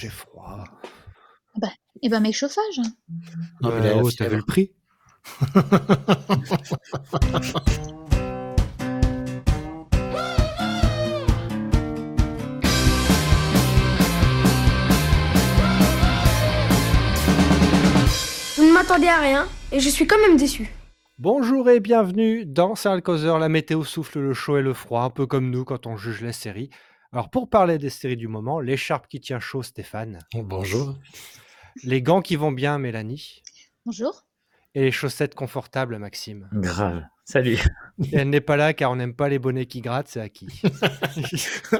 J'ai 0.00 0.10
froid. 0.10 0.62
Bah, 1.56 1.72
et 2.02 2.08
ben, 2.08 2.20
mets 2.20 2.30
chauffage. 2.30 2.78
Non, 3.60 3.72
mais 3.72 3.80
la 3.80 3.96
oh, 3.96 4.08
t'as 4.16 4.28
vu 4.28 4.36
le 4.36 4.44
prix? 4.44 4.70
Vous 18.56 18.62
ne 18.62 18.72
m'attendez 18.72 19.08
à 19.08 19.18
rien 19.18 19.48
et 19.72 19.80
je 19.80 19.88
suis 19.88 20.06
quand 20.06 20.20
même 20.20 20.36
déçu. 20.36 20.72
Bonjour 21.18 21.68
et 21.68 21.80
bienvenue 21.80 22.46
dans 22.46 22.76
Serial 22.76 23.02
Causeur, 23.02 23.40
la 23.40 23.48
météo 23.48 23.82
souffle 23.82 24.20
le 24.20 24.32
chaud 24.32 24.58
et 24.58 24.62
le 24.62 24.74
froid, 24.74 25.02
un 25.02 25.10
peu 25.10 25.26
comme 25.26 25.50
nous 25.50 25.64
quand 25.64 25.88
on 25.88 25.96
juge 25.96 26.20
les 26.22 26.32
séries. 26.32 26.70
Alors 27.12 27.30
pour 27.30 27.48
parler 27.48 27.78
des 27.78 27.90
séries 27.90 28.16
du 28.16 28.28
moment, 28.28 28.60
l'écharpe 28.60 29.08
qui 29.08 29.20
tient 29.20 29.40
chaud 29.40 29.62
Stéphane, 29.62 30.18
Bonjour. 30.34 30.94
les 31.82 32.02
gants 32.02 32.20
qui 32.20 32.36
vont 32.36 32.52
bien 32.52 32.78
Mélanie, 32.78 33.42
Bonjour. 33.86 34.24
et 34.74 34.82
les 34.82 34.90
chaussettes 34.92 35.34
confortables 35.34 35.96
Maxime. 35.98 36.48
Grave. 36.52 37.04
Salut. 37.24 37.58
Et 38.04 38.16
elle 38.16 38.30
n'est 38.30 38.40
pas 38.42 38.56
là 38.56 38.72
car 38.74 38.90
on 38.90 38.96
n'aime 38.96 39.14
pas 39.14 39.28
les 39.28 39.38
bonnets 39.38 39.66
qui 39.66 39.80
grattent, 39.82 40.08
c'est 40.08 40.20
acquis. 40.20 40.48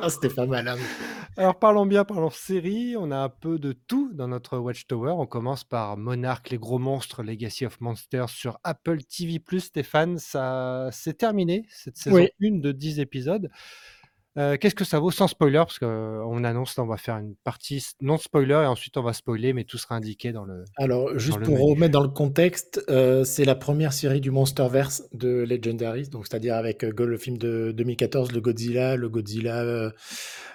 Ah, 0.02 0.08
C'était 0.10 0.28
pas 0.28 0.44
mal. 0.46 0.66
hein. 0.68 0.76
Alors 1.38 1.58
parlons 1.58 1.86
bien, 1.86 2.04
parlons 2.04 2.28
série, 2.30 2.96
on 2.98 3.10
a 3.10 3.16
un 3.18 3.28
peu 3.30 3.58
de 3.58 3.72
tout 3.72 4.12
dans 4.14 4.28
notre 4.28 4.58
Watchtower. 4.58 5.12
On 5.12 5.26
commence 5.26 5.64
par 5.64 5.96
Monarch, 5.96 6.50
les 6.50 6.58
gros 6.58 6.78
monstres, 6.78 7.22
Legacy 7.22 7.64
of 7.64 7.80
Monsters 7.80 8.28
sur 8.30 8.58
Apple 8.64 9.02
TV+. 9.04 9.40
Stéphane, 9.58 10.18
ça 10.18 10.88
c'est 10.92 11.16
terminé, 11.16 11.66
cette 11.70 11.96
saison 11.98 12.16
Oui. 12.16 12.28
1 12.42 12.58
de 12.60 12.72
10 12.72 13.00
épisodes. 13.00 13.50
Euh, 14.38 14.56
Qu'est-ce 14.56 14.74
que 14.74 14.84
ça 14.84 15.00
vaut 15.00 15.10
sans 15.10 15.26
spoiler? 15.26 15.58
Parce 15.58 15.78
qu'on 15.78 16.44
annonce, 16.44 16.76
là, 16.76 16.84
on 16.84 16.86
va 16.86 16.96
faire 16.96 17.16
une 17.16 17.34
partie 17.42 17.84
non 18.00 18.18
spoiler 18.18 18.54
et 18.54 18.66
ensuite 18.66 18.96
on 18.96 19.02
va 19.02 19.12
spoiler, 19.12 19.52
mais 19.52 19.64
tout 19.64 19.78
sera 19.78 19.96
indiqué 19.96 20.32
dans 20.32 20.44
le... 20.44 20.64
Alors, 20.76 21.18
juste 21.18 21.40
pour 21.40 21.58
remettre 21.58 21.92
dans 21.92 22.02
le 22.02 22.08
contexte, 22.08 22.84
euh, 22.88 23.24
c'est 23.24 23.44
la 23.44 23.56
première 23.56 23.92
série 23.92 24.20
du 24.20 24.30
Monsterverse 24.30 25.08
de 25.12 25.44
Legendary, 25.44 26.08
donc 26.08 26.26
c'est-à-dire 26.26 26.54
avec 26.54 26.84
euh, 26.84 26.92
le 26.96 27.18
film 27.18 27.36
de 27.36 27.72
2014, 27.76 28.32
le 28.32 28.40
Godzilla, 28.40 28.96
le 28.96 29.08
Godzilla 29.08 29.62
euh, 29.62 29.90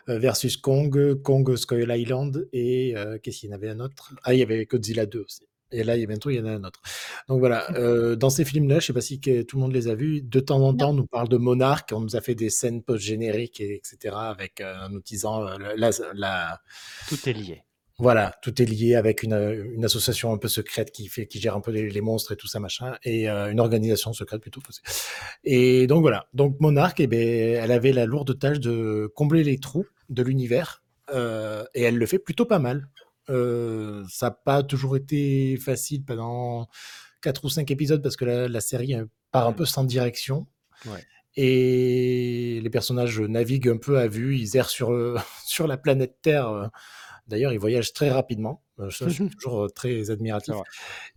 euh, 0.10 0.18
versus 0.18 0.56
Kong, 0.56 1.22
Kong 1.22 1.56
Skull 1.56 1.92
Island 1.92 2.48
et 2.54 2.96
euh, 2.96 3.18
qu'est-ce 3.22 3.40
qu'il 3.40 3.50
y 3.50 3.54
en 3.54 3.56
avait 3.56 3.70
un 3.70 3.80
autre? 3.80 4.16
Ah, 4.24 4.34
il 4.34 4.40
y 4.40 4.44
avait 4.44 4.66
Godzilla 4.66 5.06
2 5.06 5.20
aussi. 5.20 5.48
Et 5.74 5.84
là, 5.84 5.98
il 5.98 6.02
y 6.02 6.04
a 6.04 6.08
bientôt, 6.08 6.30
il 6.30 6.38
y 6.38 6.40
en 6.40 6.46
a 6.46 6.52
un 6.52 6.64
autre. 6.64 6.82
Donc 7.28 7.40
voilà, 7.40 7.70
euh, 7.72 8.16
dans 8.16 8.30
ces 8.30 8.46
films-là, 8.46 8.80
je 8.80 8.88
sais 8.88 8.94
pas 8.94 9.02
si 9.02 9.20
tout 9.20 9.58
le 9.58 9.62
monde 9.62 9.74
les 9.74 9.88
a 9.88 9.96
vus, 9.96 10.22
de 10.22 10.40
temps 10.40 10.62
en 10.62 10.74
temps, 10.74 10.92
on 10.92 10.94
nous 10.94 11.08
parle 11.08 11.28
de 11.30 11.38
Monarch, 11.38 11.90
on 11.92 12.02
nous 12.02 12.16
a 12.16 12.22
fait 12.22 12.36
des 12.36 12.50
scènes 12.50 12.84
post-génériques, 12.84 13.60
et, 13.60 13.76
etc., 13.76 14.16
avec, 14.18 14.62
euh, 14.62 14.88
en 14.88 14.96
utilisant 14.98 15.48
euh, 15.48 15.58
la, 15.76 15.92
la, 16.14 16.62
Tout 17.10 17.30
est 17.30 17.34
lié. 17.34 17.64
voilà, 17.98 18.36
tout 18.42 18.62
est 18.62 18.66
lié 18.66 18.96
avec 18.96 19.24
une, 19.24 19.34
une 19.76 19.86
association 19.86 20.34
un 20.34 20.38
peu 20.38 20.48
secrète 20.48 20.92
qui 20.92 21.08
fait, 21.08 21.28
qui 21.28 21.40
gère 21.40 21.56
un 21.56 21.62
peu 21.62 21.72
les, 21.72 21.90
les 21.90 22.02
monstres 22.02 22.34
et 22.34 22.36
tout 22.36 22.48
ça 22.48 22.60
machin, 22.60 22.96
et 23.04 23.30
euh, 23.30 23.52
une 23.52 23.60
organisation 23.60 24.14
secrète 24.14 24.42
plutôt. 24.42 24.62
Et 25.44 25.88
donc 25.88 26.02
voilà, 26.02 26.28
donc 26.34 26.60
Monarch, 26.60 27.00
eh 27.00 27.08
ben, 27.08 27.20
elle 27.20 27.72
avait 27.72 27.94
la 27.94 28.06
lourde 28.06 28.38
tâche 28.38 28.60
de 28.60 29.12
combler 29.16 29.44
les 29.44 29.58
trous 29.58 29.86
de 30.10 30.22
l'univers, 30.22 30.84
euh, 31.14 31.64
et 31.74 31.84
elle 31.84 31.98
le 31.98 32.06
fait 32.06 32.20
plutôt 32.20 32.46
pas 32.46 32.60
mal. 32.60 32.88
Euh, 33.30 34.04
ça 34.10 34.28
n'a 34.28 34.32
pas 34.32 34.64
toujours 34.64 34.96
été 34.98 35.58
facile 35.58 36.04
pendant 36.04 36.68
quatre 37.22 37.46
ou 37.46 37.50
cinq 37.50 37.72
épisodes 37.72 38.02
parce 38.04 38.16
que 38.18 38.26
la, 38.26 38.48
la 38.48 38.62
série 38.62 38.96
euh, 38.96 39.06
part 39.32 39.48
un 39.48 39.54
peu 39.54 39.66
sans 39.66 39.84
direction. 39.86 40.46
Ouais. 40.86 41.04
Et 41.36 42.60
les 42.62 42.70
personnages 42.70 43.20
naviguent 43.20 43.70
un 43.70 43.78
peu 43.78 43.98
à 43.98 44.08
vue, 44.08 44.38
ils 44.38 44.56
errent 44.58 44.70
sur, 44.70 44.92
euh, 44.92 45.18
sur 45.46 45.68
la 45.68 45.78
planète 45.78 46.18
Terre. 46.22 46.50
euh, 46.50 46.68
D'ailleurs, 47.28 47.54
ils 47.54 47.60
voyagent 47.60 47.94
très 47.94 48.10
rapidement. 48.12 48.62
Euh, 48.80 48.90
Ça, 48.92 49.08
je 49.08 49.14
suis 49.14 49.30
toujours 49.38 49.64
euh, 49.64 49.70
très 49.70 50.12
admiratif. 50.12 50.56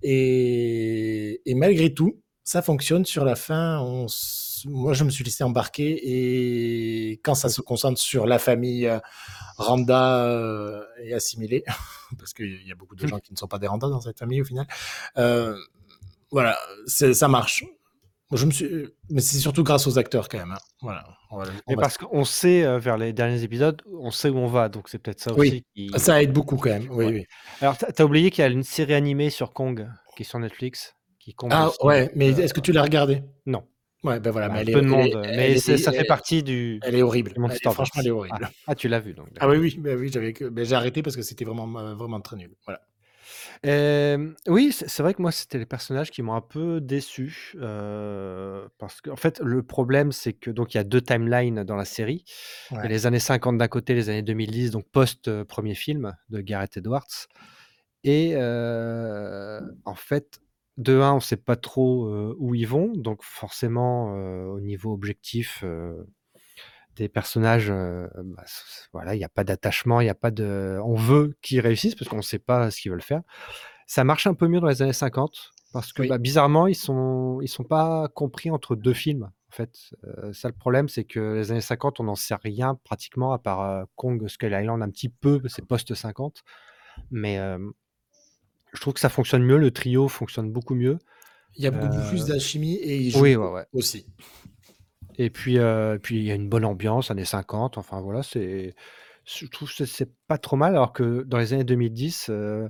Et, 0.03 1.43
et 1.51 1.55
malgré 1.55 1.93
tout, 1.93 2.21
ça 2.45 2.63
fonctionne. 2.63 3.05
Sur 3.05 3.25
la 3.25 3.35
fin, 3.35 3.81
on 3.81 4.07
s- 4.07 4.46
moi, 4.65 4.93
je 4.95 5.05
me 5.05 5.11
suis 5.11 5.25
laissé 5.25 5.45
embarquer. 5.45 6.01
Et 6.03 7.13
quand 7.23 7.35
ça 7.35 7.49
se 7.49 7.61
concentre 7.61 8.01
sur 8.01 8.27
la 8.27 8.39
famille 8.39 8.87
euh, 8.87 8.99
Randa 9.59 10.25
euh, 10.27 10.83
et 11.03 11.13
assimilée, 11.15 11.65
parce 12.19 12.33
qu'il 12.35 12.67
y 12.67 12.73
a 12.73 12.75
beaucoup 12.75 12.97
de 12.97 13.07
gens 13.07 13.19
qui 13.19 13.33
ne 13.33 13.39
sont 13.39 13.49
pas 13.49 13.59
des 13.59 13.67
Randa 13.67 13.89
dans 13.89 14.01
cette 14.01 14.19
famille 14.19 14.41
au 14.41 14.45
final, 14.45 14.67
euh, 15.19 15.57
voilà, 16.31 16.57
ça 16.87 17.29
marche. 17.29 17.65
Je 18.33 18.45
me 18.45 18.51
suis... 18.51 18.89
Mais 19.09 19.21
c'est 19.21 19.39
surtout 19.39 19.63
grâce 19.63 19.87
aux 19.87 19.99
acteurs 19.99 20.29
quand 20.29 20.39
même. 20.39 20.51
hein. 20.51 20.59
Voilà. 20.83 21.05
On 21.31 21.39
va- 21.39 21.45
on 21.45 21.53
Mais 21.69 21.75
va- 21.77 21.83
parce 21.83 21.97
qu'on 21.97 22.25
sait, 22.25 22.65
euh, 22.65 22.79
vers 22.81 22.97
les 22.99 23.13
derniers 23.13 23.45
épisodes, 23.45 23.81
on 24.01 24.11
sait 24.11 24.31
où 24.31 24.37
on 24.39 24.49
va, 24.49 24.69
donc 24.69 24.89
c'est 24.89 24.99
peut-être 24.99 25.21
ça 25.21 25.33
Oui. 25.35 25.49
aussi 25.49 25.65
qui... 25.77 25.91
Ça 26.01 26.21
aide 26.21 26.33
beaucoup 26.33 26.57
quand 26.57 26.71
même. 26.71 26.89
Oui, 26.91 27.05
Ouais. 27.05 27.13
oui. 27.13 27.25
Alors, 27.61 27.77
t'as 27.79 28.05
oublié 28.05 28.31
qu'il 28.33 28.43
y 28.43 28.45
a 28.45 28.51
une 28.51 28.65
série 28.65 28.95
animée 28.95 29.31
sur 29.31 29.53
Kong 29.53 29.89
qui 30.17 30.25
est 30.25 30.27
sur 30.27 30.41
Netflix, 30.41 30.97
qui 31.21 31.37
Ah 31.51 31.71
ouais, 31.83 32.11
mais 32.17 32.33
euh, 32.35 32.43
est-ce 32.43 32.53
que 32.55 32.61
tu 32.61 32.73
l'as 32.73 32.83
regardé 32.83 33.23
Non. 33.47 33.63
Ouais, 34.07 34.21
ben 34.21 34.31
voilà. 34.31 34.49
Bah, 34.49 34.55
mais 34.65 34.71
est, 34.71 34.73
peu 34.73 34.81
de 34.81 34.87
monde, 34.87 35.21
mais 35.35 35.53
elle 35.53 35.79
ça 35.79 35.93
fait 35.93 36.05
partie 36.05 36.43
du. 36.43 36.81
Elle 36.83 36.95
est 36.95 37.03
horrible. 37.03 37.33
du 37.33 37.45
est- 37.53 37.71
franchement, 37.71 38.01
elle 38.01 38.07
est 38.07 38.11
horrible. 38.11 38.39
Ah, 38.41 38.51
ah, 38.69 38.75
tu 38.75 38.89
l'as 38.89 39.01
vu 39.01 39.15
donc. 39.15 39.29
Ah 39.41 39.49
oui, 39.49 39.57
oui, 39.59 39.77
bah 39.79 39.91
oui, 39.97 40.11
j'avais, 40.13 40.33
ben, 40.33 40.65
j'ai 40.65 40.75
arrêté 40.75 41.03
parce 41.03 41.17
que 41.17 41.23
c'était 41.23 41.45
vraiment, 41.45 41.79
euh, 41.79 41.95
vraiment 41.95 42.21
très 42.21 42.37
nul. 42.37 42.55
Voilà. 42.65 42.81
Euh, 43.65 44.33
oui, 44.47 44.71
c'est 44.73 45.03
vrai 45.03 45.15
que 45.15 45.23
moi, 45.23 45.33
c'était 45.33 45.59
les 45.59 45.67
personnages 45.67 46.11
qui 46.11 46.23
m'ont 46.23 46.35
un 46.35 46.41
peu 46.41 46.81
déçu. 46.81 47.55
euh, 47.57 48.69
parce 48.79 49.01
que, 49.01 49.11
en 49.11 49.17
fait, 49.17 49.41
le 49.43 49.63
problème, 49.63 50.13
c'est 50.13 50.33
que 50.33 50.51
donc 50.51 50.75
il 50.75 50.77
y 50.77 50.81
a 50.81 50.85
deux 50.85 51.01
timelines 51.01 51.65
dans 51.65 51.77
la 51.77 51.85
série. 51.85 52.25
Ouais. 52.71 52.89
les 52.89 53.07
années 53.07 53.19
50 53.19 53.59
d'un 53.59 53.69
côté, 53.69 53.95
les 53.95 54.09
années 54.09 54.23
2010, 54.23 54.71
donc 54.71 54.85
post-premier 54.91 55.75
film 55.75 56.15
de 56.31 56.41
Gareth 56.41 56.77
Edwards. 56.77 57.27
Et 58.05 58.33
euh, 58.35 59.61
en 59.85 59.95
fait, 59.97 60.39
de 60.77 61.01
un, 61.01 61.13
on 61.13 61.17
ne 61.17 61.21
sait 61.21 61.37
pas 61.37 61.57
trop 61.57 62.07
euh, 62.07 62.35
où 62.39 62.55
ils 62.55 62.67
vont. 62.67 62.93
Donc, 62.95 63.23
forcément, 63.23 64.15
euh, 64.15 64.45
au 64.47 64.61
niveau 64.61 64.93
objectif 64.93 65.63
euh, 65.65 66.07
des 66.97 67.09
personnages, 67.09 67.71
bah, 67.71 68.45
voilà, 68.93 69.15
il 69.15 69.19
n'y 69.19 69.25
a 69.25 69.29
pas 69.29 69.45
d'attachement, 69.45 70.01
il 70.01 70.05
n'y 70.05 70.11
a 70.11 70.15
pas 70.15 70.31
de. 70.31 70.79
On 70.85 70.95
veut 70.95 71.37
qu'ils 71.43 71.61
réussissent 71.61 71.95
parce 71.95 72.09
qu'on 72.09 72.17
ne 72.17 72.23
sait 72.23 72.39
pas 72.39 72.71
ce 72.71 72.81
qu'ils 72.81 72.91
veulent 72.91 73.03
faire. 73.03 73.23
Ça 73.87 74.03
marche 74.05 74.27
un 74.27 74.35
peu 74.35 74.49
mieux 74.49 74.61
dans 74.61 74.67
les 74.67 74.83
années 74.83 74.93
50 74.93 75.53
parce 75.73 75.93
que 75.93 76.03
Oui. 76.03 76.09
bah, 76.09 76.19
bizarrement, 76.19 76.67
ils 76.67 76.75
sont 76.75 77.39
ils 77.43 77.49
sont 77.49 77.65
pas 77.65 78.09
compris 78.09 78.51
entre 78.51 78.77
deux 78.77 78.95
films. 78.95 79.31
En 79.53 79.55
fait, 79.57 79.95
ça 80.33 80.49
le 80.49 80.55
problème, 80.55 80.89
c'est 80.89 81.05
que 81.05 81.35
les 81.37 81.51
années 81.51 81.61
50, 81.61 82.01
on 82.01 82.05
n'en 82.05 82.15
sait 82.15 82.35
rien 82.35 82.79
pratiquement 82.85 83.33
à 83.33 83.39
part 83.39 83.87
Kong 83.95 84.27
Skull 84.29 84.53
Island 84.53 84.83
un 84.83 84.91
petit 84.91 85.09
peu, 85.09 85.41
c'est 85.47 85.65
post 85.65 85.95
50, 85.95 86.43
mais 87.11 87.39
je 88.73 88.81
trouve 88.81 88.95
que 88.95 89.01
ça 89.01 89.09
fonctionne 89.09 89.43
mieux. 89.43 89.57
Le 89.59 89.71
trio 89.71 90.09
fonctionne 90.09 90.51
beaucoup 90.53 90.75
mieux. 90.75 90.99
Il 91.57 91.65
y 91.65 91.67
a 91.67 91.71
beaucoup 91.71 91.99
Euh, 91.99 92.09
plus 92.09 92.27
d'alchimie 92.27 92.75
et 92.77 92.99
il 92.99 93.11
joue 93.11 93.21
Oui, 93.23 93.37
ouais, 93.37 93.49
ouais. 93.49 93.65
aussi. 93.73 94.07
Et 95.19 95.31
puis, 95.31 95.59
euh, 95.59 95.99
puis 95.99 96.17
il 96.19 96.25
y 96.25 96.31
a 96.31 96.35
une 96.35 96.49
bonne 96.49 96.65
ambiance, 96.65 97.11
années 97.11 97.25
50. 97.25 97.79
Enfin 97.79 98.01
voilà, 98.03 98.23
c'est, 98.23 98.75
je 99.25 99.47
trouve 99.47 99.75
que 99.75 99.85
c'est 99.87 100.11
pas 100.29 100.37
trop 100.39 100.57
mal. 100.57 100.75
Alors 100.75 100.93
que 100.93 101.23
dans 101.23 101.39
les 101.39 101.55
années 101.55 101.65
2010, 101.65 102.27
euh, 102.29 102.69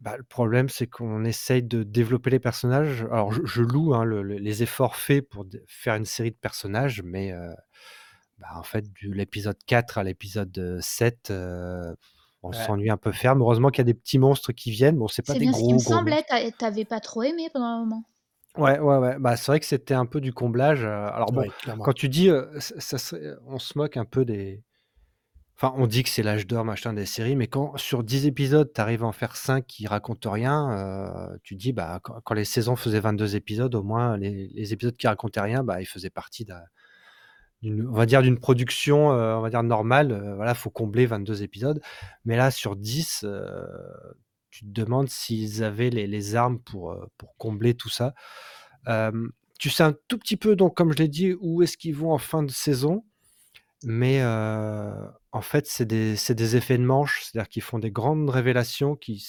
bah, 0.00 0.16
le 0.16 0.22
problème 0.22 0.68
c'est 0.68 0.86
qu'on 0.86 1.24
essaye 1.24 1.62
de 1.62 1.82
développer 1.82 2.30
les 2.30 2.38
personnages. 2.38 3.02
Alors 3.10 3.32
je, 3.32 3.44
je 3.44 3.62
loue 3.62 3.94
hein, 3.94 4.04
le- 4.04 4.22
le- 4.22 4.36
les 4.38 4.62
efforts 4.62 4.96
faits 4.96 5.28
pour 5.28 5.44
faire 5.66 5.96
une 5.96 6.06
série 6.06 6.30
de 6.30 6.36
personnages, 6.36 7.02
mais 7.02 7.32
euh, 7.32 7.52
bah, 8.38 8.48
en 8.56 8.62
fait, 8.62 8.84
de 9.02 9.12
l'épisode 9.12 9.58
4 9.66 9.98
à 9.98 10.04
l'épisode 10.04 10.56
euh, 10.58 10.78
7, 10.80 11.30
on 12.42 12.50
Ouais. 12.50 12.54
s'ennuie 12.54 12.90
un 12.90 12.96
peu 12.96 13.12
ferme. 13.12 13.40
Heureusement 13.42 13.68
qu'il 13.70 13.78
y 13.80 13.86
a 13.88 13.92
des 13.92 13.94
petits 13.94 14.18
monstres 14.18 14.52
qui 14.52 14.70
viennent. 14.70 14.96
Bon, 14.96 15.08
c'est 15.08 15.26
pas 15.26 15.34
des 15.34 15.40
bien 15.40 15.52
ce 15.52 15.58
gros 15.58 15.68
qui 15.68 15.74
me 15.74 15.78
gros 15.78 15.92
semblait. 15.94 16.24
T'avais 16.58 16.84
pas 16.84 17.00
trop 17.00 17.22
aimé 17.22 17.48
pendant 17.52 17.66
un 17.66 17.78
moment. 17.80 18.04
Ouais, 18.56 18.78
ouais, 18.80 18.96
ouais. 18.96 19.16
Bah, 19.20 19.36
c'est 19.36 19.46
vrai 19.52 19.60
que 19.60 19.66
c'était 19.66 19.94
un 19.94 20.06
peu 20.06 20.20
du 20.20 20.32
comblage. 20.32 20.84
euh, 20.84 21.08
Alors 21.12 21.30
bon, 21.32 21.42
Ouais, 21.42 21.50
quand 21.84 21.92
tu 21.92 22.08
dis, 22.08 22.30
euh, 22.30 22.46
ça, 22.58 22.96
on 23.46 23.58
se 23.58 23.78
moque 23.78 23.96
un 23.96 24.04
peu 24.04 24.24
des. 24.24 24.62
Enfin, 25.56 25.74
on 25.76 25.86
dit 25.86 26.02
que 26.02 26.08
c'est 26.08 26.22
l'âge 26.22 26.46
d'or, 26.46 26.64
machin, 26.64 26.94
des 26.94 27.04
séries, 27.04 27.36
mais 27.36 27.46
quand 27.46 27.76
sur 27.76 28.02
10 28.02 28.24
épisodes, 28.26 28.72
tu 28.74 28.80
arrives 28.80 29.04
à 29.04 29.06
en 29.06 29.12
faire 29.12 29.36
5 29.36 29.66
qui 29.66 29.86
racontent 29.86 30.30
rien, 30.32 30.70
euh, 30.72 31.36
tu 31.42 31.54
dis, 31.54 31.74
bah, 31.74 32.00
quand, 32.02 32.18
quand 32.24 32.32
les 32.34 32.46
saisons 32.46 32.76
faisaient 32.76 32.98
22 33.00 33.36
épisodes, 33.36 33.74
au 33.74 33.82
moins, 33.82 34.16
les, 34.16 34.48
les 34.48 34.72
épisodes 34.72 34.96
qui 34.96 35.06
racontaient 35.06 35.42
rien, 35.42 35.62
bah, 35.62 35.82
ils 35.82 35.86
faisaient 35.86 36.08
partie 36.08 36.46
d'un- 36.46 36.62
on 37.62 37.92
va 37.92 38.06
dire, 38.06 38.22
d'une 38.22 38.38
production, 38.38 39.12
euh, 39.12 39.36
on 39.36 39.42
va 39.42 39.50
dire, 39.50 39.62
normale. 39.62 40.12
Euh, 40.12 40.34
voilà, 40.34 40.54
faut 40.54 40.70
combler 40.70 41.06
22 41.06 41.42
épisodes. 41.42 41.80
Mais 42.24 42.36
là, 42.36 42.50
sur 42.50 42.76
10, 42.76 43.24
euh, 43.24 43.66
tu 44.50 44.60
te 44.64 44.70
demandes 44.70 45.08
s'ils 45.08 45.62
avaient 45.62 45.90
les, 45.90 46.06
les 46.06 46.34
armes 46.34 46.58
pour, 46.60 46.92
euh, 46.92 47.06
pour 47.18 47.36
combler 47.36 47.74
tout 47.74 47.90
ça. 47.90 48.14
Tu 49.58 49.68
sais 49.68 49.82
un 49.82 49.94
tout 50.08 50.16
petit 50.16 50.38
peu, 50.38 50.56
donc, 50.56 50.74
comme 50.74 50.90
je 50.92 50.96
l'ai 50.96 51.08
dit, 51.08 51.34
où 51.38 51.62
est-ce 51.62 51.76
qu'ils 51.76 51.94
vont 51.94 52.12
en 52.12 52.18
fin 52.18 52.42
de 52.42 52.50
saison. 52.50 53.04
Mais 53.84 54.22
en 54.24 55.42
fait, 55.42 55.66
c'est 55.66 55.84
des, 55.84 56.14
des 56.30 56.56
effets 56.56 56.78
de 56.78 56.82
manche, 56.82 57.22
c'est-à-dire 57.24 57.48
qu'ils 57.48 57.62
font 57.62 57.78
des 57.78 57.90
grandes 57.90 58.28
révélations 58.30 58.96
qui, 58.96 59.22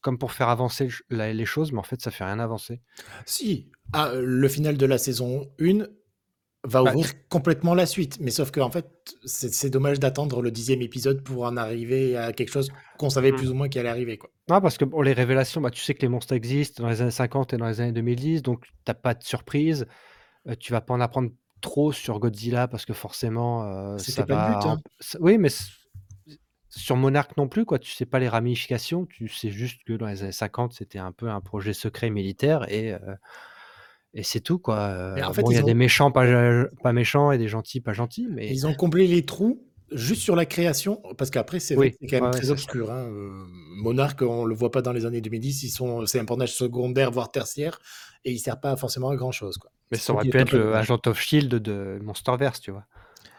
comme 0.00 0.16
pour 0.18 0.32
faire 0.32 0.48
avancer 0.48 0.88
les 1.10 1.44
choses, 1.44 1.70
mais 1.72 1.78
en 1.78 1.84
fait, 1.84 2.00
ça 2.00 2.10
fait 2.10 2.24
rien 2.24 2.38
avancer. 2.38 2.80
Si, 3.26 3.70
ah, 3.92 4.12
le 4.14 4.48
final 4.48 4.78
de 4.78 4.86
la 4.86 4.96
saison 4.96 5.50
1 5.60 5.86
va 6.64 6.82
Bah, 6.82 6.94
ouvrir 6.94 7.12
complètement 7.28 7.74
la 7.74 7.86
suite. 7.86 8.18
Mais 8.20 8.30
sauf 8.30 8.50
qu'en 8.50 8.70
fait, 8.70 8.86
c'est 9.24 9.70
dommage 9.70 10.00
d'attendre 10.00 10.42
le 10.42 10.50
dixième 10.50 10.82
épisode 10.82 11.22
pour 11.22 11.44
en 11.44 11.56
arriver 11.56 12.16
à 12.16 12.32
quelque 12.32 12.50
chose 12.50 12.70
qu'on 12.98 13.10
savait 13.10 13.32
Mmh. 13.32 13.36
plus 13.36 13.50
ou 13.50 13.54
moins 13.54 13.68
qui 13.68 13.78
allait 13.78 13.88
arriver, 13.88 14.18
quoi. 14.18 14.30
Non, 14.48 14.60
parce 14.60 14.76
que 14.76 14.84
bon, 14.84 15.00
les 15.00 15.14
révélations, 15.14 15.60
bah, 15.62 15.70
tu 15.70 15.80
sais 15.80 15.94
que 15.94 16.02
les 16.02 16.08
monstres 16.08 16.34
existent 16.34 16.82
dans 16.82 16.88
les 16.90 17.00
années 17.00 17.10
50 17.10 17.54
et 17.54 17.56
dans 17.56 17.66
les 17.66 17.80
années 17.80 17.92
2010, 17.92 18.42
donc 18.42 18.64
tu 18.84 18.90
as 18.90 18.94
pas 18.94 19.14
de 19.14 19.24
surprise. 19.24 19.86
Heu, 20.48 20.56
tu 20.56 20.72
vas 20.72 20.80
pas 20.82 20.94
en 20.94 21.00
apprendre 21.00 21.30
trop 21.62 21.92
sur 21.92 22.20
Godzilla 22.20 22.68
parce 22.68 22.86
que 22.86 22.92
forcément, 22.94 23.98
C'était 23.98 24.12
ça 24.12 24.26
pas 24.26 24.34
le 24.34 24.40
va 24.40 24.42
but, 24.42 24.66
en 24.66 24.76
hein. 24.76 24.82
oui, 25.20 25.38
mais 25.38 25.50
sur 26.70 26.96
Monarch 26.96 27.36
non 27.36 27.48
plus, 27.48 27.64
quoi. 27.64 27.78
Tu 27.78 27.92
sais 27.92 28.06
pas 28.06 28.18
les 28.18 28.28
ramifications, 28.28 29.06
tu 29.06 29.28
sais 29.28 29.50
juste 29.50 29.84
que 29.84 29.92
dans 29.92 30.06
les 30.06 30.22
années 30.22 30.32
50, 30.32 30.72
c'était 30.72 30.98
un 30.98 31.12
peu 31.12 31.28
un 31.30 31.40
projet 31.40 31.72
secret 31.72 32.10
militaire 32.10 32.70
et 32.70 32.92
heu 32.94 32.98
et 34.14 34.22
c'est 34.22 34.40
tout, 34.40 34.58
quoi. 34.58 35.14
En 35.22 35.32
fait, 35.32 35.42
bon, 35.42 35.50
il 35.50 35.54
y 35.54 35.58
a 35.58 35.62
des 35.62 35.74
méchants 35.74 36.10
pas 36.10 36.92
méchants 36.92 37.32
et 37.32 37.38
des 37.38 37.48
gentils 37.48 37.80
pas 37.80 37.92
gentils, 37.92 38.28
mais 38.30 38.48
ils 38.48 38.66
ont 38.66 38.74
comblé 38.74 39.06
les 39.06 39.24
trous 39.24 39.60
juste 39.92 40.22
sur 40.22 40.36
la 40.36 40.46
création, 40.46 41.02
parce 41.18 41.30
qu'après, 41.30 41.60
c'est 41.60 41.74
vrai 41.74 41.94
oui, 42.00 42.08
quand 42.08 42.16
même 42.16 42.24
ouais, 42.24 42.30
très 42.30 42.50
obscur, 42.50 42.90
hein, 42.90 43.06
heu, 43.08 43.30
Monarch, 43.76 44.20
on 44.22 44.44
le 44.44 44.54
voit 44.54 44.70
pas 44.70 44.82
dans 44.82 44.92
les 44.92 45.06
années 45.06 45.20
2010, 45.20 45.62
ils 45.62 45.70
sont 45.70 46.06
c'est 46.06 46.18
un 46.18 46.24
personnage 46.24 46.54
secondaire, 46.54 47.10
voire 47.10 47.30
tertiaire 47.30 47.78
et 48.24 48.32
il 48.32 48.38
sert 48.38 48.58
pas 48.58 48.76
forcément 48.76 49.10
à 49.10 49.16
grand 49.16 49.32
chose, 49.32 49.58
quoi. 49.58 49.70
Mais 49.90 49.98
ça 49.98 50.12
aurait 50.12 50.28
pu 50.28 50.38
être 50.38 50.52
le. 50.52 50.74
Agent 50.74 51.00
of 51.06 51.20
Shield 51.20 51.54
de 51.54 51.98
Monsterverse, 52.02 52.60
tu 52.60 52.70
vois? 52.70 52.86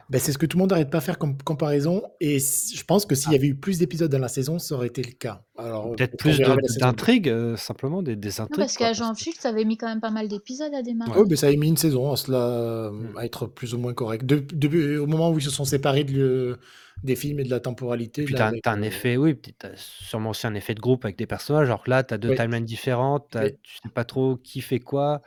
Bah, 0.10 0.20
c'est 0.20 0.32
ce 0.32 0.38
que 0.38 0.46
tout 0.46 0.58
le 0.58 0.62
monde 0.62 0.70
n'arrête 0.70 0.92
pas 0.92 1.00
de 1.00 1.04
faire 1.04 1.18
comme 1.18 1.38
comparaison 1.42 2.04
et 2.20 2.38
je 2.40 2.84
pense 2.84 3.06
que 3.08 3.16
s'il 3.16 3.32
y 3.32 3.36
Ah. 3.36 3.36
avait 3.36 3.48
eu 3.48 3.56
plus 3.60 3.80
d'épisodes 3.80 4.12
dans 4.12 4.20
la 4.20 4.28
saison, 4.28 4.60
ça 4.60 4.76
aurait 4.76 4.88
été 4.88 5.02
le 5.02 5.12
cas. 5.14 5.44
Alors, 5.58 5.98
Peut-être 5.98 6.18
plus 6.18 6.40
verra 6.40 6.54
de 6.56 6.56
avec 6.56 6.62
la 6.62 6.68
de 6.68 6.74
saison 6.74 6.94
2. 6.96 7.06
d'intrigue, 7.06 7.28
heu, 7.30 7.56
simplement 7.58 8.02
des 8.02 8.16
des 8.16 8.40
Non, 8.50 8.58
intrigues, 8.58 8.60
parce 8.60 8.78
of 8.78 8.78
que 8.78 8.94
Shield, 8.94 9.40
ça 9.40 9.50
avait 9.50 9.66
mis 9.66 9.76
quand 9.78 9.88
même 9.88 10.02
pas 10.02 10.12
mal 10.12 10.28
d'épisodes 10.28 10.74
à 10.74 10.84
démarrer. 10.84 11.18
Oui, 11.18 11.26
mais 11.30 11.36
ça 11.36 11.48
a 11.48 11.56
mis 11.56 11.68
une 11.68 11.78
saison 11.78 12.12
à 12.12 12.18
cela, 12.18 12.92
Mmh. 13.02 13.16
à 13.16 13.26
être 13.26 13.46
plus 13.46 13.76
ou 13.76 13.78
moins 13.78 13.94
correct. 13.94 14.26
De 14.26 14.38
de 14.40 14.98
au 14.98 15.06
moment 15.06 15.30
où 15.30 15.38
ils 15.38 15.44
se 15.44 15.52
sont 15.52 15.64
séparés 15.66 16.04
de 16.04 16.14
le 16.14 16.60
des 17.04 17.16
films 17.16 17.40
et 17.40 17.44
de 17.44 17.50
la 17.52 17.60
temporalité, 17.60 18.28
Puis 18.28 18.34
tu 18.34 18.42
là, 18.42 18.42
as 18.42 18.48
avec, 18.48 18.64
un 18.66 18.82
heu 18.82 18.82
effet 18.82 19.18
oui, 19.18 19.36
puis 19.36 19.54
tu 19.54 19.68
as 19.68 19.74
sûrement 19.76 20.32
aussi 20.32 20.48
un 20.48 20.56
effet 20.56 20.74
de 20.74 20.80
groupe 20.82 21.06
avec 21.06 21.16
des 21.16 21.28
personnages. 21.28 21.68
Alors 21.68 21.84
que 21.84 21.92
là, 21.92 22.04
tu 22.04 22.12
as 22.14 22.18
2 22.18 22.32
Oui. 22.32 22.34
timelines 22.34 22.66
différentes, 22.66 23.30
tu 23.32 23.38
Oui. 23.38 23.58
tu 23.62 23.76
sais 23.84 23.90
pas 23.94 24.04
trop 24.04 24.36
qui 24.38 24.62
fait 24.62 24.80
quoi. 24.80 25.22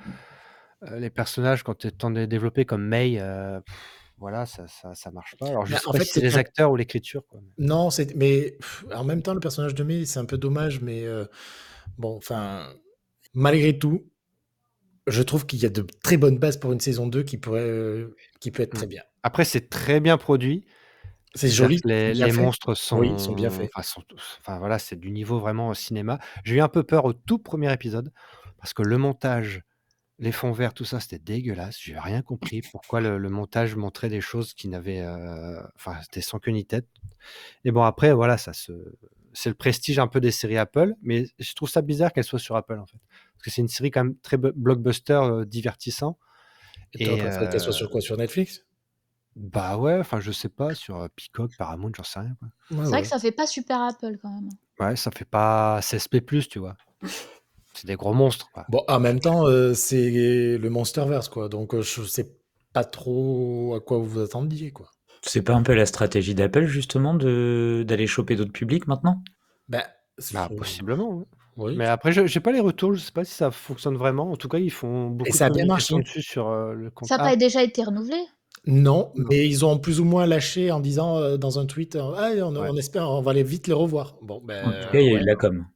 Heu, 0.84 0.98
les 1.00 1.10
personnages, 1.10 1.62
quand 1.64 1.74
tu 1.76 1.88
es 1.88 2.26
développer 2.28 2.64
comme 2.66 2.84
Mei, 2.86 3.18
heu, 3.20 3.60
voilà, 4.18 4.46
ça 4.46 4.66
ça 4.68 4.94
ça 4.94 5.10
marche 5.10 5.36
pas. 5.36 5.48
Alors 5.48 5.66
je 5.66 5.74
Bah, 5.74 5.78
sais 5.78 5.86
en 5.86 5.92
pas 5.92 5.98
fait, 5.98 6.04
si 6.04 6.20
c'est 6.20 6.20
les 6.20 6.36
un 6.36 6.38
acteurs 6.38 6.70
ou 6.72 6.76
l'écriture, 6.76 7.26
quoi. 7.26 7.40
non, 7.58 7.90
c'est 7.90 8.14
mais 8.14 8.56
en 8.94 9.04
même 9.04 9.22
temps, 9.22 9.34
le 9.34 9.40
personnage 9.40 9.74
de 9.74 9.82
Mei, 9.82 10.06
c'est 10.06 10.20
un 10.20 10.24
peu 10.26 10.38
dommage, 10.38 10.80
mais 10.80 11.02
heu, 11.04 11.28
bon, 11.98 12.16
enfin, 12.16 12.74
malgré 13.34 13.78
tout, 13.78 14.10
je 15.08 15.22
trouve 15.22 15.46
qu'il 15.46 15.60
y 15.60 15.66
a 15.66 15.70
de 15.70 15.82
très 16.02 16.16
bonnes 16.16 16.38
bases 16.38 16.58
pour 16.58 16.72
une 16.72 16.80
saison 16.80 17.06
2 17.08 17.22
qui 17.24 17.38
pourrait, 17.38 17.62
heu, 17.68 18.16
qui 18.40 18.50
peut 18.52 18.62
être 18.62 18.72
Mmh. 18.72 18.82
très 18.82 18.86
bien. 18.86 19.02
Après, 19.22 19.44
c'est 19.44 19.68
très 19.68 20.00
bien 20.00 20.16
produit. 20.18 20.64
C'est 21.34 21.50
joli, 21.50 21.80
les 21.84 22.32
monstres 22.32 22.74
Oui, 22.92 23.18
sont 23.18 23.32
bien 23.32 23.50
faits. 23.50 23.72
enfin 23.74 23.82
sont 23.82 24.02
tous 24.02 24.38
enfin 24.40 24.58
voilà, 24.58 24.78
c'est 24.78 24.96
du 24.96 25.10
niveau 25.10 25.38
vraiment 25.38 25.68
au 25.68 25.74
cinéma. 25.74 26.18
J'ai 26.44 26.56
eu 26.56 26.60
un 26.60 26.68
peu 26.68 26.82
peur 26.84 27.04
au 27.04 27.12
tout 27.12 27.38
premier 27.38 27.72
épisode 27.72 28.12
parce 28.58 28.72
que 28.74 28.82
le 28.82 28.98
montage, 28.98 29.62
les 30.18 30.32
fonds 30.32 30.52
verts, 30.52 30.74
tout 30.74 30.84
ça, 30.84 31.00
c'était 31.00 31.18
dégueulasse. 31.18 31.78
J'ai 31.80 31.98
rien 31.98 32.22
compris 32.22 32.62
pourquoi 32.62 33.00
le 33.00 33.18
le 33.18 33.28
montage 33.30 33.76
montrait 33.76 34.08
des 34.08 34.20
choses 34.20 34.54
qui 34.54 34.68
n'avaient, 34.68 35.02
heu, 35.02 35.60
enfin, 35.76 35.96
c'était 36.02 36.20
sans 36.22 36.38
queue 36.40 36.50
ni 36.52 36.66
tête 36.66 36.88
et 37.64 37.72
bon 37.72 37.82
après 37.82 38.12
voilà, 38.14 38.38
ça 38.38 38.52
se 38.52 38.72
c'est 39.34 39.50
le 39.50 39.54
prestige 39.56 39.98
un 39.98 40.08
peu 40.08 40.20
des 40.20 40.30
séries 40.32 40.58
Apple, 40.58 40.94
mais 41.02 41.26
je 41.38 41.54
trouve 41.54 41.68
ça 41.70 41.82
bizarre 41.82 42.12
qu'elle 42.12 42.24
soit 42.24 42.38
sur 42.40 42.56
Apple, 42.56 42.78
en 42.78 42.86
fait. 42.86 42.98
Parce 43.34 43.44
que 43.44 43.50
c'est 43.50 43.60
une 43.62 43.68
série 43.68 43.90
quand 43.92 44.04
même 44.04 44.16
très 44.20 44.36
blockbuster, 44.38 45.14
heu, 45.22 45.46
divertissant 45.46 46.18
Et 47.00 47.06
et 47.12 47.16
préféré 47.16 47.48
qu'elle 47.48 47.60
soit 47.60 47.72
sur 47.72 47.90
quoi? 47.90 48.00
Sur 48.02 48.16
Netflix? 48.18 48.66
bah 49.36 49.78
ouais, 49.78 49.98
enfin 49.98 50.20
je 50.20 50.32
sais 50.32 50.48
pas, 50.48 50.74
sur, 50.74 50.96
heu, 51.02 51.08
Peacock, 51.14 51.56
Paramount, 51.56 51.92
j'en 51.96 52.02
sais 52.04 52.20
rien. 52.20 52.36
Ouais, 52.70 52.78
C'est 52.82 52.94
vrai 52.96 53.02
que 53.02 53.08
ça 53.08 53.18
fait 53.18 53.30
pas 53.32 53.46
super 53.46 53.80
Apple 53.82 54.18
quand 54.20 54.30
même. 54.30 54.50
Ouais, 54.80 54.96
ça 54.96 55.10
fait 55.12 55.24
pas 55.24 55.80
CSP+, 55.82 56.20
tu 56.48 56.58
vois? 56.58 56.76
C'est 57.80 57.86
des 57.86 57.94
gros 57.94 58.12
monstres, 58.12 58.50
quoi. 58.52 58.66
Bon, 58.68 58.82
en 58.88 58.98
même 58.98 59.20
temps, 59.20 59.46
heu, 59.48 59.72
c'est 59.72 60.58
le 60.58 60.68
Monsterverse, 60.68 61.28
quoi, 61.28 61.48
donc 61.48 61.74
heu, 61.74 61.80
je 61.80 62.02
sais 62.02 62.36
pas 62.72 62.82
trop 62.84 63.74
à 63.76 63.80
quoi 63.80 63.98
vous 63.98 64.06
vous 64.06 64.20
attendiez, 64.20 64.72
quoi. 64.72 64.90
C'est 65.22 65.42
pas 65.42 65.54
un 65.54 65.62
peu 65.62 65.74
la 65.74 65.86
stratégie 65.86 66.34
d'Apple 66.34 66.66
justement 66.66 67.14
de 67.14 67.84
d'aller 67.86 68.06
choper 68.08 68.34
d'autres 68.36 68.52
publics 68.52 68.86
maintenant? 68.88 69.22
Bah, 69.68 69.84
Bah, 70.32 70.48
possiblement, 70.56 71.10
oui. 71.10 71.24
oui. 71.56 71.76
Mais 71.76 71.86
après, 71.86 72.12
je 72.12 72.26
j'ai 72.26 72.40
pas 72.40 72.52
les 72.52 72.60
retours, 72.60 72.94
je 72.94 73.00
sais 73.00 73.12
pas 73.12 73.24
si 73.24 73.34
ça 73.34 73.50
fonctionne 73.50 73.96
vraiment. 73.96 74.30
En 74.32 74.36
tout 74.36 74.48
cas, 74.48 74.58
ils 74.58 74.70
font 74.70 75.06
Et 75.08 75.10
beaucoup 75.10 75.32
de 75.32 75.36
ça 75.36 75.46
a 75.46 75.50
bien 75.50 75.66
marché. 75.66 75.94
dessus 75.98 76.22
sur, 76.22 76.50
le 76.50 76.90
compte 76.90 77.08
Ça 77.08 77.16
a 77.16 77.18
ah, 77.18 77.22
pas 77.22 77.36
déjà 77.36 77.62
été 77.62 77.82
renouvelé? 77.84 78.16
Non, 78.66 79.12
non. 79.16 79.24
mais 79.30 79.46
ils 79.46 79.64
ont 79.64 79.78
plus 79.78 80.00
ou 80.00 80.04
moins 80.04 80.26
lâché 80.26 80.70
en 80.72 80.80
disant, 80.80 81.18
heu, 81.20 81.38
dans 81.38 81.58
un 81.58 81.66
tweet, 81.66 81.96
«Ah, 81.96 82.30
on 82.42 82.56
Ouais. 82.56 82.68
on 82.70 82.76
espère 82.76 83.08
on 83.08 83.22
va 83.22 83.30
aller 83.30 83.42
vite 83.44 83.66
les 83.66 83.72
revoir». 83.72 84.16
Bon, 84.22 84.36
En 84.36 84.40
tout 84.40 84.46
ben, 84.46 84.90
cas, 84.90 84.98
il 85.00 85.06
y 85.06 85.10
a 85.10 85.16
eu 85.16 85.20
de 85.20 85.26
la 85.26 85.36
com. 85.36 85.66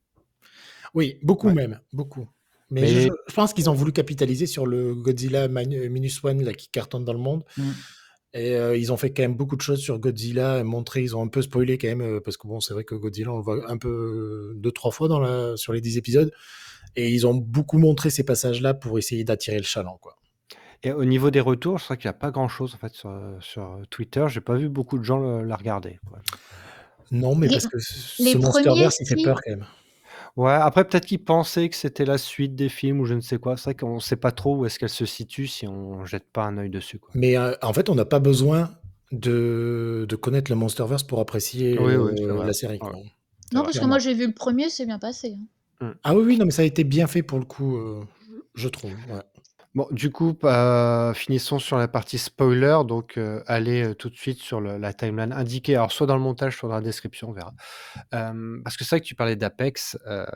Oui, 0.94 1.19
beaucoup 1.23 1.49
Ouais. 1.49 1.55
même, 1.55 1.81
beaucoup. 1.93 2.29
Mais 2.71 2.87
je 2.87 3.09
Mais 3.09 3.15
je 3.29 3.35
pense 3.35 3.53
qu'ils 3.53 3.69
ont 3.69 3.75
voulu 3.75 3.93
capitaliser 3.93 4.47
sur 4.47 4.67
le 4.67 4.94
Godzilla 4.94 5.49
Manu 5.49 5.89
Minus 5.91 6.23
One, 6.25 6.43
là, 6.43 6.53
qui 6.55 6.69
cartonne 6.69 7.05
dans 7.05 7.12
le 7.12 7.19
monde 7.19 7.44
Mmh. 7.59 7.71
et 8.35 8.55
heu, 8.55 8.79
ils 8.79 8.93
ont 8.93 8.97
fait 8.97 9.12
quand 9.12 9.23
même 9.23 9.35
beaucoup 9.37 9.56
de 9.56 9.61
choses 9.62 9.81
sur 9.81 9.99
Godzilla 9.99 10.59
et 10.61 10.62
montré 10.62 11.03
ils 11.03 11.15
ont 11.17 11.23
un 11.23 11.29
peu 11.29 11.43
spoilé 11.43 11.77
quand 11.79 11.89
même, 11.89 12.03
heu, 12.03 12.21
parce 12.21 12.37
que 12.39 12.49
bon, 12.49 12.61
c'est 12.61 12.73
vrai 12.75 12.85
que 12.85 12.94
Godzilla, 12.94 13.31
on 13.33 13.37
le 13.39 13.43
voit 13.43 13.71
un 13.71 13.77
peu 13.79 14.53
2-3 14.56 14.91
fois 14.91 15.09
dans 15.09 15.21
la 15.21 15.56
sur 15.56 15.73
les 15.75 15.81
10 15.83 15.99
épisodes 15.99 16.33
et 16.97 17.11
ils 17.11 17.27
ont 17.27 17.35
beaucoup 17.35 17.79
montré 17.79 18.11
ces 18.11 18.25
passages-là 18.25 18.75
pour 18.75 18.99
essayer 18.99 19.25
d'attirer 19.25 19.59
le 19.59 19.62
chaland, 19.65 19.99
quoi. 20.00 20.17
et 20.83 20.93
au 20.93 21.05
niveau 21.05 21.31
des 21.31 21.41
retours, 21.41 21.81
c'est 21.81 21.87
vrai 21.88 21.97
qu'il 21.99 22.06
y 22.06 22.09
a 22.09 22.12
pas 22.15 22.31
grand-chose, 22.31 22.75
en 22.75 22.79
fait, 22.79 22.95
sur, 22.95 23.11
sur, 23.41 23.81
Twitter. 23.91 24.25
J'ai 24.29 24.41
pas 24.41 24.56
vu 24.56 24.69
beaucoup 24.69 24.99
de 24.99 25.05
gens 25.05 25.19
le 25.21 25.45
la 25.47 25.56
regarder, 25.56 25.99
quoi. 26.09 26.21
Non, 27.11 27.35
mais 27.35 27.47
Les 27.49 27.55
parce 27.55 27.67
que 27.67 27.79
ce 27.79 28.23
les 28.23 28.33
ce 28.33 28.38
premiers 28.38 28.47
Monsterverse, 28.47 28.97
il 29.00 29.06
fait 29.06 29.23
peur 29.23 29.41
quand 29.45 29.50
même. 29.50 29.67
Ouais, 30.37 30.52
après 30.52 30.87
peut-être 30.87 31.05
qu'ils 31.05 31.23
pensaient 31.23 31.69
que 31.69 31.76
c'était 31.76 32.06
la 32.06 32.17
suite 32.17 32.55
des 32.55 32.70
films 32.70 33.00
ou 33.00 33.05
je 33.05 33.12
ne 33.14 33.20
sais 33.20 33.37
quoi. 33.38 33.56
C'est 33.58 33.64
vrai 33.64 33.75
qu'on 33.75 34.00
sait 34.00 34.17
pas 34.17 34.32
trop 34.32 34.56
où 34.56 34.64
est-ce 34.64 34.79
qu'elle 34.79 34.88
se 34.88 35.05
situe 35.05 35.46
si 35.46 35.67
on 35.69 36.06
jette 36.06 36.31
pas 36.32 36.44
un 36.46 36.56
œil 36.56 36.70
dessus, 36.70 36.99
quoi. 36.99 37.14
Mais 37.14 37.37
heu, 37.37 37.56
en 37.62 37.73
fait, 37.73 37.88
on 37.90 37.94
n'a 37.94 38.05
pas 38.05 38.20
besoin 38.20 38.70
de 39.12 40.06
de 40.08 40.17
connaître 40.17 40.50
le 40.50 40.56
Monsterverse 40.56 41.02
pour 41.02 41.20
apprécier, 41.20 41.79
Oui, 41.79 41.96
oui, 41.96 42.12
c'est 42.26 42.32
heu, 42.32 42.32
vrai. 42.32 42.46
la 42.46 42.52
série, 42.55 42.79
Ouais, 42.81 42.90
quoi. 42.90 42.99
c'est 43.50 43.55
Non, 43.55 43.62
vrai. 43.62 43.64
parce 43.64 43.79
que 43.79 43.81
Clairement. 43.81 43.88
moi 43.90 43.99
j'ai 43.99 44.14
vu 44.14 44.26
le 44.26 44.34
premier, 44.34 44.70
c'est 44.70 44.87
bien 44.87 44.99
passé, 44.99 45.37
hein. 45.40 45.46
Mmh. 45.81 45.90
Ah 46.05 46.14
oui, 46.14 46.23
oui, 46.25 46.38
non, 46.38 46.44
mais 46.44 46.50
ça 46.50 46.62
a 46.62 46.64
été 46.64 46.85
bien 46.85 47.06
fait 47.06 47.23
pour 47.23 47.38
le 47.38 47.44
coup, 47.44 47.76
heu, 47.76 48.00
je 48.55 48.69
trouve, 48.69 48.93
ouais. 49.08 49.23
Bon, 49.75 49.87
du 49.91 50.11
coup, 50.11 50.35
bah, 50.39 51.13
finissons 51.15 51.59
sur 51.59 51.79
la 51.79 51.89
partie 51.89 52.19
spoiler. 52.19 52.79
Donc, 52.87 53.17
heu, 53.17 53.43
allez, 53.47 53.83
heu, 53.85 53.95
tout 53.95 54.11
de 54.11 54.17
suite 54.17 54.39
sur 54.39 54.61
le 54.61 54.77
la 54.77 54.93
timeline 54.93 55.33
indiquée, 55.33 55.77
alors 55.77 55.93
soit 55.93 56.07
dans 56.07 56.17
le 56.17 56.21
montage, 56.23 56.57
soit 56.59 56.69
dans 56.69 56.75
la 56.75 56.83
description, 56.83 57.31
on 57.31 57.33
verra. 57.33 57.55
Hem, 58.13 58.63
parce 58.65 58.77
que 58.77 58.85
c'est 58.85 58.97
vrai 58.97 59.01
que 59.03 59.07
tu 59.07 59.14
parlais 59.14 59.37
d'Apex, 59.37 59.99
heu, 60.07 60.26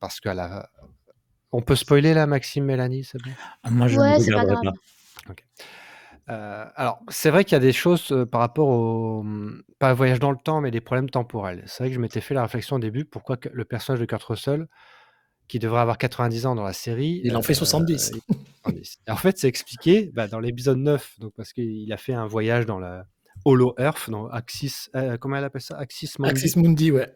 parce 0.00 0.20
qu'à 0.20 0.34
la 0.34 0.68
on 1.52 1.62
peut 1.62 1.76
spoiler 1.76 2.14
là, 2.14 2.26
Maxime, 2.26 2.64
Mélanie, 2.66 3.04
c'est 3.04 3.18
bon? 3.20 3.36
Ah, 3.64 3.70
moi, 3.70 3.88
je 3.88 4.00
ne 4.00 4.02
Ouais, 4.02 4.18
c'est 4.20 4.32
pas 4.32 4.44
regarderai 4.44 4.56
grave. 4.60 4.64
pas. 4.64 4.72
OK. 5.30 5.44
Heu, 6.30 6.34
alors, 6.76 7.00
c'est 7.08 7.30
vrai 7.30 7.44
qu'il 7.44 7.52
y 7.54 7.56
a 7.56 7.60
des 7.60 7.72
choses, 7.72 8.12
heu, 8.12 8.26
par 8.26 8.40
rapport 8.42 8.68
au, 8.68 9.22
mmh, 9.24 9.62
pas 9.78 9.94
voyage 9.94 10.20
dans 10.20 10.30
le 10.32 10.38
temps, 10.38 10.60
mais 10.60 10.70
des 10.70 10.80
problèmes 10.80 11.10
temporels. 11.10 11.64
C'est 11.66 11.82
vrai 11.84 11.90
que 11.90 11.94
je 11.96 12.00
m'étais 12.00 12.20
fait 12.20 12.34
la 12.34 12.42
réflexion 12.42 12.76
au 12.76 12.78
début, 12.80 13.04
pourquoi 13.04 13.36
que 13.38 13.48
le 13.52 13.64
personnage 13.64 14.00
de 14.00 14.06
Kurt 14.06 14.22
Russell, 14.24 14.68
qui 15.48 15.58
devrait 15.58 15.80
avoir 15.80 15.98
90 15.98 16.46
ans 16.46 16.54
dans 16.54 16.62
la 16.62 16.72
série, 16.72 17.20
Il 17.24 17.36
en 17.36 17.42
fait 17.42 17.54
heu, 17.54 17.56
70. 17.56 18.12
il 18.14 18.20
70. 18.62 18.98
Et 19.06 19.10
en 19.10 19.16
fait, 19.16 19.38
c'est 19.38 19.48
expliqué, 19.48 20.10
bah, 20.14 20.28
dans 20.28 20.40
l'épisode 20.40 20.78
9, 20.78 21.18
donc 21.20 21.32
parce 21.36 21.52
qu'il 21.52 21.90
a 21.92 21.96
fait 21.96 22.12
un 22.12 22.26
voyage 22.26 22.66
dans 22.66 22.78
la 22.78 23.06
Hollow 23.44 23.74
Earth, 23.78 24.10
dans 24.10 24.28
Axis, 24.28 24.90
heu, 24.94 25.16
comment 25.18 25.36
elle 25.36 25.44
appelle 25.44 25.62
ça? 25.62 25.78
Axis 25.78 26.12
Mundi? 26.18 26.30
Axis 26.30 26.58
Mundi, 26.58 26.92
ouais. 26.92 27.10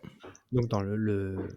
Donc 0.53 0.69
dans 0.69 0.81
le 0.81 1.49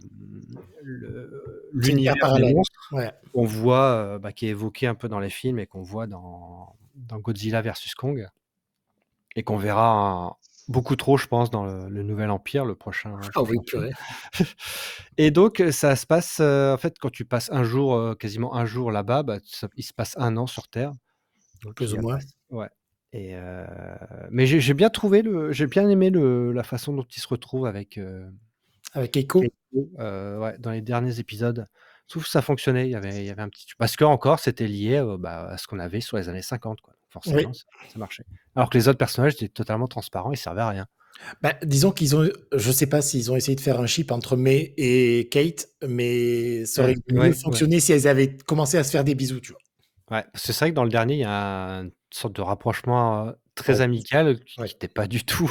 l'univers 1.73 2.15
parallèle. 2.19 2.55
Ouais. 2.91 3.11
qu'on 3.33 3.45
voit, 3.45 4.15
heu, 4.15 4.19
bah, 4.19 4.31
qui 4.31 4.47
est 4.47 4.49
évoqué 4.49 4.87
un 4.87 4.95
peu 4.95 5.07
dans 5.09 5.19
les 5.19 5.29
films 5.29 5.59
et 5.59 5.67
qu'on 5.67 5.81
voit 5.81 6.07
dans 6.07 6.75
dans 6.95 7.19
Godzilla 7.19 7.61
versus 7.61 7.93
Kong 7.93 8.27
et 9.35 9.43
qu'on 9.43 9.57
verra 9.57 9.93
en 9.93 10.37
beaucoup 10.67 10.95
trop, 10.95 11.17
je 11.17 11.27
pense, 11.27 11.49
dans 11.51 11.65
le 11.65 11.89
le 11.89 12.03
Nouvel 12.03 12.29
Empire, 12.31 12.65
le 12.65 12.75
prochain 12.75 13.29
Ah 13.35 13.43
oui, 13.43 13.59
film. 13.65 13.65
purée. 13.65 13.95
Et 15.17 15.31
donc 15.31 15.59
heu, 15.61 15.71
ça 15.71 15.95
se 15.95 16.05
passe, 16.07 16.39
heu, 16.41 16.73
en 16.73 16.77
fait, 16.77 16.97
quand 16.99 17.11
tu 17.11 17.25
passes 17.25 17.51
un 17.51 17.63
jour, 17.63 17.95
heu, 17.97 18.15
quasiment 18.15 18.55
un 18.55 18.65
jour 18.65 18.91
là-bas, 18.91 19.23
bah, 19.23 19.39
ça 19.45 19.67
il 19.75 19.83
se 19.83 19.93
passe 19.93 20.15
1 20.17 20.37
an 20.37 20.47
sur 20.47 20.67
Terre. 20.69 20.93
Donc 21.63 21.75
Plus 21.75 21.93
il 21.93 21.95
ou 21.95 21.99
a 21.99 22.01
moins. 22.01 22.19
ouais 22.51 22.69
et 23.13 23.35
mais 24.31 24.45
j'ai 24.47 24.59
j'ai 24.61 24.73
bien 24.73 24.89
trouvé 24.89 25.21
le 25.21 25.51
j'ai 25.53 25.67
bien 25.67 25.89
aimé 25.89 26.09
le 26.09 26.51
la 26.53 26.63
façon 26.63 26.93
dont 26.93 27.03
il 27.05 27.19
se 27.21 27.27
retrouve 27.27 27.65
avec, 27.65 27.99
Avec? 28.93 29.11
Keiko, 29.11 29.53
heu, 29.99 30.39
ouais, 30.39 30.57
dans 30.59 30.71
les 30.71 30.81
derniers 30.81 31.19
épisodes. 31.19 31.67
Je 32.07 32.13
trouve 32.13 32.23
que 32.23 32.29
ça 32.29 32.41
fonctionnait, 32.41 32.87
il 32.87 32.91
y 32.91 32.95
avait 32.95 33.23
il 33.23 33.25
y 33.25 33.29
avait 33.31 33.41
un 33.41 33.49
petit 33.49 33.67
parce 33.77 33.95
qu'encore 33.97 34.39
c'était 34.39 34.67
lié, 34.67 35.03
bah, 35.19 35.47
à 35.49 35.57
ce 35.57 35.67
qu'on 35.67 35.79
avait 35.79 36.01
sur 36.01 36.17
les 36.17 36.29
années 36.29 36.41
50, 36.43 36.81
quoi. 36.81 36.94
Forcément, 37.15 37.51
Oui. 37.51 37.53
ça 37.53 37.65
ça 37.93 37.99
marchait. 37.99 38.25
Alors 38.55 38.69
que 38.69 38.77
les 38.77 38.87
autres 38.87 38.97
personnages 38.99 39.33
étaient 39.33 39.49
totalement 39.49 39.87
transparents, 39.87 40.31
ils 40.31 40.37
servaient 40.37 40.61
à 40.61 40.69
rien. 40.69 40.87
Bah, 41.41 41.53
disons 41.63 41.91
qu'ils 41.91 42.15
ont 42.15 42.29
je 42.53 42.71
sais 42.71 42.87
pas 42.87 43.01
s'ils 43.01 43.31
ont 43.31 43.35
essayé 43.37 43.55
de 43.55 43.61
faire 43.61 43.79
un 43.79 43.87
chip 43.87 44.11
entre 44.11 44.35
May 44.35 44.73
et 44.77 45.29
Kate, 45.31 45.67
mais 45.87 46.65
ça 46.65 46.83
aurait 46.83 46.97
Mmh, 47.07 47.13
mieux 47.13 47.31
ouais, 47.31 47.37
ouais. 47.47 47.63
fonctionné 47.63 47.79
si 47.79 47.93
elles 47.93 48.07
avaient 48.07 48.35
commencé 48.37 48.77
à 48.77 48.83
se 48.83 48.91
faire 48.91 49.03
des 49.05 49.15
bisous, 49.15 49.39
tu 49.39 49.51
vois? 49.53 49.61
Ouais, 50.11 50.23
c'est 50.35 50.55
vrai 50.57 50.69
que 50.69 50.75
dans 50.75 50.83
le 50.83 50.89
dernier, 50.91 51.15
il 51.15 51.19
y 51.21 51.23
a 51.23 51.79
une 51.81 51.91
sorte 52.11 52.35
de 52.35 52.41
rapprochement, 52.41 53.33
très 53.55 53.81
amical 53.81 54.39
qui 54.43 54.61
n'était 54.61 54.87
pas 54.87 55.07
du 55.07 55.25
tout, 55.25 55.49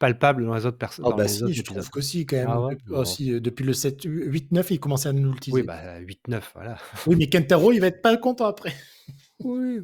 palpable 0.00 0.44
dans 0.44 0.54
les 0.54 0.66
autres 0.66 0.78
personnes 0.78 1.04
Oh 1.04 1.10
dans 1.10 1.16
bah 1.16 1.28
si, 1.28 1.38
je 1.54 1.62
épisodes. 1.62 1.64
trouve 1.64 1.90
que 1.90 2.00
si 2.00 2.26
quand 2.26 2.36
même. 2.36 2.48
Ah 2.50 2.60
ouais? 2.60 2.76
oh 2.90 3.04
si, 3.04 3.40
depuis 3.40 3.64
le 3.64 3.72
7, 3.72 4.02
8-9, 4.04 4.70
il 4.72 4.80
commençait 4.80 5.08
à 5.10 5.12
nous 5.12 5.32
le 5.32 5.38
Oui, 5.50 5.62
teaser. 5.62 5.66
bah, 5.66 5.98
8-9, 6.00 6.50
voilà. 6.54 6.76
Oui, 7.06 7.16
mais 7.16 7.28
Kentaro, 7.28 7.72
il 7.72 7.80
va 7.80 7.86
être 7.88 8.02
pas 8.02 8.16
content 8.16 8.46
après. 8.46 8.74
Oui, 9.40 9.80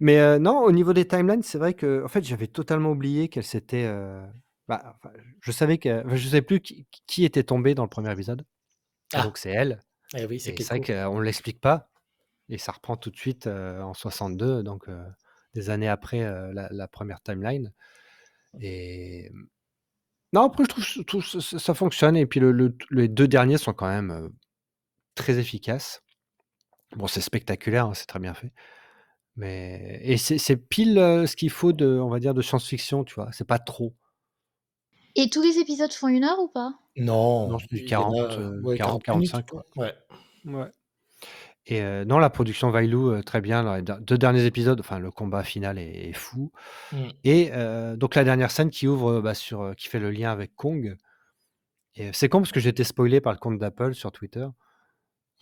mais 0.00 0.18
heu, 0.20 0.38
non, 0.38 0.60
au 0.62 0.72
niveau 0.72 0.92
des 0.92 1.08
timelines, 1.08 1.42
c'est 1.42 1.58
vrai 1.58 1.74
que 1.74 2.04
en 2.04 2.08
fait, 2.08 2.24
j'avais 2.24 2.46
totalement 2.48 2.90
oublié 2.92 3.28
qu'elle 3.28 3.44
s'était, 3.44 3.84
heu, 3.86 4.22
bah, 4.68 4.94
enfin, 4.96 5.12
je 5.40 5.52
savais 5.52 5.78
que 5.78 6.04
enfin, 6.06 6.16
je 6.16 6.28
savais 6.28 6.42
plus 6.42 6.60
qui 6.60 6.86
qui 7.06 7.24
était 7.24 7.44
tombé 7.44 7.74
dans 7.74 7.82
le 7.84 7.88
premier 7.88 8.12
épisode. 8.12 8.46
Et 9.14 9.20
Ah! 9.20 9.24
donc 9.24 9.38
c'est 9.38 9.50
elle. 9.50 9.80
Eh 10.16 10.26
oui, 10.26 10.40
c'est 10.40 10.52
et 10.52 10.60
c'est 10.60 10.70
vrai 10.70 10.80
Keiko. 10.80 10.92
qu'on 11.06 11.20
l'explique 11.20 11.60
pas. 11.60 11.90
Et 12.50 12.58
ça 12.58 12.72
reprend 12.72 12.96
tout 12.96 13.10
de 13.10 13.16
suite, 13.18 13.46
heu, 13.48 13.82
en 13.82 13.94
62 13.94 14.62
donc 14.64 14.88
heu, 14.88 15.04
des 15.54 15.70
années 15.70 15.88
après, 15.88 16.22
heu, 16.24 16.52
la 16.52 16.68
la 16.72 16.88
1 16.88 17.22
timeline. 17.24 17.72
Et 18.60 19.30
mmh, 19.32 19.44
non, 20.34 20.42
après 20.44 20.64
je 20.64 20.68
trouve 20.70 20.84
je 20.84 21.02
trouve 21.02 21.24
ça 21.60 21.74
fonctionne. 21.74 22.16
Et 22.16 22.26
puis 22.26 22.40
le 22.40 22.52
le 22.52 22.76
les 22.90 23.08
2 23.08 23.28
derniers 23.28 23.58
sont 23.58 23.74
quand 23.74 23.88
même, 23.88 24.10
heu, 24.12 24.34
très 25.16 25.38
efficaces. 25.38 26.02
Bon, 26.96 27.06
c'est 27.08 27.20
spectaculaire, 27.22 27.86
hein, 27.86 27.94
c'est 27.94 28.06
très 28.06 28.20
bien 28.20 28.34
fait, 28.34 28.52
mais 29.36 30.00
et 30.04 30.16
c'est 30.18 30.38
c'est 30.38 30.56
pile, 30.56 30.96
ce 31.26 31.36
qu'il 31.36 31.50
faut 31.50 31.72
de 31.72 31.86
on 32.00 32.08
va 32.10 32.18
dire 32.20 32.34
de 32.34 32.42
science-fiction, 32.42 33.04
tu 33.04 33.14
vois? 33.16 33.30
C'est 33.32 33.46
pas 33.46 33.58
trop. 33.58 33.94
Et 35.14 35.30
tous 35.30 35.40
les 35.42 35.58
épisodes 35.58 35.92
font 35.92 36.08
1 36.08 36.24
heure 36.24 36.38
ou 36.40 36.48
pas? 36.48 36.78
Non, 36.96 37.50
Non, 37.50 37.58
c'est 37.58 37.70
du 37.70 37.82
il 37.82 37.96
y 37.96 38.02
en 38.02 38.12
40, 38.12 38.12
a, 38.12 38.38
heu, 38.38 38.62
ouais, 38.62 38.78
40 38.80 39.08
minutes, 39.08 39.34
40-45 39.34 39.46
quoi. 39.48 39.64
quoi. 39.74 39.84
Ouais. 39.86 39.94
Ouais 40.46 40.70
et 41.66 41.82
non, 42.06 42.18
la 42.18 42.30
production 42.30 42.70
Vaillou, 42.70 43.10
heu, 43.12 43.22
très 43.24 43.40
bien 43.42 43.64
dans 43.64 43.76
les 43.76 43.82
der 43.82 44.00
2 44.00 44.18
derniers 44.18 44.44
épisodes, 44.46 44.80
enfin 44.80 44.98
le 45.00 45.10
combat 45.12 45.44
final 45.44 45.78
est 45.78 46.10
est 46.10 46.12
fou 46.14 46.52
Mmh. 46.92 47.16
et 47.24 47.50
donc 47.96 48.14
la 48.16 48.24
dernière 48.24 48.50
scène 48.52 48.70
qui 48.70 48.88
ouvre, 48.88 49.20
bah, 49.22 49.34
sur, 49.34 49.74
qui 49.76 49.88
fait 49.88 50.00
le 50.00 50.10
lien 50.12 50.32
avec 50.32 50.54
Kong 50.56 50.96
et 51.96 52.12
c'est 52.14 52.28
con 52.28 52.40
parce 52.40 52.52
que 52.52 52.60
j'ai 52.60 52.70
été 52.70 52.84
spoilé 52.84 53.20
par 53.20 53.32
le 53.34 53.38
compte 53.40 53.58
d'Apple 53.58 53.94
sur 53.94 54.12
Twitter 54.12 54.46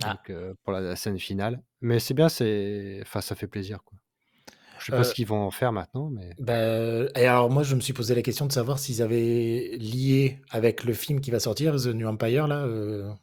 Ah. 0.03 0.15
donc 0.15 0.33
pour 0.65 0.73
la 0.73 0.81
la 0.81 0.97
scène 0.97 1.19
finale, 1.19 1.63
mais 1.81 1.99
c'est 2.01 2.15
bien, 2.15 2.29
c'est 2.29 2.99
enfin 3.03 3.21
ça 3.21 3.35
fait 3.35 3.47
plaisir, 3.47 3.83
quoi. 3.85 3.99
Je 4.81 4.87
sais 4.87 4.93
pas 4.93 5.05
ce 5.05 5.15
qu'ils 5.15 5.27
vont 5.27 5.41
en 5.47 5.51
faire 5.51 5.73
maintenant, 5.73 6.11
mais 6.11 6.31
Bah 6.39 7.07
et 7.17 7.27
alors 7.27 7.49
moi, 7.51 7.63
je 7.63 7.75
me 7.75 7.81
suis 7.81 7.93
posé 7.93 8.15
la 8.15 8.23
question 8.23 8.47
de 8.47 8.53
savoir 8.53 8.79
s'ils 8.79 9.03
avaient 9.03 9.77
lié 9.79 10.41
avec 10.51 10.85
le 10.85 10.93
film 10.95 11.21
qui 11.21 11.31
va 11.31 11.39
sortir, 11.41 11.77
The 11.77 11.87
New 11.87 12.09
Empire 12.09 12.49
là, 12.49 12.67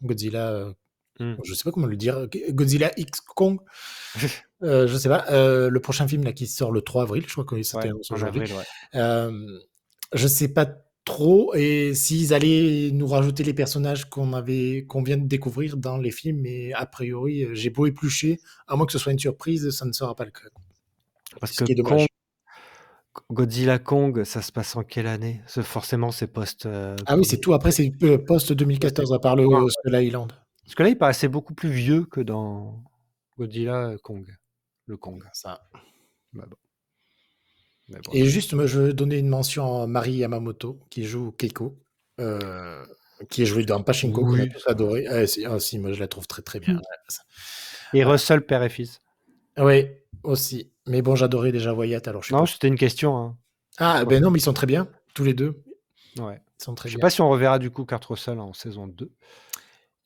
Godzilla, 0.02 0.52
heu, 0.54 0.76
Mmh. 1.20 1.36
je 1.44 1.54
sais 1.54 1.64
pas 1.66 1.72
comment 1.72 1.88
le 1.88 1.98
dire, 1.98 2.28
Godzilla 2.50 2.92
X 2.98 3.20
Kong, 3.22 3.60
heu, 4.64 4.88
je 4.88 4.98
sais 4.98 5.10
pas, 5.10 5.26
le 5.70 5.80
prochain 5.80 6.08
film 6.08 6.24
là 6.24 6.32
qui 6.34 6.48
sort 6.48 6.72
le 6.72 6.82
3 6.82 7.04
avril, 7.04 7.26
je 7.28 7.32
crois 7.34 7.44
que 7.46 7.62
c'était 7.62 7.78
Ouais, 7.80 7.90
annoncé 7.90 8.14
en 8.14 8.16
aujourd'hui. 8.16 8.42
avril, 8.42 8.56
ouais. 8.58 8.64
Hem, 8.94 9.60
je 10.14 10.28
sais 10.28 10.48
pas 10.48 10.68
trop 11.06 11.54
et 11.56 11.94
s'ils 11.96 12.34
allaient 12.34 12.92
nous 12.94 13.08
rajouter 13.08 13.44
les 13.44 13.54
personnages 13.54 14.10
qu'on 14.10 14.34
avait 14.34 14.86
qu'on 14.88 15.04
vient 15.04 15.18
de 15.18 15.28
découvrir 15.28 15.78
dans 15.78 15.98
les 15.98 16.12
films, 16.12 16.42
mais 16.42 16.74
a 16.74 16.86
priori, 16.86 17.44
heu, 17.44 17.56
j'ai 17.56 17.70
beau 17.72 17.86
éplucher, 17.88 18.40
à 18.68 18.76
moins 18.76 18.86
que 18.86 18.92
ce 18.94 19.00
soit 19.00 19.12
une 19.12 19.20
surprise, 19.20 19.70
ça 19.72 19.86
ne 19.86 19.92
sera 19.94 20.16
pas 20.16 20.26
le 20.26 20.32
cas. 20.32 20.42
Parce 21.40 21.54
Ce 21.54 21.64
que 21.64 21.82
Kong. 21.82 22.06
Godzilla 23.30 23.78
Kong, 23.80 24.24
ça 24.24 24.42
se 24.42 24.52
passe 24.52 24.76
en 24.76 24.84
quelle 24.84 25.08
année? 25.08 25.42
Forcément 25.48 26.12
c'est 26.12 26.28
post, 26.28 26.66
heu, 26.66 26.96
Ah 27.06 27.18
oui, 27.18 27.26
c'est 27.26 27.38
1er 27.38 27.42
tout 27.42 27.54
après, 27.54 27.72
c'est 27.72 27.90
p 27.90 28.18
post 28.18 28.26
post 28.28 28.54
2014 28.54 29.14
à 29.14 29.20
part 29.20 29.36
le 29.36 29.46
Skull 29.70 29.96
Island. 29.96 30.32
Parce 30.64 30.76
que 30.76 30.84
là, 30.84 30.90
il 30.90 30.98
paraissait 30.98 31.28
beaucoup 31.28 31.54
plus 31.54 31.70
vieux 31.70 32.06
que 32.06 32.22
dans 32.22 32.84
Godzilla, 33.38 33.96
Kong, 34.04 34.26
le 34.88 34.98
Kong. 34.98 35.24
Ça. 35.34 35.62
Bon. 36.34 36.44
Mais 37.92 38.00
bon, 38.04 38.12
Et 38.14 38.26
juste, 38.26 38.54
moi, 38.54 38.66
je 38.68 38.80
veux 38.80 38.94
donner 38.94 39.18
une 39.18 39.28
mention 39.28 39.82
à 39.82 39.88
Mari 39.88 40.14
Yamamoto 40.14 40.80
qui 40.90 41.04
joue 41.06 41.32
Keiko, 41.32 41.78
heu, 42.20 42.40
qui 43.30 43.44
est 43.44 43.46
jouée 43.46 43.66
dans 43.66 43.82
Pachinko 43.84 44.22
qu'on 44.22 44.34
a 44.34 44.44
Oui, 44.44 44.50
tous 44.50 44.68
adoré. 44.68 45.08
Ah 45.08 45.28
si, 45.28 45.46
ah 45.46 45.60
si, 45.60 45.78
moi 45.80 45.92
je 45.94 46.00
la 46.00 46.08
trouve 46.08 46.28
très, 46.28 46.42
très 46.42 46.60
bien, 46.60 46.82
ça 47.08 47.22
Et 47.94 48.04
Russell, 48.04 48.46
père 48.46 48.64
et 48.64 48.70
fils. 48.70 49.00
Oui, 49.58 49.88
aussi, 50.24 50.72
mais 50.88 51.02
bon, 51.02 51.16
j'adorais 51.16 51.52
déjà 51.52 51.74
Wyatt, 51.74 52.08
alors 52.08 52.24
je 52.24 52.34
Non, 52.34 52.42
pas 52.42 52.46
c'était 52.46 52.68
une 52.68 52.78
question, 52.78 53.18
hein. 53.18 53.38
Ah, 53.78 54.06
ben 54.06 54.22
non, 54.22 54.32
mais 54.32 54.40
ils 54.40 54.44
sont 54.44 54.54
très 54.54 54.68
bien, 54.68 54.88
tous 55.14 55.24
les 55.24 55.34
2. 55.34 55.64
Ouais. 56.18 56.40
Ils 56.60 56.64
sont 56.64 56.76
très 56.76 56.90
Je 56.90 56.94
sais 56.94 56.98
bien. 56.98 57.02
pas 57.02 57.10
si 57.10 57.22
on 57.22 57.30
reverra 57.30 57.60
du 57.60 57.70
coup 57.72 57.86
Kurt 57.86 58.04
Russell 58.06 58.40
en 58.40 58.54
saison 58.54 58.88
2. 58.88 59.12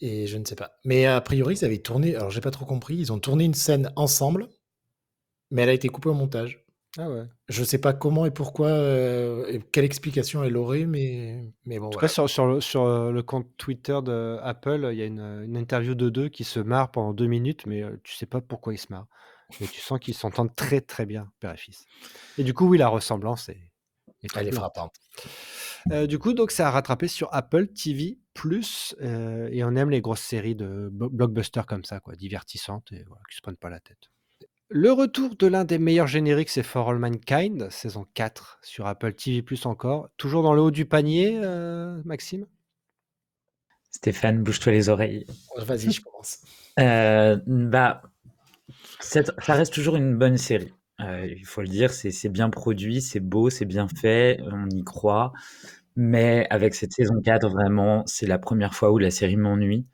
Et 0.02 0.28
je 0.28 0.38
ne 0.38 0.46
sais 0.46 0.56
pas. 0.56 0.72
Mais 0.84 1.06
a 1.06 1.22
priori, 1.22 1.56
ils 1.56 1.66
avaient 1.66 1.78
tourné 1.78 2.16
alors 2.16 2.30
j'ai 2.32 2.42
pas 2.42 2.52
trop 2.52 2.66
compris, 2.66 2.96
ils 2.96 3.14
ont 3.14 3.20
tourné 3.20 3.44
une 3.46 3.54
scène 3.54 3.92
ensemble 3.96 4.50
mais 5.52 5.62
elle 5.62 5.70
a 5.70 5.74
été 5.74 5.88
coupée 5.90 6.10
au 6.10 6.14
montage. 6.14 6.65
Ah 6.98 7.10
ouais. 7.10 7.24
Je 7.50 7.64
sais 7.64 7.78
pas 7.78 7.94
comment 7.94 8.26
et 8.26 8.32
pourquoi, 8.32 8.70
et 9.50 9.60
quelle 9.72 9.84
explication 9.84 10.44
elle 10.44 10.56
aurait, 10.56 10.86
mais 10.86 11.54
mais 11.66 11.80
bon, 11.80 11.88
En 11.88 11.90
tout 11.90 12.00
cas, 12.00 12.08
sur 12.08 12.30
sur 12.30 12.48
le 12.48 12.62
sur, 12.62 12.86
heu, 12.86 13.12
le 13.12 13.24
compte 13.24 13.48
Twitter 13.58 14.00
d'Apple, 14.04 14.90
il 14.92 14.98
y 14.98 15.02
a 15.02 15.06
une, 15.06 15.56
interview 15.58 15.94
d'eux 15.94 16.12
2 16.12 16.30
qui 16.30 16.44
se 16.44 16.60
marrent 16.60 16.92
pendant 16.92 17.14
2 17.14 17.28
minutes, 17.28 17.66
mais 17.66 17.82
heu, 17.82 18.00
tu 18.04 18.14
sais 18.16 18.26
pas 18.26 18.42
pourquoi 18.42 18.74
ils 18.74 18.78
se 18.78 18.88
marrent. 18.90 19.08
Mais 19.62 19.68
tu 19.68 19.80
sens 19.80 20.00
qu'ils 20.00 20.16
s'entendent 20.16 20.56
très, 20.56 20.82
très 20.82 21.06
bien, 21.06 21.32
père 21.40 21.54
et 21.54 21.58
fils. 21.58 21.86
Et 22.38 22.44
du 22.44 22.54
coup, 22.54 22.68
oui, 22.68 22.78
la 22.78 22.88
ressemblance 22.88 23.50
est 23.50 23.72
est 24.24 24.38
Elle 24.38 24.48
est 24.48 24.52
frappante. 24.52 24.96
Du 26.08 26.18
coup, 26.18 26.34
donc 26.34 26.52
c'est 26.52 26.64
à 26.64 26.72
rattraper 26.72 27.08
sur 27.08 27.34
Apple 27.34 27.68
TV+, 27.68 28.18
et 29.02 29.64
on 29.64 29.76
aime 29.76 29.90
les 29.90 30.02
grosses 30.02 30.22
séries 30.22 30.56
de 30.56 30.90
blockbusters 30.92 31.66
comme 31.66 31.86
ça 31.86 32.00
quoi, 32.00 32.16
divertissantes 32.16 32.92
et 32.92 33.04
voilà, 33.08 33.22
qui 33.30 33.38
se 33.38 33.42
prennent 33.42 33.58
pas 33.58 33.70
la 33.70 33.80
tête. 33.80 34.10
Le 34.72 34.92
retour 34.92 35.36
de 35.36 35.46
l'un 35.46 35.64
des 35.64 35.78
meilleurs 35.78 36.08
génériques, 36.08 36.50
c'est 36.50 36.64
For 36.64 36.90
All 36.90 36.98
Mankind, 36.98 37.70
saison 37.70 38.08
4 38.16 38.58
sur 38.64 38.88
Apple 38.88 39.14
TV+ 39.14 39.44
encore. 39.66 40.10
Toujours 40.18 40.42
dans 40.42 40.56
le 40.56 40.62
haut 40.62 40.72
du 40.72 40.86
panier, 40.86 41.40
heu, 41.44 42.02
Maxime? 42.04 42.48
Stéphane, 43.94 44.44
bouge-toi 44.44 44.74
les 44.74 44.90
oreilles. 44.90 45.26
Vas-y, 45.58 45.92
je 45.92 46.02
commence. 46.02 46.40
Heu, 46.80 47.42
bah, 47.48 48.02
cette 49.02 49.32
ça 49.42 49.54
reste 49.56 49.74
toujours 49.74 49.96
une 49.98 50.18
bonne 50.18 50.38
série. 50.38 50.74
Heu, 51.02 51.28
il 51.38 51.46
faut 51.46 51.62
le 51.62 51.68
dire, 51.68 51.92
c'est 51.92 52.30
bien 52.30 52.50
produit, 52.50 53.02
c'est 53.02 53.20
beau, 53.22 53.50
c'est 53.50 53.66
bien 53.66 53.88
fait, 53.90 54.40
on 54.52 54.70
y 54.70 54.84
croit. 54.84 55.34
Mais 55.98 56.48
avec 56.52 56.76
cette 56.76 56.94
saison 56.94 57.22
4, 57.24 57.50
vraiment, 57.50 58.04
c'est 58.08 58.28
la 58.28 58.40
1re 58.40 58.76
fois 58.76 58.92
où 58.92 59.00
la 59.00 59.12
série 59.12 59.38
m'ennuie. 59.38 59.86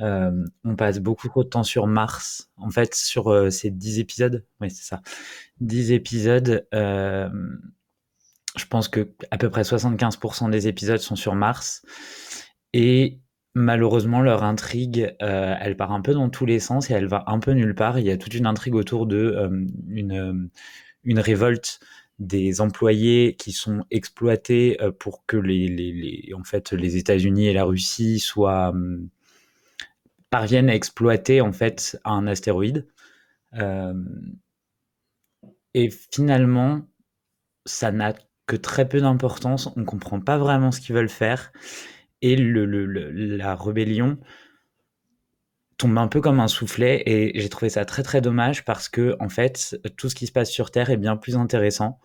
Hem, 0.00 0.46
on 0.64 0.76
passe 0.76 0.98
beaucoup 1.00 1.28
trop 1.28 1.44
de 1.44 1.48
temps 1.48 1.62
sur 1.62 1.86
Mars. 1.86 2.50
En 2.56 2.70
fait, 2.70 2.94
sur, 2.94 3.30
heu, 3.32 3.50
ces 3.50 3.70
10 3.70 3.98
épisodes 3.98 4.44
oui, 4.60 4.70
c'est 4.70 4.84
ça, 4.84 5.02
10 5.60 5.92
épisodes, 5.92 6.66
hem, 6.72 7.60
je 8.56 8.66
pense 8.66 8.88
qu'à 8.88 9.04
peu 9.38 9.50
près 9.50 9.62
75% 9.62 10.50
des 10.50 10.68
épisodes 10.68 10.98
sont 10.98 11.16
sur 11.16 11.34
Mars 11.34 11.82
et 12.72 13.20
malheureusement, 13.54 14.20
leur 14.22 14.44
intrigue, 14.44 15.14
elle 15.20 15.76
part 15.76 15.92
un 15.92 16.00
peu 16.00 16.14
dans 16.14 16.30
tous 16.30 16.46
les 16.46 16.60
sens 16.60 16.90
et 16.90 16.94
elle 16.94 17.06
va 17.06 17.24
un 17.26 17.40
peu 17.40 17.52
nulle 17.52 17.74
part. 17.74 17.98
Il 17.98 18.06
y 18.06 18.10
a 18.10 18.16
toute 18.16 18.34
une 18.34 18.46
intrigue 18.46 18.74
autour 18.74 19.06
de, 19.06 19.36
une, 19.88 21.18
révolte 21.18 21.80
des 22.18 22.60
employés 22.60 23.34
qui 23.36 23.52
sont 23.52 23.84
exploités, 23.90 24.78
pour 24.98 25.24
que 25.26 25.36
les 25.36 26.96
États-Unis 26.96 27.46
et 27.48 27.52
la 27.52 27.64
Russie 27.64 28.20
soient, 28.20 28.72
parviennent 30.30 30.70
à 30.70 30.74
exploiter, 30.74 31.40
en 31.40 31.52
fait, 31.52 32.00
un 32.04 32.26
astéroïde. 32.26 32.86
Hem 33.54 34.38
et 35.74 35.90
finalement, 35.90 36.82
ça 37.66 37.92
n'a 37.92 38.14
que 38.46 38.56
très 38.56 38.88
peu 38.88 39.00
d'importance. 39.00 39.70
On 39.76 39.84
comprend 39.84 40.20
pas 40.20 40.38
vraiment 40.38 40.72
ce 40.72 40.80
qu'ils 40.80 40.94
veulent 40.96 41.08
faire 41.08 41.52
et 42.22 42.36
le 42.36 42.66
le 42.66 42.86
le 42.86 43.10
la 43.10 43.56
rébellion 43.56 44.18
tombe 45.76 45.96
un 45.98 46.08
peu 46.08 46.20
comme 46.20 46.40
un 46.40 46.48
soufflet 46.48 47.02
et 47.06 47.40
j'ai 47.40 47.48
trouvé 47.48 47.70
ça 47.70 47.84
très, 47.84 48.02
très 48.02 48.20
dommage 48.20 48.64
parce 48.64 48.88
qu'en 48.88 49.28
fait, 49.30 49.78
tout 49.96 50.10
ce 50.10 50.14
qui 50.14 50.26
se 50.26 50.32
passe 50.32 50.50
sur 50.50 50.70
Terre 50.70 50.90
est 50.90 50.98
bien 50.98 51.16
plus 51.16 51.36
intéressant. 51.36 52.00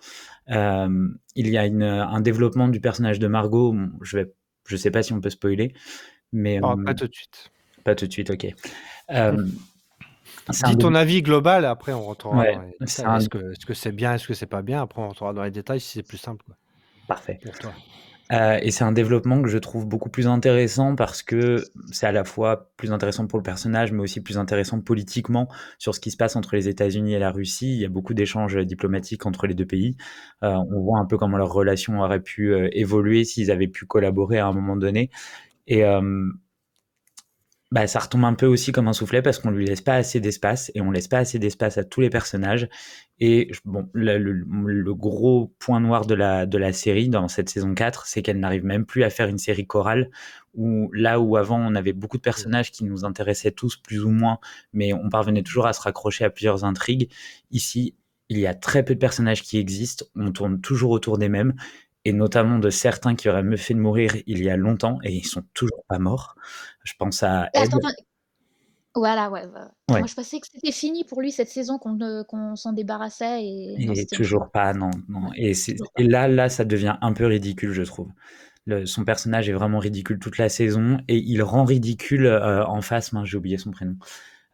Hem, 0.48 1.18
il 1.36 1.50
y 1.50 1.58
a 1.58 1.66
une, 1.66 1.84
un 1.84 2.22
développement 2.22 2.68
du 2.70 2.82
personnage 2.82 3.20
de 3.20 3.28
Margot, 3.28 3.76
je 4.02 4.18
vais 4.20 4.34
je 4.68 4.78
sais 4.78 4.92
pas 4.92 5.04
si 5.04 5.14
on 5.14 5.22
peut 5.22 5.32
spoiler, 5.32 5.74
mais 6.34 6.56
Oh, 6.62 6.76
pas 6.78 6.94
hem 6.94 6.96
tout 6.96 7.08
de 7.08 7.14
suite. 7.14 7.50
Pas 7.86 7.96
tout 7.96 8.06
de 8.08 8.12
suite, 8.12 8.32
OK. 8.32 8.48
Un 9.08 9.38
Dis 10.66 10.78
ton 10.78 10.96
avis 10.96 11.22
global 11.22 11.64
et 11.64 11.68
après 11.68 11.94
on 11.94 12.04
rentrera 12.04 12.36
Ouais, 12.38 12.56
dans 12.56 12.62
les 12.62 12.76
détails. 12.80 13.06
un 13.08 13.18
Est-ce 13.18 13.30
que 13.66 13.74
c'est 13.74 13.92
bien? 13.92 14.14
Est-ce 14.16 14.28
que 14.28 14.34
c'est 14.34 14.46
pas 14.48 14.62
bien? 14.62 14.82
Après 14.82 15.02
on 15.02 15.08
rentrera 15.08 15.34
dans 15.34 15.44
les 15.44 15.52
détails 15.52 15.80
si 15.80 15.92
c'est 15.94 16.04
plus 16.04 16.18
simple, 16.18 16.44
quoi. 16.46 16.56
Parfait. 17.08 17.40
Pour 17.44 17.58
toi. 17.58 17.74
Heu 18.32 18.58
et 18.64 18.72
c'est 18.72 18.84
un 18.84 18.92
développement 18.92 19.42
que 19.44 19.50
je 19.50 19.60
trouve 19.60 19.86
beaucoup 19.88 20.10
plus 20.10 20.26
intéressant 20.26 20.96
parce 20.96 21.22
que 21.22 21.58
c'est 21.92 22.08
à 22.08 22.12
la 22.12 22.24
fois 22.24 22.72
plus 22.76 22.92
intéressant 22.92 23.28
pour 23.28 23.38
le 23.38 23.44
personnage, 23.44 23.92
mais 23.92 24.02
aussi 24.02 24.20
plus 24.22 24.40
intéressant 24.40 24.82
politiquement 24.82 25.48
sur 25.78 25.94
ce 25.94 26.00
qui 26.00 26.10
se 26.10 26.18
passe 26.18 26.36
entre 26.36 26.56
les 26.56 26.68
États-Unis 26.68 27.14
et 27.14 27.20
la 27.20 27.32
Russie. 27.32 27.72
Il 27.76 27.80
y 27.82 27.86
a 27.86 27.90
beaucoup 27.90 28.16
d'échanges, 28.16 28.58
diplomatiques 28.58 29.28
entre 29.28 29.46
les 29.46 29.54
2 29.54 29.68
pays. 29.68 29.96
Heu, 30.44 30.48
on 30.48 30.82
voit 30.82 31.00
un 31.00 31.06
peu 31.06 31.18
comment 31.20 31.38
leur 31.38 31.54
relation 31.54 32.00
aurait 32.02 32.22
pu, 32.22 32.48
heu, 32.54 32.70
évoluer 32.76 33.26
s'ils 33.26 33.52
avaient 33.52 33.68
pu 33.68 33.86
collaborer 33.86 34.40
à 34.40 34.48
un 34.48 34.54
moment 34.54 34.76
donné 34.76 35.12
et 35.68 35.84
bah, 37.72 37.88
ça 37.88 38.00
retombe 38.00 38.26
un 38.26 38.34
peu 38.36 38.46
aussi 38.46 38.72
comme 38.72 38.88
un 38.88 38.94
soufflet 38.94 39.22
parce 39.22 39.40
qu'on 39.40 39.50
lui 39.50 39.66
laisse 39.66 39.82
pas 39.82 39.96
assez 39.96 40.20
d'espace 40.20 40.72
et 40.76 40.82
on 40.82 40.92
laisse 40.92 41.08
pas 41.08 41.18
assez 41.18 41.40
d'espace 41.40 41.78
à 41.78 41.84
tous 41.84 42.00
les 42.00 42.10
personnages. 42.10 42.70
Et 43.20 43.52
bon, 43.66 43.90
le, 43.94 44.18
le, 44.18 44.94
gros 44.94 45.54
point 45.60 45.80
noir 45.80 46.06
de 46.06 46.14
la, 46.14 46.46
de 46.46 46.58
la 46.58 46.74
série 46.74 47.10
dans 47.10 47.28
cette 47.28 47.50
saison 47.50 47.74
4, 47.74 48.06
c'est 48.06 48.22
qu'elle 48.22 48.40
n'arrive 48.40 48.66
même 48.66 48.86
plus 48.86 49.04
à 49.04 49.10
faire 49.10 49.28
une 49.28 49.38
série 49.40 49.66
chorale 49.66 50.10
où 50.54 50.92
là 50.94 51.20
où 51.20 51.38
avant 51.38 51.60
on 51.60 51.76
avait 51.76 51.94
beaucoup 51.94 52.18
de 52.18 52.22
personnages 52.22 52.72
qui 52.72 52.84
nous 52.84 53.04
intéressaient 53.04 53.52
tous 53.52 53.78
plus 53.78 54.04
ou 54.04 54.12
moins, 54.12 54.40
mais 54.74 54.94
on 54.94 55.10
parvenait 55.10 55.44
toujours 55.44 55.66
à 55.66 55.74
se 55.74 55.82
raccrocher 55.82 56.24
à 56.26 56.30
plusieurs 56.30 56.66
intrigues. 56.66 57.12
Ici, 57.52 57.96
il 58.30 58.40
y 58.40 58.48
a 58.48 58.54
très 58.54 58.84
peu 58.84 58.94
de 58.96 59.00
personnages 59.00 59.44
qui 59.44 59.58
existent, 59.58 60.06
on 60.16 60.32
tourne 60.32 60.62
toujours 60.62 60.92
autour 60.92 61.18
des 61.18 61.30
mêmes 61.30 61.54
et 62.06 62.14
notamment 62.14 62.60
de 62.60 62.70
certains 62.70 63.16
qui 63.16 63.30
auraient 63.30 63.44
mieux 63.44 63.58
fait 63.58 63.74
de 63.74 63.80
mourir 63.80 64.16
il 64.28 64.44
y 64.44 64.50
a 64.50 64.58
longtemps 64.58 65.00
et 65.04 65.12
ils 65.12 65.26
sont 65.26 65.44
toujours 65.54 65.84
pas 65.88 66.00
morts. 66.00 66.36
Je 66.86 66.94
pense 66.98 67.24
à 67.24 67.50
Ed. 67.54 67.70
voilà, 68.96 69.30
ouais, 69.30 69.42
Moi, 69.90 70.06
je 70.06 70.14
pensais 70.14 70.40
que 70.40 70.48
c'était 70.50 70.72
fini 70.72 71.04
pour 71.04 71.22
lui 71.22 71.32
cette 71.32 71.50
saison, 71.50 71.78
qu'on 71.78 72.00
euh, 72.00 72.56
s'en 72.56 72.72
débarrassait. 72.72 73.44
Et, 73.44 73.76
et 73.80 74.06
toujours 74.06 74.50
pas, 74.52 74.74
non. 74.74 74.92
non. 75.10 75.32
Et, 75.36 75.54
et, 75.98 76.04
là, 76.04 76.30
là, 76.30 76.48
ça 76.48 76.64
devient 76.64 76.96
un 77.02 77.12
peu 77.12 77.26
ridicule, 77.26 77.74
je 77.74 77.84
trouve. 77.84 78.10
Le, 78.66 78.86
son 78.86 79.04
personnage 79.04 79.50
est 79.50 79.54
vraiment 79.54 79.80
ridicule 79.80 80.20
toute 80.20 80.38
la 80.38 80.50
saison 80.50 81.00
et 81.08 81.18
il 81.18 81.44
rend 81.44 81.66
ridicule 81.66 82.26
euh, 82.26 82.66
en 82.66 82.82
face, 82.82 83.12
j'ai 83.24 83.38
oublié 83.38 83.58
son 83.58 83.72
prénom, 83.72 83.96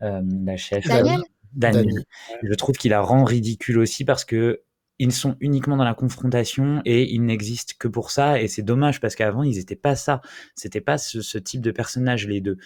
euh, 0.01 0.21
la 0.43 0.57
chef. 0.57 0.85
Daniel? 0.85 1.21
Daniel. 1.53 2.03
Je 2.43 2.53
trouve 2.53 2.75
qu'il 2.75 2.91
la 2.91 3.01
rend 3.01 3.23
ridicule 3.23 3.79
aussi 3.79 4.05
parce 4.05 4.25
que 4.25 4.61
ils 5.01 5.11
sont 5.11 5.35
uniquement 5.39 5.77
dans 5.77 5.83
la 5.83 5.95
confrontation 5.95 6.83
et 6.85 7.11
ils 7.11 7.25
n'existent 7.25 7.73
que 7.79 7.87
pour 7.87 8.11
ça. 8.11 8.39
Et 8.39 8.47
c'est 8.47 8.61
dommage 8.61 9.01
parce 9.01 9.15
qu'avant, 9.15 9.41
ils 9.41 9.57
n'étaient 9.57 9.75
pas 9.75 9.95
ça. 9.95 10.21
C'était 10.53 10.79
pas 10.79 10.99
ce, 10.99 11.39
type 11.39 11.61
de 11.61 11.71
personnage, 11.71 12.27
les 12.27 12.39
deux. 12.39 12.57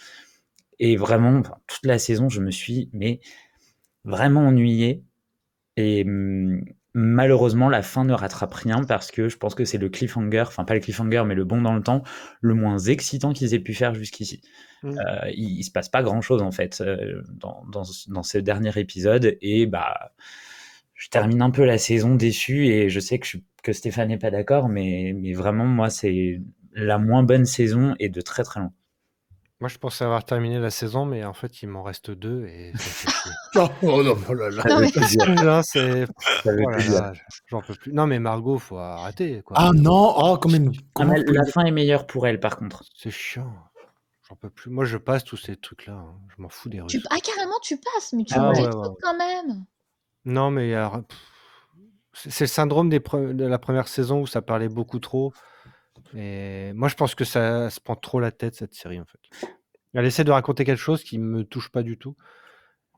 Et 0.77 0.97
vraiment, 0.97 1.43
toute 1.65 1.85
la 1.85 1.97
saison, 1.97 2.27
je 2.27 2.41
me 2.41 2.51
suis 2.51 2.89
mais 2.91 3.21
vraiment 4.03 4.45
ennuyé. 4.45 5.01
Et 5.77 6.03
hum, 6.03 6.65
malheureusement, 6.93 7.69
la 7.69 7.81
fin 7.81 8.03
ne 8.03 8.11
rattrape 8.11 8.53
rien 8.53 8.83
parce 8.83 9.11
que 9.11 9.29
je 9.29 9.37
pense 9.37 9.55
que 9.55 9.63
c'est 9.63 9.77
le 9.77 9.87
cliffhanger, 9.87 10.43
enfin 10.45 10.65
pas 10.65 10.73
le 10.73 10.81
cliffhanger, 10.81 11.23
mais 11.25 11.35
le 11.35 11.45
bon 11.45 11.61
dans 11.61 11.73
le 11.73 11.81
temps, 11.81 12.03
le 12.41 12.53
moins 12.53 12.79
excitant 12.79 13.31
qu'ils 13.31 13.53
aient 13.53 13.59
pu 13.59 13.73
faire 13.73 13.93
jusqu'ici. 13.93 14.41
Mmh. 14.83 14.89
Euh, 14.89 15.31
il, 15.33 15.63
se 15.63 15.71
passe 15.71 15.87
pas 15.87 16.03
grand 16.03 16.19
chose 16.19 16.41
en 16.41 16.51
fait 16.51 16.81
euh, 16.81 17.21
dans, 17.31 17.63
dans, 17.71 17.83
dans, 18.09 18.23
ce 18.23 18.37
dernier 18.39 18.77
épisode 18.77 19.37
et 19.41 19.67
bah 19.67 20.11
je 20.95 21.09
termine 21.09 21.41
un 21.41 21.51
peu 21.51 21.65
la 21.65 21.77
saison 21.77 22.15
déçu 22.15 22.67
et 22.67 22.89
je 22.89 22.99
sais 22.99 23.19
que, 23.19 23.27
que 23.61 23.73
Stéphane 23.73 24.07
n'est 24.07 24.17
pas 24.17 24.31
d'accord, 24.31 24.69
mais, 24.69 25.13
mais 25.15 25.33
vraiment, 25.33 25.65
moi, 25.65 25.89
c'est 25.89 26.41
la 26.73 26.97
moins 26.97 27.23
bonne 27.23 27.45
saison 27.45 27.95
et 27.99 28.09
de 28.09 28.21
très 28.21 28.43
très 28.43 28.61
loin. 28.61 28.71
Moi, 29.61 29.69
je 29.69 29.77
pensais 29.77 30.03
avoir 30.03 30.25
terminé 30.25 30.59
la 30.59 30.69
saison, 30.69 31.05
mais 31.05 31.23
en 31.23 31.33
fait, 31.33 31.61
il 31.61 31.69
m'en 31.69 31.81
reste 31.81 32.11
deux 32.11 32.45
et 32.45 32.73
oh, 33.55 33.67
oh 33.83 34.03
non, 34.03 34.17
oh 34.27 34.33
là 34.33 34.49
là. 34.49 34.63
Non, 35.43 35.61
c'est. 35.63 36.05
J'en 37.47 37.61
peux 37.61 37.73
plus. 37.73 37.93
Non, 37.93 38.05
mais 38.05 38.19
Margot, 38.19 38.57
faut 38.57 38.77
arrêter. 38.77 39.41
Quoi. 39.43 39.55
Ah 39.57 39.71
non, 39.73 40.13
oh, 40.17 40.37
quand 40.37 40.49
même. 40.49 40.71
la 40.97 41.45
fin 41.45 41.63
est 41.65 41.71
meilleure 41.71 42.05
pour 42.05 42.27
elle, 42.27 42.39
par 42.39 42.57
contre. 42.57 42.83
C'est 42.97 43.11
chiant. 43.11 43.53
J'en 44.27 44.35
peux 44.35 44.49
plus. 44.49 44.71
Moi, 44.71 44.83
je 44.85 44.97
passe 44.97 45.23
tous 45.23 45.37
ces 45.37 45.55
trucs-là. 45.55 45.93
Hein. 45.93 46.15
Je 46.35 46.41
m'en 46.41 46.49
fous 46.49 46.67
des 46.67 46.81
Russes. 46.81 46.97
Ah, 47.09 47.17
carrément, 47.23 47.59
tu 47.61 47.77
passes, 47.77 48.11
mais 48.11 48.25
tu 48.25 48.33
ah, 48.35 48.51
ouais, 48.51 48.69
quand 49.01 49.17
même. 49.17 49.65
Non, 50.25 50.51
mais 50.51 50.73
c'est 52.13 52.45
le 52.45 52.49
syndrome 52.49 52.89
de 52.89 53.45
la 53.45 53.59
première 53.59 53.87
saison 53.87 54.21
où 54.21 54.27
ça 54.27 54.41
parlait 54.41 54.69
beaucoup 54.69 54.99
trop. 54.99 55.33
Et 56.15 56.71
moi, 56.73 56.87
je 56.87 56.95
pense 56.95 57.15
que 57.15 57.25
ça 57.25 57.69
se 57.69 57.79
prend 57.79 57.95
trop 57.95 58.19
la 58.19 58.31
tête, 58.31 58.55
cette 58.55 58.73
série, 58.73 58.99
en 58.99 59.05
fait. 59.05 59.47
Elle 59.93 60.05
essaie 60.05 60.23
de 60.23 60.31
raconter 60.31 60.65
quelque 60.65 60.79
chose 60.79 61.03
qui 61.03 61.17
me 61.17 61.43
touche 61.43 61.69
pas 61.69 61.83
du 61.83 61.97
tout. 61.97 62.15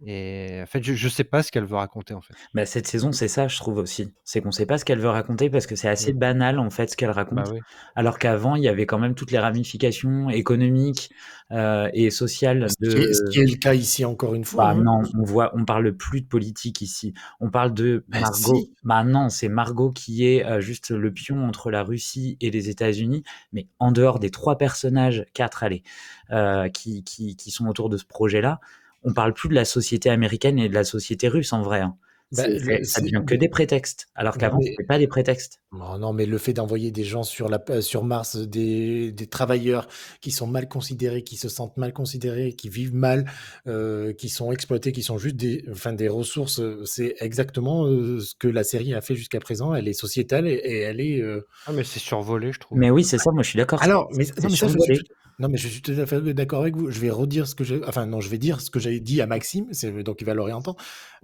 Et 0.06 0.60
en 0.62 0.66
fait, 0.66 0.84
je, 0.84 0.92
ne 0.92 1.10
sais 1.10 1.24
pas 1.24 1.44
ce 1.44 1.51
qu'elle 1.51 1.66
veut 1.66 1.75
raconter 1.75 2.13
en 2.13 2.22
fait. 2.22 2.34
Bah, 2.54 2.66
cette 2.66 2.88
saison, 2.88 3.12
c'est 3.12 3.27
ça, 3.27 3.48
je 3.48 3.58
trouve 3.58 3.77
aussi. 3.77 4.13
C'est 4.24 4.42
qu'on 4.42 4.51
sait 4.51 4.66
pas 4.66 4.77
ce 4.77 4.86
qu'elle 4.86 5.00
veut 5.00 5.10
raconter 5.10 5.50
parce 5.50 5.66
que 5.66 5.75
c'est 5.75 5.89
assez 5.89 6.13
mmh. 6.13 6.20
banal 6.20 6.60
en 6.60 6.70
fait 6.70 6.92
ce 6.92 6.98
qu'elle 6.98 7.12
raconte. 7.12 7.38
Bah 7.38 7.56
Alors 7.96 8.20
qu'avant, 8.20 8.56
il 8.56 8.63
y 8.63 8.68
avait 8.68 8.86
quand 8.86 9.00
même 9.00 9.16
toutes 9.16 9.32
les 9.32 9.39
ramifications 9.39 10.30
économiques 10.30 11.10
euh, 11.51 11.89
et 11.94 12.10
sociales. 12.12 12.68
De... 12.79 12.90
Ce, 12.90 13.29
qui 13.31 13.40
est, 13.40 13.46
le 13.46 13.57
cas 13.57 13.74
ici 13.74 14.05
encore 14.05 14.36
une 14.36 14.44
fois. 14.44 14.66
Bah, 14.66 14.72
hein. 14.72 14.83
Non, 14.83 15.01
on 15.18 15.24
voit, 15.24 15.51
on 15.55 15.66
parle 15.66 15.96
plus 15.96 16.22
de 16.22 16.27
politique 16.27 16.81
ici. 16.81 17.14
On 17.40 17.50
parle 17.50 17.74
de 17.74 18.05
bah, 18.07 18.20
Margot. 18.20 18.68
Bah 18.83 19.03
non, 19.03 19.29
c'est 19.29 19.50
Margot 19.50 19.92
qui 19.92 20.27
est 20.27 20.46
euh, 20.46 20.60
juste 20.60 20.92
le 20.92 21.12
pion 21.12 21.46
entre 21.46 21.72
la 21.72 21.83
Russie 21.83 22.38
et 22.42 22.51
les 22.51 22.70
États-Unis, 22.70 23.24
mais 23.53 23.68
en 23.79 23.92
dehors 23.92 24.20
des 24.20 24.29
trois 24.29 24.57
personnages, 24.57 25.25
quatre 25.33 25.64
allez, 25.64 25.83
euh, 26.31 26.70
qui, 26.70 27.03
qui, 27.03 27.36
qui 27.36 27.51
sont 27.51 27.68
autour 27.68 27.90
de 27.90 27.98
ce 27.98 28.05
projet-là 28.05 28.60
on 29.03 29.14
parle 29.14 29.33
plus 29.33 29.50
de 29.50 29.55
la 29.55 29.66
société 29.66 30.10
américaine 30.10 30.60
et 30.60 30.70
de 30.70 30.74
la 30.74 30.83
société 30.83 31.27
russe 31.27 31.53
en 31.53 31.62
vrai. 31.62 31.81
Hein. 31.81 31.98
Bah, 32.33 32.44
ça 32.83 33.00
devient 33.00 33.24
que 33.25 33.36
des 33.36 33.48
prétextes, 33.48 34.10
alors 34.14 34.38
qu'avant, 34.38 34.60
ce 34.60 34.68
n'était 34.68 34.83
pas 34.83 35.00
des 35.00 35.07
prétextes. 35.07 35.62
Non, 35.72 36.12
mais 36.12 36.25
le 36.25 36.38
fait 36.38 36.51
d'envoyer 36.51 36.92
des 36.92 37.05
gens 37.05 37.24
sur, 37.24 37.48
la, 37.48 37.64
euh, 37.70 37.79
sur 37.79 38.03
Mars, 38.03 38.36
des, 38.36 39.14
travailleurs 39.31 39.88
qui 40.20 40.31
sont 40.31 40.46
mal 40.46 40.68
considérés, 40.68 41.24
qui 41.24 41.38
se 41.38 41.48
sentent 41.48 41.77
mal 41.77 41.94
considérés, 41.94 42.51
qui 42.51 42.68
vivent 42.68 42.94
mal, 42.94 43.31
euh, 43.68 44.12
qui 44.12 44.27
sont 44.27 44.51
exploités, 44.51 44.92
qui 44.92 45.03
sont 45.03 45.18
juste 45.18 45.38
des, 45.38 45.64
enfin, 45.72 45.94
des 45.94 46.10
ressources, 46.10 46.60
euh, 46.60 46.83
c'est 46.83 47.16
exactement 47.22 47.86
ce 47.86 48.36
que 48.38 48.50
la 48.50 48.66
série 48.66 48.94
a 48.94 49.00
fait 49.00 49.16
jusqu'à 49.16 49.40
présent. 49.40 49.74
Elle 49.74 49.88
est 49.88 49.94
sociétale 49.94 50.48
et, 50.48 50.79
elle 50.79 51.00
est. 51.00 51.24
Ah, 51.66 51.72
mais 51.72 51.86
c'est 51.86 52.00
survolé, 52.00 52.51
je 52.51 52.60
trouve. 52.60 52.77
Mais 52.77 52.90
oui, 52.90 53.05
c'est 53.05 53.20
ça, 53.20 53.31
moi 53.31 53.42
je 53.42 53.50
suis 53.51 53.57
d'accord. 53.57 53.81
Alors, 53.81 54.10
mais, 54.12 54.25
non, 54.44 54.50
mais 54.50 54.98
non, 55.39 55.50
mais 55.50 55.57
je 55.57 55.67
suis 55.67 55.81
tout 55.81 55.91
à 55.91 56.05
fait 56.05 56.21
d'accord 56.33 56.61
avec 56.61 56.75
vous. 56.75 56.89
Je 56.89 57.00
vais 57.00 57.11
redire 57.11 57.47
ce 57.47 57.53
que 57.53 57.63
j'ai, 57.63 57.83
enfin 57.85 58.07
non, 58.07 58.21
je 58.21 58.29
vais 58.29 58.39
dire 58.39 58.59
ce 58.59 58.71
que 58.71 58.79
j'avais 58.79 59.00
dit 59.00 59.21
à 59.21 59.27
Maxime, 59.27 59.67
donc 60.03 60.21
il 60.21 60.25
va 60.25 60.33
l'orienter. 60.33 60.71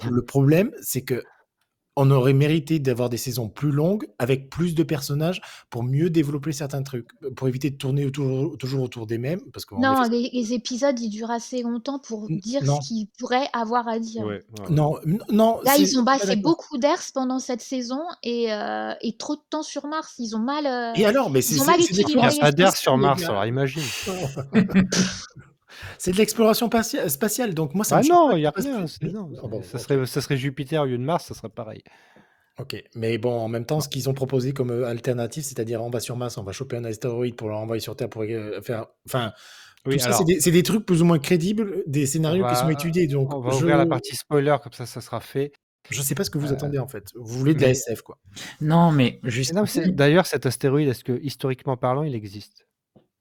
Le 0.08 0.24
problème, 0.24 0.72
c'est 0.82 1.02
que 1.02 1.24
on 1.96 2.10
aurait 2.10 2.34
mérité 2.34 2.80
d'avoir 2.80 3.10
des 3.10 3.18
saisons 3.18 3.50
plus 3.50 3.72
longues 3.72 4.08
avec 4.18 4.50
plus 4.50 4.74
de 4.74 4.84
personnages 4.84 5.42
pour 5.70 5.84
mieux 5.84 6.10
développer 6.10 6.52
certains 6.52 6.82
trucs, 6.82 7.08
pour 7.36 7.48
éviter 7.48 7.70
de 7.70 7.76
tourner 7.76 8.06
autour, 8.06 8.58
toujours 8.58 8.84
autour 8.84 9.06
des 9.06 9.18
mêmes. 9.18 9.42
Parce 9.52 9.66
que 9.66 9.76
non, 9.76 10.02
les, 10.10 10.54
épisodes 10.54 11.00
ils 11.00 11.10
durent 11.10 11.32
assez 11.32 11.62
longtemps 11.62 12.00
pour 12.00 12.28
dire 12.30 12.62
ce 12.62 12.88
qu'ils 12.88 13.08
pourraient 13.20 13.48
avoir 13.54 13.88
à 13.88 14.00
dire. 14.00 14.26
Non, 14.70 14.96
non. 15.30 15.60
Là, 15.64 15.78
ils 15.78 16.00
ont 16.00 16.06
passé 16.06 16.36
beaucoup 16.36 16.78
d'airs 16.78 17.02
pendant 17.14 17.40
cette 17.40 17.62
saison 17.62 18.02
et, 18.24 18.52
euh, 18.52 18.94
et, 19.02 19.16
trop 19.18 19.36
de 19.36 19.42
temps 19.50 19.64
sur 19.64 19.86
Mars. 19.88 20.16
Ils 20.18 20.36
ont 20.36 20.40
mal. 20.40 20.66
Euh, 20.66 20.94
et 20.96 21.06
alors, 21.06 21.30
mais 21.30 21.42
c'est. 21.42 21.56
Il 21.56 22.16
n'y 22.16 22.22
a 22.22 22.32
pas 22.40 22.52
d'air 22.52 22.76
sur 22.76 22.98
Mars, 22.98 23.24
alors 23.24 23.46
imagine. 23.46 23.84
C'est 25.98 26.12
de 26.12 26.18
l'exploration 26.18 26.70
spatiale, 27.08 27.54
donc 27.54 27.74
moi 27.74 27.86
ça 27.86 27.98
Ah 27.98 28.02
non, 28.08 28.32
il 28.36 28.40
n'y 28.40 28.46
a 28.46 28.54
rien. 28.56 28.86
Ah 28.86 29.48
ça, 29.64 29.80
serait, 29.80 30.06
ça 30.06 30.22
serait 30.22 30.38
Jupiter 30.38 30.82
au 30.82 30.86
lieu 30.86 30.98
de 30.98 31.04
Mars, 31.04 31.26
ça 31.26 31.34
serait 31.34 31.50
pareil. 31.50 31.84
Ok, 32.60 32.84
mais 32.96 33.18
bon, 33.18 33.34
en 33.34 33.48
même 33.48 33.66
temps, 33.66 33.82
ce 33.82 33.90
qu'ils 33.90 34.10
ont 34.10 34.14
proposé 34.14 34.54
comme 34.54 34.70
euh, 34.70 34.86
alternative, 34.86 35.44
c'est-à-dire 35.44 35.82
on 35.82 35.90
va 35.90 36.00
sur 36.00 36.16
Mars, 36.16 36.38
on 36.38 36.44
va 36.44 36.52
choper 36.52 36.78
un 36.78 36.84
astéroïde 36.84 37.36
pour 37.36 37.50
l'envoyer 37.50 37.80
sur 37.80 37.96
Terre 37.96 38.10
pour 38.10 38.22
euh, 38.22 38.62
faire. 38.62 38.86
Enfin, 39.08 39.34
oui, 39.88 40.00
c'est 40.00 40.52
des, 40.52 40.64
trucs 40.64 40.86
plus 40.86 41.02
ou 41.02 41.06
moins 41.06 41.20
crédibles, 41.20 41.84
des 41.88 42.06
scénarios 42.06 42.46
qui 42.48 42.56
sont 42.56 42.70
étudiés. 42.70 43.08
Donc 43.08 43.34
on 43.34 43.42
va 43.42 43.56
ouvrir 43.56 43.78
la 43.78 43.86
partie 43.86 44.16
spoiler, 44.16 44.56
comme 44.62 44.72
ça, 44.72 44.86
ça 44.86 45.02
sera 45.02 45.20
fait. 45.20 45.52
Je 45.90 46.02
sais 46.02 46.16
pas 46.16 46.24
ce 46.24 46.30
que 46.30 46.38
vous 46.38 46.52
euh, 46.52 46.54
attendez 46.54 46.80
en 46.80 46.88
fait. 46.88 47.10
Vous 47.16 47.40
voulez 47.40 47.54
de 47.56 47.62
la 47.62 47.70
SF, 47.70 48.04
quoi. 48.04 48.18
Non, 48.62 48.92
mais 48.92 49.20
juste. 49.24 49.54
D'ailleurs, 49.90 50.28
cet 50.28 50.46
astéroïde, 50.46 50.88
est-ce 50.88 51.04
que 51.04 51.20
historiquement 51.22 51.76
parlant, 51.76 52.04
il 52.04 52.16
existe? 52.16 52.66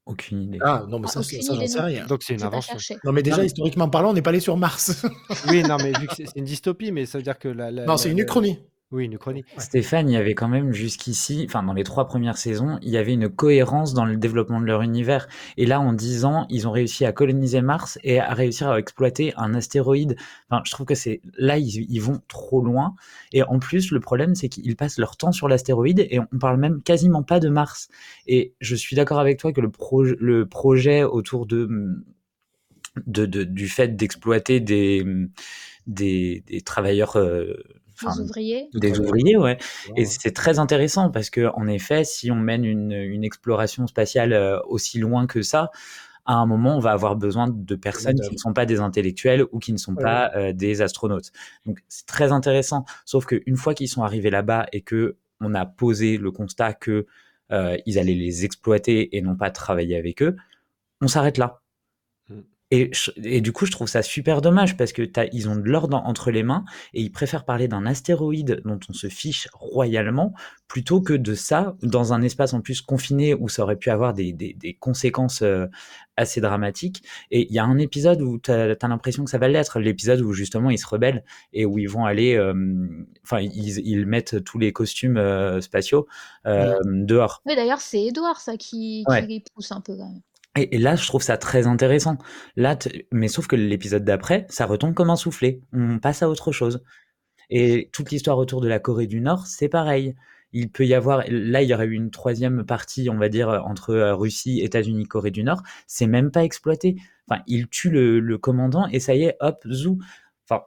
Aucune 0.05 0.41
idée. 0.43 0.59
Ah 0.61 0.85
non, 0.87 0.99
mais 0.99 1.07
ça, 1.07 1.23
ça, 1.23 1.37
j'en 1.41 1.67
sais 1.67 1.79
rien. 1.79 2.05
Donc 2.05 2.23
c'est 2.23 2.33
une 2.33 2.43
invention. 2.43 2.77
Non, 3.03 3.11
mais 3.11 3.23
déjà, 3.23 3.43
historiquement 3.43 3.89
parlant, 3.89 4.11
on 4.11 4.13
n'est 4.13 4.21
pas 4.21 4.31
allé 4.31 4.39
sur 4.39 4.57
Mars. 4.57 5.05
oui, 5.49 5.63
non, 5.63 5.77
mais 5.77 5.93
vu 5.93 6.07
que 6.07 6.15
c'est 6.15 6.35
une 6.35 6.45
dystopie, 6.45 6.91
mais 6.91 7.05
ça 7.05 7.17
veut 7.17 7.23
dire 7.23 7.39
que 7.39 7.47
la. 7.47 7.71
non, 7.71 7.97
c'est 7.97 8.11
une 8.11 8.19
uchronie. 8.19 8.59
Oui, 8.93 9.05
une 9.05 9.17
chronique. 9.17 9.47
Stéphane, 9.57 10.07
il 10.07 10.13
y 10.13 10.17
avait 10.17 10.35
quand 10.35 10.47
même 10.47 10.71
jusqu'ici, 10.71 11.45
enfin 11.49 11.63
dans 11.63 11.73
les 11.73 11.83
trois 11.83 12.05
premières 12.05 12.37
saisons, 12.37 12.77
il 12.83 12.89
y 12.91 12.97
avait 12.97 13.13
une 13.13 13.27
cohérence 13.27 13.95
dans 13.95 14.05
le 14.05 14.17
développement 14.17 14.61
de 14.61 14.67
leur 14.67 14.83
univers. 14.83 15.27
Et 15.57 15.65
là, 15.65 15.81
en 15.81 15.93
dix 15.93 16.25
ans, 16.25 16.45
ils 16.51 16.67
ont 16.67 16.71
réussi 16.71 17.03
à 17.03 17.11
coloniser 17.11 17.61
Mars 17.61 17.97
et 18.03 18.19
à 18.19 18.31
réussir 18.35 18.69
à 18.69 18.77
exploiter 18.77 19.33
un 19.35 19.55
astéroïde. 19.55 20.15
Enfin, 20.47 20.61
je 20.63 20.69
trouve 20.69 20.85
que 20.85 20.93
c'est 20.93 21.21
là, 21.39 21.57
ils, 21.57 21.99
vont 21.99 22.21
trop 22.27 22.61
loin. 22.61 22.93
Et 23.31 23.41
en 23.41 23.57
plus, 23.57 23.89
le 23.89 23.99
problème, 23.99 24.35
c'est 24.35 24.47
qu'ils 24.47 24.75
passent 24.75 24.99
leur 24.99 25.17
temps 25.17 25.31
sur 25.31 25.47
l'astéroïde 25.47 25.99
et 25.99 26.19
on 26.19 26.37
parle 26.37 26.59
même 26.59 26.83
quasiment 26.83 27.23
pas 27.23 27.39
de 27.39 27.49
Mars. 27.49 27.89
Et 28.27 28.53
je 28.61 28.75
suis 28.75 28.95
d'accord 28.95 29.19
avec 29.19 29.39
toi 29.39 29.53
que 29.53 29.61
le, 29.61 29.71
le 30.19 30.45
projet 30.45 31.03
autour 31.03 31.47
de, 31.47 31.67
de, 33.07 33.25
du 33.25 33.67
fait 33.69 33.95
d'exploiter 33.95 34.59
des, 34.59 35.03
des, 35.87 36.43
travailleurs 36.63 37.17
euh, 37.17 37.55
des 38.01 38.19
ouvriers. 38.19 38.69
Des 38.73 38.99
ouvriers, 38.99 39.37
ouais. 39.37 39.57
Et 39.95 40.05
c'est 40.05 40.31
très 40.31 40.59
intéressant 40.59 41.09
parce 41.09 41.29
que, 41.29 41.51
en 41.55 41.67
effet, 41.67 42.03
si 42.03 42.31
on 42.31 42.35
mène 42.35 42.65
une, 42.65 42.91
une 42.91 43.23
exploration 43.23 43.87
spatiale 43.87 44.33
euh, 44.33 44.59
aussi 44.67 44.99
loin 44.99 45.27
que 45.27 45.41
ça, 45.41 45.71
à 46.25 46.35
un 46.35 46.45
moment, 46.45 46.77
on 46.77 46.79
va 46.79 46.91
avoir 46.91 47.15
besoin 47.15 47.49
de 47.49 47.75
personnes 47.75 48.19
qui 48.19 48.31
ne 48.31 48.37
sont 48.37 48.53
pas 48.53 48.65
des 48.65 48.79
intellectuels 48.79 49.45
ou 49.51 49.59
qui 49.59 49.73
ne 49.73 49.77
sont 49.77 49.95
pas 49.95 50.31
euh, 50.35 50.53
des 50.53 50.81
astronautes. 50.81 51.31
Donc, 51.65 51.79
c'est 51.89 52.05
très 52.05 52.31
intéressant. 52.31 52.85
Sauf 53.05 53.25
qu'une 53.25 53.57
fois 53.57 53.73
qu'ils 53.73 53.89
sont 53.89 54.03
arrivés 54.03 54.29
là-bas 54.29 54.67
et 54.71 54.81
que 54.81 55.17
on 55.41 55.53
a 55.53 55.65
posé 55.65 56.17
le 56.17 56.31
constat 56.31 56.73
que 56.73 57.05
euh, 57.51 57.77
ils 57.85 57.99
allaient 57.99 58.13
les 58.13 58.45
exploiter 58.45 59.17
et 59.17 59.21
non 59.21 59.35
pas 59.35 59.51
travailler 59.51 59.97
avec 59.97 60.21
eux, 60.21 60.37
on 61.01 61.07
s'arrête 61.07 61.37
là. 61.37 61.62
Et, 62.73 62.89
et, 63.23 63.39
du 63.39 63.51
coup, 63.51 63.67
je 63.67 63.71
trouve 63.71 63.87
ça 63.87 64.01
super 64.01 64.41
dommage 64.41 64.75
parce 64.77 64.93
que 64.93 65.03
ils 65.31 65.47
ont 65.47 65.55
de 65.55 65.61
l'or 65.61 65.87
entre 65.91 66.31
les 66.31 66.41
mains 66.41 66.65
et 66.95 67.01
ils 67.01 67.11
préfèrent 67.11 67.45
parler 67.45 67.67
d'un 67.67 67.85
astéroïde 67.85 68.63
dont 68.65 68.79
on 68.89 68.93
se 68.93 69.09
fiche 69.09 69.47
royalement 69.53 70.33
plutôt 70.67 70.99
que 70.99 71.13
de 71.13 71.35
ça 71.35 71.75
dans 71.83 72.13
un 72.13 72.23
espace 72.23 72.51
en 72.55 72.61
plus 72.61 72.81
confiné 72.81 73.35
où 73.35 73.47
ça 73.47 73.61
aurait 73.61 73.75
pu 73.75 73.91
avoir 73.91 74.15
des, 74.15 74.33
des, 74.33 74.55
des 74.55 74.73
conséquences 74.73 75.43
euh, 75.43 75.67
assez 76.17 76.41
dramatiques. 76.41 77.03
Et 77.29 77.45
il 77.47 77.53
y 77.53 77.59
a 77.59 77.63
un 77.63 77.77
épisode 77.77 78.23
où 78.23 78.39
tu 78.39 78.49
as, 78.49 78.75
l'impression 78.87 79.23
que 79.23 79.29
ça 79.29 79.37
va 79.37 79.47
l'être, 79.49 79.79
l'épisode 79.79 80.21
où 80.21 80.33
justement 80.33 80.71
ils 80.71 80.79
se 80.79 80.87
rebellent 80.87 81.23
et 81.53 81.67
où 81.67 81.77
ils 81.77 81.89
vont 81.89 82.05
aller, 82.05 82.33
euh, 82.33 82.55
enfin, 83.23 83.39
ils, 83.39 83.87
ils, 83.87 84.07
mettent 84.07 84.43
tous 84.43 84.57
les 84.57 84.73
costumes 84.73 85.17
euh, 85.17 85.61
spatiaux 85.61 86.07
dehors. 86.43 87.43
Oui, 87.45 87.55
d'ailleurs, 87.55 87.81
c'est 87.81 88.03
Edouard 88.03 88.41
ça 88.41 88.57
qui, 88.57 89.05
qui 89.07 89.27
les 89.27 89.43
pousse 89.53 89.71
un 89.71 89.81
peu 89.81 89.95
quand 89.95 90.09
même. 90.09 90.21
Et, 90.55 90.77
là, 90.77 90.95
je 90.95 91.07
trouve 91.07 91.23
ça 91.23 91.37
très 91.37 91.65
intéressant. 91.65 92.17
Là, 92.55 92.77
mais 93.11 93.27
sauf 93.27 93.47
que 93.47 93.55
l'épisode 93.55 94.03
d'après, 94.03 94.45
ça 94.49 94.65
retombe 94.67 94.93
comme 94.93 95.09
un 95.09 95.15
soufflet. 95.15 95.61
On 95.73 95.97
passe 95.97 96.21
à 96.21 96.29
autre 96.29 96.51
chose. 96.51 96.83
Et 97.49 97.89
toute 97.91 98.11
l'histoire 98.11 98.37
autour 98.37 98.61
de 98.61 98.67
la 98.67 98.79
Corée 98.79 99.07
du 99.07 99.19
Nord, 99.19 99.47
c'est 99.47 99.69
pareil. 99.69 100.15
Il 100.51 100.69
peut 100.69 100.85
y 100.85 100.93
avoir, 100.93 101.23
là, 101.27 101.63
il 101.63 101.69
y 101.69 101.73
aurait 101.73 101.87
eu 101.87 101.93
une 101.93 102.11
troisième 102.11 102.63
partie, 102.65 103.09
on 103.09 103.17
va 103.17 103.29
dire, 103.29 103.49
entre 103.65 103.89
euh, 103.91 104.15
Russie, 104.15 104.61
États-Unis, 104.61 105.07
Corée 105.07 105.31
du 105.31 105.43
Nord. 105.43 105.63
C'est 105.87 106.05
même 106.05 106.29
pas 106.29 106.43
exploité. 106.43 106.97
Enfin, 107.27 107.41
il 107.47 107.67
tue 107.67 107.89
le, 107.89 108.37
commandant 108.37 108.87
et 108.87 108.99
ça 108.99 109.15
y 109.15 109.23
est, 109.23 109.35
hop, 109.39 109.65
zou. 109.67 109.97
Enfin, 110.47 110.61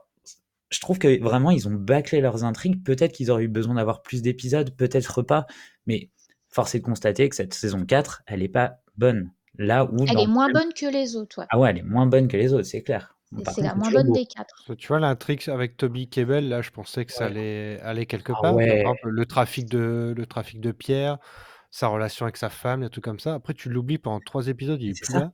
je 0.69 0.81
trouve 0.81 0.99
que 0.99 1.21
vraiment, 1.21 1.51
ils 1.51 1.69
ont 1.69 1.73
bâclé 1.73 2.19
leurs 2.19 2.43
intrigues. 2.43 2.83
Peut-être 2.83 3.13
qu'ils 3.13 3.31
auraient 3.31 3.45
eu 3.45 3.47
besoin 3.47 3.75
d'avoir 3.75 4.01
plus 4.01 4.21
d'épisodes, 4.21 4.75
peut-être 4.75 5.21
pas. 5.21 5.47
Mais 5.85 6.09
force 6.49 6.75
est 6.75 6.79
de 6.79 6.83
constater 6.83 7.29
que 7.29 7.35
cette 7.37 7.53
saison 7.53 7.85
4, 7.85 8.23
elle 8.27 8.41
n'est 8.41 8.49
pas 8.49 8.79
bonne. 8.97 9.31
Là 9.57 9.85
où 9.85 10.05
elle 10.07 10.19
est 10.19 10.27
moins 10.27 10.49
bonne 10.51 10.73
que 10.73 10.85
les 10.85 11.15
autres. 11.15 11.45
Ah 11.49 11.59
ouais, 11.59 11.69
elle 11.71 11.79
est 11.79 11.83
moins 11.83 12.05
bonne 12.05 12.27
que 12.27 12.37
les 12.37 12.53
autres, 12.53 12.65
c'est 12.65 12.83
clair. 12.83 13.15
C'est 13.53 13.61
la 13.61 13.75
moins 13.75 13.91
bonne 13.91 14.11
des 14.11 14.25
quatre. 14.25 14.75
Tu 14.77 14.87
vois 14.87 14.99
l'intrigue 14.99 15.49
avec 15.49 15.75
Toby 15.75 16.07
Kebbell, 16.07 16.47
là, 16.47 16.61
je 16.61 16.71
pensais 16.71 17.05
que 17.05 17.11
ça 17.11 17.25
allait 17.25 17.79
aller 17.81 18.05
quelque 18.05 18.31
ah 18.35 18.41
part. 18.41 18.55
Par 18.55 18.61
exemple, 18.61 19.09
le 19.09 19.25
trafic 19.25 19.69
de 19.69 20.13
le 20.15 20.25
trafic 20.25 20.61
de 20.61 20.71
pierre, 20.71 21.17
sa 21.69 21.87
relation 21.87 22.25
avec 22.25 22.37
sa 22.37 22.49
femme, 22.49 22.83
et 22.83 22.89
tout 22.89 23.01
comme 23.01 23.19
ça. 23.19 23.33
Après, 23.33 23.53
tu 23.53 23.69
l'oublies 23.69 23.97
pendant 23.97 24.21
trois 24.21 24.47
épisodes, 24.47 24.81
il 24.81 24.91
est, 24.91 25.01
plus 25.01 25.13
là 25.13 25.33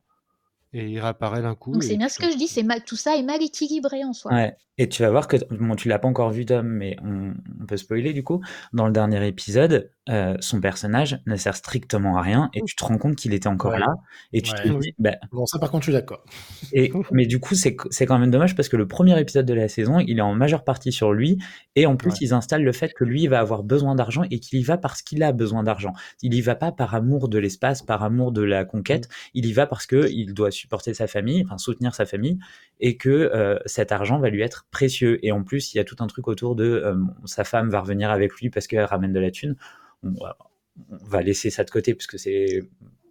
et 0.73 0.89
il 0.89 0.99
réapparaît 0.99 1.41
d'un 1.41 1.55
coup. 1.55 1.79
c'est 1.81 1.97
bien 1.97 2.09
ce 2.09 2.19
que 2.19 2.31
je 2.31 2.37
dis, 2.37 2.47
c'est 2.47 2.65
tout 2.85 2.95
ça 2.95 3.15
est 3.15 3.23
mal 3.23 3.41
équilibré 3.41 4.03
en 4.03 4.13
soi. 4.13 4.33
Ouais. 4.33 4.55
Et 4.79 4.89
tu 4.89 5.03
vas 5.03 5.11
voir 5.11 5.27
que 5.27 5.37
bon, 5.53 5.75
tu 5.75 5.87
l'as 5.87 5.99
pas 5.99 6.07
encore 6.07 6.31
vu 6.31 6.45
Tom, 6.45 6.67
mais 6.67 6.97
on, 7.03 7.33
peut 7.67 7.77
spoiler 7.77 8.11
du 8.11 8.23
coup. 8.23 8.41
Dans 8.73 8.87
le 8.87 8.91
dernier 8.91 9.25
épisode, 9.27 9.91
euh, 10.09 10.35
son 10.41 10.59
personnage 10.59 11.21
ne 11.27 11.37
sert 11.37 11.55
strictement 11.55 12.17
à 12.17 12.21
rien 12.21 12.49
et 12.53 12.61
tu 12.65 12.75
te 12.75 12.83
rends 12.83 12.97
compte 12.97 13.15
qu'il 13.15 13.33
était 13.33 13.47
encore 13.47 13.77
là 13.77 13.87
et 14.33 14.41
tu 14.41 14.51
te 14.51 14.67
dis 14.79 14.93
bah 14.99 15.15
bon 15.31 15.45
ça 15.45 15.59
par 15.59 15.71
contre 15.71 15.85
je 15.85 15.91
suis 15.91 15.93
d'accord. 15.93 16.25
Et 16.73 16.91
mais 17.11 17.25
du 17.25 17.39
coup 17.39 17.55
c'est 17.55 17.77
c'est 17.89 18.05
quand 18.05 18.19
même 18.19 18.29
dommage 18.29 18.53
parce 18.53 18.67
que 18.67 18.75
le 18.75 18.85
premier 18.85 19.17
épisode 19.17 19.45
de 19.45 19.53
la 19.53 19.69
saison 19.69 19.99
il 19.99 20.17
est 20.17 20.21
en 20.21 20.35
majeure 20.35 20.65
partie 20.65 20.91
sur 20.91 21.13
lui 21.13 21.37
et 21.77 21.85
en 21.85 21.95
plus 21.95 22.19
ils 22.19 22.33
installent 22.33 22.65
le 22.65 22.73
fait 22.73 22.93
que 22.93 23.05
lui 23.05 23.23
il 23.23 23.29
va 23.29 23.39
avoir 23.39 23.63
besoin 23.63 23.95
d'argent 23.95 24.23
et 24.29 24.39
qu'il 24.39 24.59
y 24.59 24.63
va 24.63 24.77
parce 24.77 25.01
qu'il 25.01 25.23
a 25.23 25.31
besoin 25.31 25.63
d'argent. 25.63 25.93
Il 26.21 26.33
y 26.33 26.41
va 26.41 26.55
pas 26.55 26.73
par 26.73 26.95
amour 26.95 27.29
de 27.29 27.39
l'espace, 27.39 27.81
par 27.81 28.03
amour 28.03 28.33
de 28.33 28.41
la 28.41 28.65
conquête. 28.65 29.07
Mmh. 29.07 29.29
Il 29.35 29.45
y 29.45 29.53
va 29.53 29.67
parce 29.67 29.85
que 29.85 30.09
il 30.11 30.33
doit 30.33 30.51
supporter 30.51 30.93
sa 30.93 31.07
famille, 31.07 31.43
enfin 31.45 31.57
soutenir 31.57 31.95
sa 31.95 32.05
famille 32.05 32.39
et 32.81 32.97
que 32.97 33.09
euh, 33.09 33.57
cet 33.65 33.93
argent 33.93 34.19
va 34.19 34.29
lui 34.29 34.41
être 34.41 34.65
précieux. 34.69 35.25
Et 35.25 35.31
en 35.31 35.43
plus 35.43 35.73
il 35.73 35.77
y 35.77 35.79
a 35.79 35.85
tout 35.85 35.97
un 35.99 36.07
truc 36.07 36.27
autour 36.27 36.57
de 36.57 36.65
euh, 36.65 36.95
sa 37.23 37.45
femme 37.45 37.69
va 37.69 37.79
revenir 37.79 38.11
avec 38.11 38.33
lui 38.33 38.49
parce 38.49 38.67
qu'elle 38.67 38.83
ramène 38.83 39.13
de 39.13 39.19
la 39.21 39.31
thune 39.31 39.55
on 40.03 40.97
va, 41.05 41.21
laisser 41.21 41.49
ça 41.49 41.63
de 41.63 41.69
côté 41.69 41.93
parce 41.93 42.07
que 42.07 42.17
c'est 42.17 42.63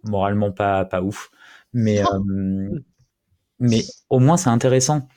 moralement 0.03 0.51
pas, 0.51 0.85
pas 0.85 1.01
ouf. 1.01 1.31
Mais, 1.73 2.01
euh, 2.01 2.79
mais 3.59 3.83
au 4.09 4.19
moins, 4.19 4.37
c'est 4.37 4.49
intéressant. 4.49 5.07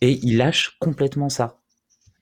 Et 0.00 0.18
il 0.22 0.38
lâche 0.38 0.76
complètement 0.80 1.28
ça. 1.28 1.58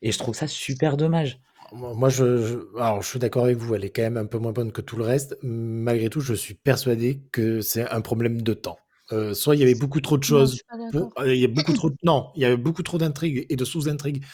Et 0.03 0.13
je 0.13 0.19
trouve 0.19 0.35
ça 0.35 0.47
super 0.47 0.97
dommage. 0.97 1.41
Moi, 1.73 2.09
je, 2.09 2.69
alors, 2.77 3.03
je 3.03 3.09
suis 3.09 3.19
d'accord 3.19 3.45
avec 3.45 3.57
vous, 3.57 3.75
elle 3.75 3.85
est 3.85 3.91
quand 3.91 4.03
même 4.03 4.17
un 4.17 4.27
peu 4.27 4.39
moins 4.39 4.53
bonne 4.53 4.71
que 4.71 4.81
tout 4.81 4.97
le 4.97 5.05
reste. 5.05 5.37
Malgré 5.43 6.09
tout, 6.09 6.21
je 6.21 6.35
suis 6.35 6.55
persuadé 6.55 7.23
que 7.33 7.61
c'est 7.63 7.89
un 7.91 8.01
problème 8.01 8.43
de 8.43 8.55
temps. 8.55 8.79
Euh, 9.13 9.35
soit 9.35 9.55
il 9.57 9.61
y 9.61 9.63
avait 9.65 9.75
beaucoup 9.75 10.01
trop 10.01 10.17
de 10.17 10.25
choses. 10.25 10.61
Euh, 10.95 11.35
il 11.35 11.41
y 11.41 11.45
a 11.45 11.49
beaucoup 11.49 11.73
trop, 11.73 11.91
non, 12.03 12.31
il 12.37 12.43
y 12.43 12.45
avait 12.45 12.57
beaucoup 12.57 12.83
trop 12.83 12.97
d'intrigues 12.97 13.47
et 13.49 13.57
de 13.57 13.65
sous-intrigues 13.65 14.25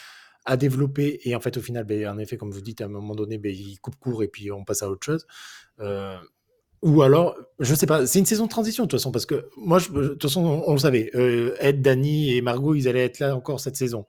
à 0.45 0.57
développer. 0.57 1.21
Et 1.25 1.35
en 1.35 1.41
fait, 1.41 1.57
au 1.57 1.61
final, 1.61 1.85
ben, 1.85 2.09
en 2.09 2.19
effet, 2.19 2.37
comme 2.37 2.51
vous 2.51 2.61
dites, 2.61 2.81
à 2.81 2.87
un 2.87 2.89
moment 2.89 3.15
donné, 3.15 3.39
ben, 3.39 3.53
il 3.55 3.79
coupe 3.81 3.97
court 3.97 4.23
et 4.23 4.29
puis 4.29 4.51
on 4.51 4.65
passe 4.65 4.83
à 4.83 4.91
autre 4.91 5.05
chose. 5.05 5.27
Euh, 5.81 6.17
ou 6.83 7.03
alors, 7.03 7.37
je 7.59 7.75
sais 7.75 7.87
pas, 7.87 8.07
c'est 8.07 8.19
une 8.19 8.27
saison 8.27 8.45
de 8.45 8.51
transition 8.51 8.85
de 8.85 8.89
toute 8.89 8.99
façon, 8.99 9.13
parce 9.13 9.27
que 9.27 9.49
moi, 9.57 9.79
de 9.81 10.09
toute 10.09 10.23
façon, 10.23 10.63
on, 10.67 10.73
le 10.73 10.79
savait. 10.79 11.11
Euh, 11.15 11.55
Ed, 11.61 11.83
Danny 11.83 12.35
et 12.35 12.41
Margot, 12.41 12.75
ils 12.75 12.89
allaient 12.89 13.05
être 13.05 13.19
là 13.19 13.37
encore 13.37 13.61
cette 13.61 13.77
saison. 13.77 14.07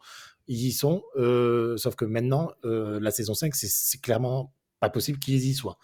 Ils 0.48 0.68
y 0.68 0.72
sont, 0.72 1.04
euh, 1.18 1.76
sauf 1.78 1.96
que 1.96 2.06
maintenant, 2.06 2.52
la 2.64 3.12
saison 3.12 3.34
5, 3.34 3.54
c'est 3.56 4.02
clairement 4.02 4.54
pas 4.82 4.90
possible 4.90 5.20
qu'ils 5.20 5.46
y 5.46 5.54
soient. 5.54 5.78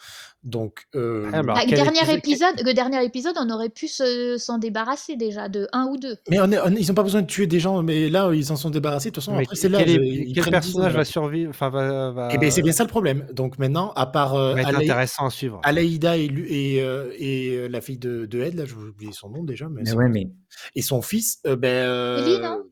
Donc, 0.44 0.88
euh... 0.96 1.30
ah, 1.32 1.42
le, 1.42 1.76
dernier 1.76 2.14
épisode, 2.14 2.62
le 2.66 2.74
dernier 2.74 3.04
épisode, 3.06 3.36
on 3.40 3.50
aurait 3.50 3.70
pu 3.70 3.88
s'en 3.88 4.58
débarrasser 4.58 5.16
déjà 5.16 5.50
de 5.50 5.68
un 5.72 5.86
ou 5.86 5.98
deux. 5.98 6.18
Mais 6.30 6.40
on 6.40 6.48
ils 6.48 6.88
n'ont 6.88 6.94
pas 6.94 7.04
besoin 7.04 7.22
de 7.22 7.28
tuer 7.28 7.48
des 7.48 7.60
gens, 7.60 7.84
mais 7.84 8.10
là, 8.10 8.32
ils 8.34 8.46
s'en 8.46 8.56
sont 8.56 8.72
débarrassés. 8.72 9.10
De 9.10 9.16
toute 9.16 9.24
façon, 9.24 9.38
après, 9.38 9.56
c'est 9.56 9.70
là. 9.70 9.84
quel 9.84 10.50
personnage 10.50 10.94
va 10.94 11.06
survivre 11.06 11.52
enfin, 11.52 11.70
va, 11.70 12.12
va... 12.12 12.30
Eh 12.34 12.38
ben, 12.38 12.50
c'est 12.50 12.64
bien 12.64 12.72
ça 12.72 12.84
le 12.84 12.90
problème. 12.90 13.28
Donc 13.32 13.60
maintenant, 13.60 13.94
à 13.96 14.08
part 14.08 14.34
euh, 14.34 14.56
intéressant 14.56 15.28
à 15.28 15.30
suivre. 15.30 15.62
Alaïda 15.64 16.18
et, 16.18 16.26
et, 16.26 16.82
euh, 16.82 17.12
et 17.18 17.52
euh, 17.52 17.68
la 17.68 17.82
fille 17.82 18.00
de, 18.00 18.26
de 18.26 18.42
Ed, 18.42 18.56
là, 18.56 18.66
j'ai 18.66 18.74
oublié 18.74 19.12
son 19.14 19.30
nom 19.30 19.44
déjà. 19.44 19.70
Mais, 19.70 19.92
ouais, 19.94 20.10
mais... 20.10 20.28
Et 20.76 20.82
son 20.82 21.04
fils, 21.04 21.40
euh, 21.46 21.56
ben. 21.56 22.24
Ellie, 22.24 22.40
non? 22.40 22.64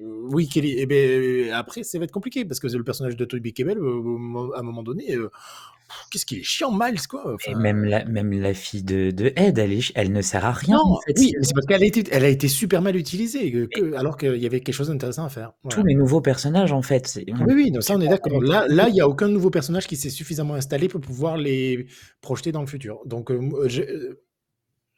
Oui, 0.00 0.48
Kelly. 0.48 0.72
Et 0.72 0.82
eh 0.82 0.86
ben, 0.86 1.52
après, 1.52 1.82
ça 1.82 1.98
va 1.98 2.04
être 2.04 2.12
compliqué 2.12 2.44
parce 2.44 2.60
que 2.60 2.66
le 2.66 2.84
personnage 2.84 3.16
de 3.16 3.24
Toby 3.24 3.52
Kebbell, 3.52 3.78
à 3.78 4.58
un 4.60 4.62
moment 4.62 4.82
donné, 4.82 5.16
qu'est-ce 6.10 6.26
qu'il 6.26 6.38
est 6.38 6.44
chiant, 6.44 6.72
Miles, 6.72 7.06
quoi. 7.08 7.36
Et 7.46 7.54
même 7.54 7.84
la, 7.84 8.04
même 8.04 8.32
la 8.32 8.54
fille 8.54 8.82
de, 8.82 9.10
de 9.10 9.32
Ed, 9.36 9.58
elle, 9.58 9.78
elle 9.94 10.12
ne 10.12 10.22
sert 10.22 10.44
à 10.44 10.52
rien. 10.52 10.76
Non, 10.76 10.98
oui, 11.16 11.32
mais 11.38 11.44
c'est 11.44 11.54
parce 11.54 11.66
qu'elle 11.66 11.82
a 11.82 11.86
été, 11.86 12.04
elle 12.10 12.24
a 12.24 12.28
été 12.28 12.48
super 12.48 12.82
mal 12.82 12.96
utilisée, 12.96 13.68
alors 13.96 14.16
qu'il 14.16 14.36
y 14.36 14.46
avait 14.46 14.60
quelque 14.60 14.74
chose 14.74 14.88
d'intéressant 14.88 15.24
à 15.24 15.28
faire. 15.28 15.52
Tous 15.68 15.82
les 15.82 15.94
nouveaux 15.94 16.20
personnages, 16.20 16.72
en 16.72 16.82
fait. 16.82 17.18
Oui, 17.46 17.54
oui, 17.54 17.72
ça, 17.80 17.94
on 17.96 18.00
est 18.00 18.08
d'accord. 18.08 18.42
Là, 18.42 18.66
là, 18.68 18.88
il 18.88 18.94
n'y 18.94 19.00
a 19.00 19.08
aucun 19.08 19.28
nouveau 19.28 19.50
personnage 19.50 19.86
qui 19.86 19.96
s'est 19.96 20.10
suffisamment 20.10 20.54
installé 20.54 20.88
pour 20.88 21.00
pouvoir 21.00 21.36
les 21.36 21.86
projeter 22.20 22.52
dans 22.52 22.60
le 22.60 22.66
futur. 22.66 23.00
Donc, 23.06 23.30
euh, 23.30 23.68
je, 23.68 23.82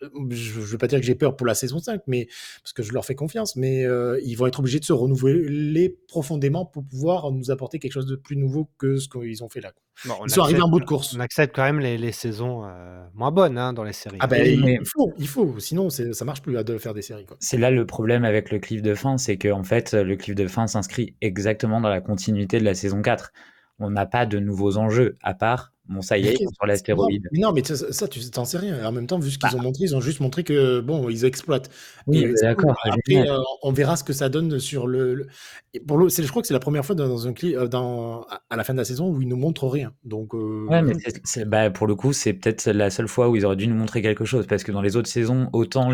je 0.01 0.61
ne 0.61 0.65
veux 0.65 0.79
pas 0.79 0.87
dire 0.87 1.01
que 1.01 1.07
j'ai 1.07 1.15
peur 1.15 1.37
pour 1.37 1.47
la 1.47 1.55
saison 1.55 1.79
5, 1.79 2.03
mais, 2.07 2.29
parce 2.63 2.73
que 2.73 2.83
je 2.83 2.93
leur 2.93 3.05
fais 3.05 3.15
confiance, 3.15 3.57
mais 3.57 3.85
euh, 3.85 4.21
ils 4.25 4.35
vont 4.35 4.47
être 4.47 4.61
obligés 4.61 4.79
de 4.79 4.85
se 4.85 4.93
renouveler 4.93 5.97
profondément 6.09 6.67
pour 6.67 6.85
pouvoir 6.85 7.31
nous 7.33 7.51
apporter 7.51 7.79
quelque 7.79 7.93
chose 7.93 8.07
de 8.07 8.17
plus 8.17 8.37
nouveau 8.37 8.69
que 8.79 8.97
ce 8.97 9.09
qu'ils 9.09 9.43
ont 9.43 9.49
fait 9.49 9.61
là. 9.61 9.73
ils 10.05 10.31
sont 10.31 10.43
arrivés 10.43 10.61
en 10.61 10.69
bout 10.69 10.81
de 10.81 10.85
course. 10.85 11.15
On 11.17 11.21
accepte 11.21 11.55
quand 11.55 11.65
même 11.65 11.81
les, 11.81 11.99
les 11.99 12.13
saisons 12.13 12.65
euh, 12.65 13.05
moins 13.15 13.31
bonnes 13.31 13.59
hein, 13.59 13.73
dans 13.73 13.85
les 13.85 13.93
séries. 13.93 14.19
Ah 14.21 14.27
ben, 14.27 14.45
il, 14.47 14.87
faut, 14.87 15.13
il 15.19 15.29
faut, 15.29 15.59
sinon 15.59 15.89
ça 15.91 16.25
marche 16.25 16.43
plus 16.43 16.53
de 16.53 16.79
faire 16.79 16.95
des 16.95 17.03
séries. 17.03 17.27
C'est 17.41 17.59
là 17.59 17.71
le 17.71 17.87
problème 17.87 18.25
avec 18.25 18.51
le 18.51 18.59
cliff 18.59 18.83
de 18.83 18.95
fin, 18.95 19.19
c'est 19.19 19.39
qu'en 19.39 19.61
en 19.61 19.65
fait, 19.65 19.95
le 19.95 20.17
cliff 20.17 20.35
de 20.35 20.47
fin 20.47 20.67
s'inscrit 20.67 21.15
exactement 21.21 21.81
dans 21.81 21.89
la 21.89 22.01
continuité 22.01 22.59
de 22.59 22.65
la 22.65 22.75
saison 22.75 23.03
4. 23.03 23.33
On 23.79 23.91
n'a 23.91 24.07
pas 24.07 24.27
de 24.27 24.39
nouveaux 24.39 24.79
enjeux, 24.79 25.17
à 25.23 25.35
part 25.35 25.73
Bon, 25.89 26.03
ça 26.03 26.19
y 26.19 26.27
est, 26.27 26.37
sur 26.37 26.67
l'astéroïde. 26.67 27.29
Non, 27.33 27.53
mais 27.53 27.63
ça, 27.65 28.09
tu 28.09 28.21
t'en 28.31 28.45
sais 28.45 28.59
rien. 28.59 28.85
En 28.85 28.91
même 28.91 29.07
temps, 29.07 29.19
vu 29.19 29.31
ce 29.31 29.39
qu'ils 29.39 29.51
bah 29.51 29.57
ont 29.57 29.63
montré, 29.63 29.85
ils 29.85 29.95
ont 29.95 30.01
juste 30.01 30.19
montré 30.19 30.43
que, 30.43 30.81
bon, 30.81 31.09
ils 31.09 31.25
exploitent. 31.25 31.71
Oui, 32.09 32.27
d'accord. 32.43 32.77
Après, 32.83 33.29
euh, 33.29 33.39
on 33.63 33.73
verra 33.73 33.97
ce 33.97 34.03
que 34.03 34.13
ça 34.13 34.29
donne 34.29 34.59
sur 34.59 34.89
le. 34.89 35.29
Pour 35.87 35.99
le... 35.99 36.09
Je 36.09 36.27
crois 36.29 36.43
que 36.43 36.49
c'est 36.49 36.55
la 36.55 36.61
première 36.61 36.85
fois 36.85 36.97
dans 36.97 37.29
un 37.29 37.33
clip, 37.33 37.57
euh, 37.57 37.69
dans... 37.69 38.27
à 38.51 38.57
la 38.57 38.65
fin 38.65 38.73
de 38.73 38.79
la 38.79 38.85
saison 38.85 39.11
où 39.11 39.23
ils 39.23 39.29
nous 39.29 39.37
montrent 39.37 39.69
rien. 39.69 39.93
Donc, 40.05 40.35
euh, 40.35 40.67
Ouais, 40.69 40.83
mais 40.83 40.95
bah, 41.45 41.71
pour 41.71 41.87
le 41.87 41.95
coup, 41.95 42.13
c'est 42.13 42.33
peut-être 42.33 42.67
la 42.67 42.91
seule 42.91 43.09
fois 43.09 43.29
où 43.29 43.37
ils 43.37 43.45
auraient 43.45 43.57
dû 43.57 43.69
nous 43.69 43.77
montrer 43.77 44.03
quelque 44.03 44.25
chose. 44.25 44.47
Parce 44.49 44.65
que 44.65 44.73
dans 44.73 44.83
les 44.83 44.97
autres 44.97 45.09
saisons, 45.09 45.49
autant 45.53 45.91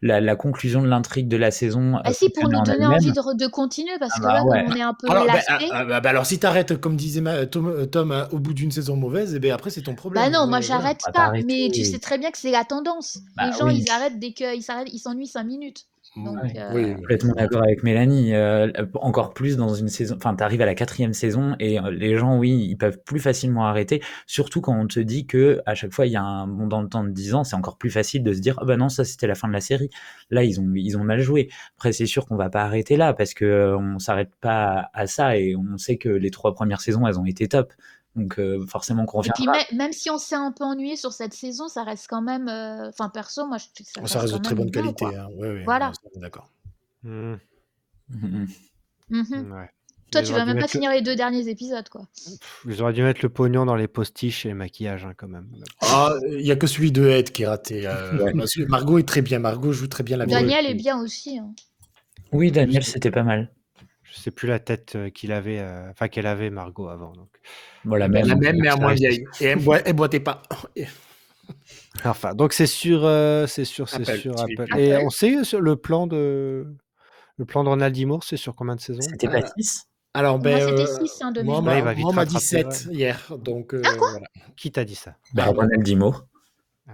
la, 0.00 0.36
conclusion 0.36 0.80
de 0.80 0.88
l'intrigue 0.88 1.28
de 1.28 1.36
la 1.36 1.50
saison. 1.50 1.98
Ah, 2.04 2.14
si, 2.14 2.30
pour 2.30 2.48
nous 2.48 2.62
donner 2.62 2.86
envie 2.86 3.12
de, 3.12 3.46
continuer, 3.48 3.98
parce 3.98 4.12
ah 4.16 4.20
que 4.20 4.26
là, 4.26 4.44
bah 4.44 4.62
on 4.66 4.76
est 4.76 4.82
un 4.82 4.94
peu 4.94 5.10
alors, 5.10 5.26
ah, 5.72 6.00
bah, 6.00 6.08
alors, 6.08 6.24
si 6.24 6.38
t'arrêtes, 6.38 6.80
comme 6.80 6.96
disait 6.96 7.20
Tom, 7.48 7.86
Tom, 7.90 8.26
au 8.30 8.38
bout 8.38 8.54
d'une 8.54 8.70
saison 8.70 8.96
mauvaise, 8.96 9.09
et 9.16 9.36
eh 9.36 9.38
ben 9.38 9.52
après 9.52 9.70
c'est 9.70 9.82
ton 9.82 9.94
problème. 9.94 10.24
Bah 10.24 10.30
non, 10.30 10.46
moi 10.46 10.60
j'arrête 10.60 11.02
pas, 11.12 11.32
mais 11.46 11.70
tu 11.72 11.84
sais 11.84 11.98
très 11.98 12.18
bien 12.18 12.30
que 12.30 12.38
c'est 12.38 12.50
la 12.50 12.64
tendance. 12.64 13.18
Bah 13.36 13.46
les 13.46 13.52
gens 13.52 13.68
ils 13.68 13.90
arrêtent 13.90 14.18
dès 14.18 14.32
qu'ils 14.32 14.62
s'arrêtent, 14.62 14.92
ils 14.92 14.98
s'ennuient 14.98 15.26
5 15.26 15.44
minutes. 15.44 15.86
Donc, 16.16 16.38
euh, 16.56 16.70
oui, 16.74 16.94
complètement 16.96 17.34
d'accord 17.34 17.62
avec 17.62 17.84
Mélanie. 17.84 18.34
Euh, 18.34 18.72
encore 18.94 19.32
plus 19.32 19.56
dans 19.56 19.74
une 19.74 19.88
saison. 19.88 20.16
Enfin, 20.16 20.34
tu 20.34 20.42
arrives 20.42 20.60
à 20.60 20.66
la 20.66 20.74
quatrième 20.74 21.12
saison 21.12 21.54
et 21.60 21.78
euh, 21.78 21.90
les 21.92 22.16
gens, 22.16 22.36
oui, 22.36 22.66
ils 22.68 22.76
peuvent 22.76 22.98
plus 23.04 23.20
facilement 23.20 23.66
arrêter. 23.66 24.02
Surtout 24.26 24.60
quand 24.60 24.76
on 24.76 24.88
te 24.88 24.98
dit 24.98 25.26
que 25.26 25.60
à 25.66 25.76
chaque 25.76 25.92
fois 25.92 26.06
il 26.06 26.12
y 26.12 26.16
a 26.16 26.22
un 26.22 26.48
bon 26.48 26.66
dans 26.66 26.82
le 26.82 26.88
temps 26.88 27.04
de 27.04 27.10
10 27.10 27.34
ans, 27.34 27.44
c'est 27.44 27.54
encore 27.54 27.78
plus 27.78 27.90
facile 27.90 28.24
de 28.24 28.32
se 28.32 28.40
dire 28.40 28.56
ah 28.60 28.64
bah 28.64 28.76
non 28.76 28.88
ça 28.88 29.04
c'était 29.04 29.28
la 29.28 29.36
fin 29.36 29.46
de 29.46 29.52
la 29.52 29.60
série. 29.60 29.90
Là 30.30 30.42
ils 30.42 30.60
ont 30.60 30.68
ils 30.74 30.98
ont 30.98 31.04
mal 31.04 31.20
joué. 31.20 31.48
Après 31.76 31.92
c'est 31.92 32.06
sûr 32.06 32.26
qu'on 32.26 32.36
va 32.36 32.50
pas 32.50 32.62
arrêter 32.62 32.96
là 32.96 33.12
parce 33.14 33.32
que 33.32 33.76
on 33.78 34.00
s'arrête 34.00 34.34
pas 34.40 34.90
à 34.92 35.06
ça 35.06 35.36
et 35.36 35.54
on 35.54 35.78
sait 35.78 35.96
que 35.96 36.08
les 36.08 36.30
trois 36.30 36.54
premières 36.54 36.80
saisons 36.80 37.06
elles 37.06 37.20
ont 37.20 37.26
été 37.26 37.46
top. 37.46 37.72
Donc 38.16 38.38
euh, 38.40 38.66
forcément 38.66 39.06
qu'on 39.06 39.18
Et 39.22 39.30
revient 39.30 39.50
puis 39.68 39.76
même 39.76 39.92
si 39.92 40.10
on 40.10 40.18
s'est 40.18 40.34
un 40.34 40.50
peu 40.52 40.64
ennuyé 40.64 40.96
sur 40.96 41.12
cette 41.12 41.32
saison, 41.32 41.68
ça 41.68 41.84
reste 41.84 42.06
quand 42.08 42.22
même, 42.22 42.48
euh, 42.48 42.88
enfin 42.88 43.08
perso, 43.08 43.46
moi 43.46 43.56
je 43.58 43.64
ça 43.84 44.00
Oh, 44.02 44.06
Ça 44.06 44.20
reste 44.20 44.34
de 44.34 44.38
très 44.38 44.54
bonne 44.54 44.70
qualité. 44.70 45.04
hein. 45.04 45.28
Ouais, 45.36 45.48
ouais, 45.52 45.64
Voilà. 45.64 45.92
d'accord. 46.16 46.50
Mmh. 47.04 47.34
Mhm. 48.08 48.46
ouais. 49.52 49.70
Toi, 50.10 50.22
Ils 50.22 50.26
tu 50.26 50.32
vas 50.32 50.44
même 50.44 50.56
pas 50.56 50.62
le 50.62 50.66
finir 50.68 50.90
les 50.90 51.02
deux 51.02 51.14
derniers 51.14 51.46
épisodes, 51.48 51.88
quoi. 51.88 52.02
ils 52.66 52.82
auraient 52.82 52.92
dû 52.92 53.02
mettre 53.02 53.20
le 53.22 53.28
pognon 53.28 53.64
dans 53.64 53.76
les 53.76 53.86
postiches 53.86 54.44
et 54.44 54.48
les 54.48 54.54
maquillages, 54.54 55.04
hein, 55.04 55.12
quand 55.16 55.28
même. 55.28 55.46
Ah, 55.82 56.14
il 56.32 56.44
y 56.44 56.50
a 56.50 56.56
que 56.56 56.66
celui 56.66 56.90
de 56.90 57.06
Ed 57.06 57.30
qui 57.30 57.44
est 57.44 57.46
raté. 57.46 57.86
euh, 57.86 58.32
Margot 58.68 58.98
est 58.98 59.06
très 59.06 59.22
bien. 59.22 59.38
Margot 59.38 59.70
joue 59.72 59.86
très 59.86 60.02
bien 60.02 60.16
la 60.16 60.24
vieille. 60.26 60.40
Daniel 60.42 60.66
est 60.66 60.74
bien 60.74 61.00
aussi. 61.00 61.38
hein. 61.38 61.52
Oui, 62.32 62.50
Daniel, 62.50 62.82
c'était 62.82 63.12
pas 63.12 63.22
mal. 63.22 63.52
Je 64.12 64.18
sais 64.18 64.30
plus 64.30 64.48
la 64.48 64.58
tête 64.58 64.94
euh, 64.96 65.08
qu'il 65.10 65.30
avait, 65.32 65.60
euh, 65.60 65.88
enfin 65.90 66.08
qu'elle 66.08 66.26
avait 66.26 66.50
Margot 66.50 66.88
avant. 66.88 67.12
Donc. 67.12 67.28
Voilà, 67.84 68.08
Ben, 68.08 68.20
même. 68.26 68.28
la 68.28 68.34
même, 68.36 68.58
mais 68.60 68.68
à 68.68 68.76
moins 68.76 68.94
vieille. 68.94 69.24
Et 69.40 69.44
elle, 69.46 69.58
boit, 69.64 69.80
elle 69.84 69.94
boitait 69.94 70.20
pas. 70.20 70.42
Enfin, 72.04 72.34
donc 72.34 72.52
c'est 72.52 72.66
sur, 72.68 73.04
euh, 73.04 73.46
c'est 73.48 73.64
sur, 73.64 73.88
c'est 73.88 74.08
Apple 74.08 74.20
sur. 74.20 74.40
Apple. 74.40 74.66
Et 74.78 74.92
Apple. 74.94 75.04
on 75.06 75.10
sait 75.10 75.42
sur 75.42 75.60
le 75.60 75.74
plan 75.74 76.06
de, 76.06 76.64
le 77.36 77.44
plan 77.44 77.64
de 77.64 77.68
Ronald 77.68 77.92
D. 77.94 78.04
Moore, 78.04 78.22
c'est 78.22 78.36
sur 78.36 78.54
combien 78.54 78.76
de 78.76 78.80
saisons? 78.80 79.00
C'était 79.02 79.26
Ah. 79.26 79.40
pas 79.40 79.48
6 79.56 79.88
Alors, 80.14 80.38
ben, 80.38 80.56
Moi, 80.58 80.68
c'était 80.86 80.92
euh, 81.02 81.06
6 81.06 81.22
hein, 81.22 81.32
de 81.32 81.42
moi, 81.42 81.58
on 81.58 81.62
m'a 81.62 81.94
dit 81.94 82.02
rattraper, 82.04 82.38
7 82.38 82.86
hier. 82.92 83.32
Donc, 83.36 83.74
euh, 83.74 83.82
Ah, 83.84 83.94
quoi? 83.96 84.10
voilà. 84.12 84.26
Qui 84.56 84.70
t'a 84.70 84.84
dit 84.84 84.94
ça? 84.94 85.16
Pardon. 85.34 85.62
Ronald 85.62 85.82
Dimo. 85.82 86.14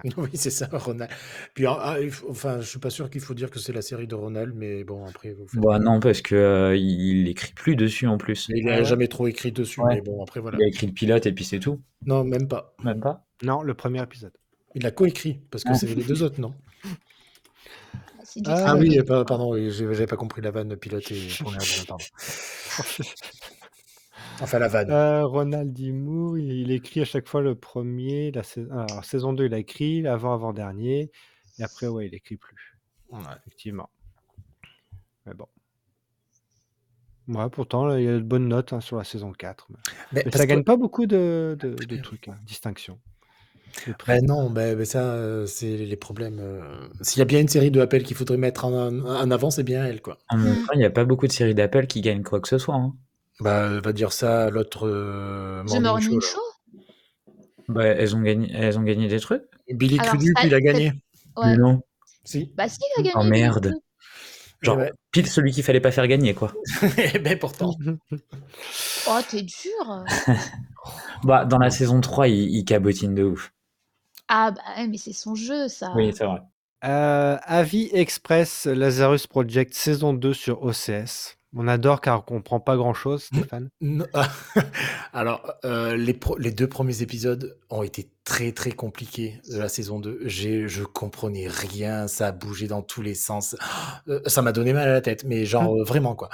Oui, 0.16 0.30
c'est 0.35 0.50
ça, 0.50 0.68
Ronald. 0.72 1.11
Puis, 1.54 1.66
ah, 1.66 1.78
ah, 1.80 2.00
il 2.00 2.11
faut- 2.11 2.30
enfin, 2.30 2.61
je 2.61 2.66
suis 2.68 2.78
pas 2.78 2.90
sûr 2.90 3.09
qu'il 3.11 3.20
faut 3.20 3.35
dire 3.35 3.50
que 3.50 3.59
c'est 3.59 3.72
la 3.72 3.82
série 3.82 4.06
de 4.06 4.14
Ronald, 4.14 4.52
mais 4.54 4.85
bon, 4.85 5.04
après, 5.06 5.32
vous 5.32 5.46
faites- 5.48 5.61
Bah 5.61 5.78
non, 5.78 6.00
parce 6.00 6.22
que 6.22 6.35
euh, 6.35 6.76
il 6.76 7.28
écrit 7.28 7.52
plus 7.52 7.76
dessus 7.76 8.06
en 8.06 8.18
plus. 8.18 8.46
il 8.54 8.68
Ah 8.68 8.74
a 8.74 8.78
ouais 8.78 8.85
jamais 8.85 9.09
trop 9.09 9.26
écrit 9.26 9.52
dessus, 9.52 9.80
Ouais. 9.80 9.96
mais 9.96 10.00
bon, 10.00 10.22
après, 10.22 10.40
voilà. 10.40 10.59
Il 10.61 10.64
a 10.64 10.68
écrit 10.68 10.87
le 10.87 10.92
pilote 10.92 11.26
et 11.26 11.32
puis 11.32 11.44
c'est 11.44 11.59
tout. 11.61 11.80
Non, 12.04 12.24
même 12.24 12.48
pas. 12.48 12.74
Même 12.85 13.00
pas. 13.00 13.26
Non, 13.42 13.62
le 13.62 13.74
premier 13.74 14.02
épisode. 14.02 14.32
Il 14.74 14.87
a 14.87 14.90
coécrit, 14.90 15.40
parce 15.50 15.64
que 15.64 15.70
Ah. 15.72 15.74
c'est 15.74 15.87
les 15.94 16.04
deux 16.04 16.22
autres, 16.22 16.40
non? 16.40 16.52
C'est 18.24 18.40
du 18.42 18.50
Ah, 18.50 18.64
Ah 18.68 18.76
oui, 18.76 18.98
euh, 18.98 19.02
pa- 19.04 19.24
pardon, 19.24 19.54
oui, 19.54 19.70
j'ai- 19.70 19.87
j'avais 19.87 20.06
pas 20.06 20.16
compris 20.16 20.42
la 20.42 20.50
vanne 20.50 20.76
pilote 20.76 21.11
et 21.11 21.28
pardon. 21.88 22.04
Enfin, 24.40 24.59
la 24.59 24.68
vanne. 24.68 24.90
Euh, 24.90 25.25
Ronald 25.25 25.72
D. 25.72 25.92
Moore, 25.92 26.38
il, 26.38 26.53
il 26.53 26.70
écrit 26.70 27.01
à 27.01 27.05
chaque 27.05 27.27
fois 27.29 27.40
le 27.40 27.55
premier, 27.55 28.31
la 28.33 28.42
sais- 28.42 28.66
alors, 28.70 29.05
saison 29.05 29.33
2, 29.33 29.46
il 29.46 29.55
a 29.55 29.59
écrit, 29.59 30.03
l'avant-avant-dernier, 30.03 31.11
et 31.59 31.62
après, 31.62 31.87
ouais, 31.87 32.07
il 32.07 32.14
écrit 32.14 32.37
plus, 32.37 32.77
Ouais. 33.11 33.20
effectivement. 33.46 33.88
Mais 35.25 35.35
bon. 35.35 35.46
Ouais, 37.29 37.49
pourtant, 37.51 37.87
là, 37.87 37.99
il 37.99 38.05
y 38.05 38.09
a 38.09 38.12
de 38.12 38.20
bonnes 38.20 38.46
notes 38.49 38.72
hein, 38.72 38.81
sur 38.81 38.99
la 38.99 39.05
saison 39.05 39.33
4. 39.33 39.66
Mais, 39.70 39.77
Mais 39.87 39.94
mais 40.12 40.22
parce 40.25 40.37
ça 40.37 40.44
que- 40.46 40.51
gagne 40.53 40.64
pas 40.64 40.77
beaucoup 40.77 41.07
de, 41.07 41.57
de, 41.59 41.75
de 41.75 41.96
trucs, 41.96 42.29
hein, 42.29 42.37
distinctions. 42.44 42.99
Ben 44.07 44.25
non, 44.25 44.49
ben, 44.49 44.77
ben 44.77 44.85
ça, 44.87 45.03
euh, 45.03 45.44
c'est 45.46 45.77
les 45.77 45.96
problèmes. 45.96 46.38
euh, 46.40 46.88
S'il 47.03 47.18
y 47.18 47.22
a 47.22 47.27
bien 47.27 47.40
une 47.40 47.49
série 47.49 47.70
de 47.70 47.81
Apple 47.81 48.03
qu'il 48.03 48.16
faudrait 48.16 48.37
mettre 48.38 48.64
en, 48.64 48.72
en 49.01 49.31
avant, 49.31 49.51
c'est 49.51 49.64
bien 49.64 49.85
elle, 49.85 50.01
quoi. 50.01 50.18
En 50.31 50.38
même 50.38 50.55
temps, 50.64 50.72
il 50.75 50.79
n'y 50.79 50.85
a 50.85 50.90
pas 50.90 51.05
beaucoup 51.05 51.27
de 51.27 51.33
séries 51.33 51.55
d'Apple 51.55 51.87
qui 51.87 52.01
gagnent 52.01 52.22
quoi 52.22 52.40
que 52.40 52.49
ce 52.49 52.59
soit. 52.59 52.75
hein. 52.77 52.94
Bah, 53.40 53.68
elle 53.70 53.81
va 53.81 53.92
dire 53.92 54.12
ça 54.12 54.44
à 54.46 54.51
l'autre 54.51 54.87
euh, 54.88 55.62
The 55.64 55.81
morning, 55.81 55.83
Morning 55.83 56.20
show. 56.20 56.20
Show, 56.20 56.40
là. 56.75 56.83
Bah, 57.68 57.85
elles, 57.85 58.14
ont 58.16 58.20
gagné, 58.22 58.51
elles 58.55 58.79
ont 58.79 58.83
gagné 58.83 59.09
des 59.09 59.20
trucs 59.20 59.42
Billy 59.68 59.99
Alors, 59.99 60.14
Crudup, 60.14 60.38
ça- 60.38 60.46
il 60.46 60.55
a 60.55 60.61
gagné. 60.61 60.92
ouais. 61.37 61.57
Non. 61.57 61.83
Si. 62.25 62.53
Bah 62.57 62.68
si, 62.68 62.79
il 62.96 63.01
a 63.01 63.03
gagné. 63.03 63.12
Oh, 63.16 63.25
merde. 63.29 63.75
Genre, 64.62 64.77
Eh 64.79 64.83
ouais. 64.85 64.92
pile 65.12 65.27
celui 65.29 65.53
qu'il 65.53 65.62
fallait 65.62 65.81
pas 65.81 65.90
faire 65.92 66.07
gagner, 66.09 66.33
quoi. 66.35 66.53
Eh 67.14 67.18
ben 67.18 67.38
pourtant. 67.38 67.75
Oh, 69.09 69.18
t'es 69.29 69.42
dur. 69.42 70.05
Bah, 71.25 71.44
dans 71.44 71.59
la 71.59 71.70
saison 71.70 72.01
3, 72.01 72.29
il, 72.29 72.55
il 72.55 72.64
cabotine 72.64 73.14
de 73.14 73.25
ouf. 73.25 73.53
Ah 74.29 74.51
bah 74.53 74.62
mais 74.88 74.99
c'est 74.99 75.12
son 75.12 75.35
jeu, 75.35 75.66
ça. 75.68 75.92
Oui, 75.96 76.12
c'est 76.16 76.25
vrai. 76.25 76.40
Euh, 76.85 77.37
Avis 77.44 77.88
Express 77.92 78.66
Lazarus 78.66 79.27
Project 79.27 79.75
saison 79.75 80.12
2 80.12 80.33
sur 80.35 80.62
OCS. 80.62 81.36
On 81.54 81.68
adore 81.68 82.00
car 82.00 82.18
on 82.18 82.22
comprend 82.22 82.61
pas 82.61 82.76
grand 82.76 82.94
chose, 82.94 83.24
Stéphane. 83.24 83.70
Alors, 85.12 85.54
euh, 85.64 85.96
les, 85.96 86.50
deux 86.50 86.68
premiers 86.68 87.02
épisodes 87.02 87.56
ont 87.70 87.82
été 87.82 88.11
très 88.24 88.52
très 88.52 88.72
compliqués 88.72 89.40
de 89.50 89.59
la 89.59 89.68
saison 89.68 90.00
2. 90.00 90.20
J'ai, 90.24 90.68
je 90.68 90.82
comprenais 90.82 91.46
rien, 91.48 92.09
ça 92.09 92.28
a 92.28 92.32
bougé 92.32 92.66
dans 92.66 92.82
tous 92.82 93.02
les 93.02 93.14
sens. 93.14 93.56
Euh, 94.09 94.20
ça 94.26 94.40
m'a 94.42 94.52
donné 94.52 94.72
mal 94.72 94.88
à 94.88 94.92
la 94.92 95.00
tête, 95.00 95.24
mais 95.24 95.44
genre 95.46 95.74
euh, 95.74 95.82
vraiment 95.82 96.14
quoi. 96.14 96.28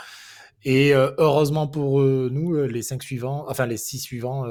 Et 0.64 0.92
heureusement 0.92 1.66
pour 1.66 2.00
nous, 2.00 2.54
les 2.64 2.82
cinq 2.82 3.02
suivants, 3.02 3.46
enfin 3.48 3.66
les 3.66 3.76
six 3.76 3.98
suivants, 3.98 4.44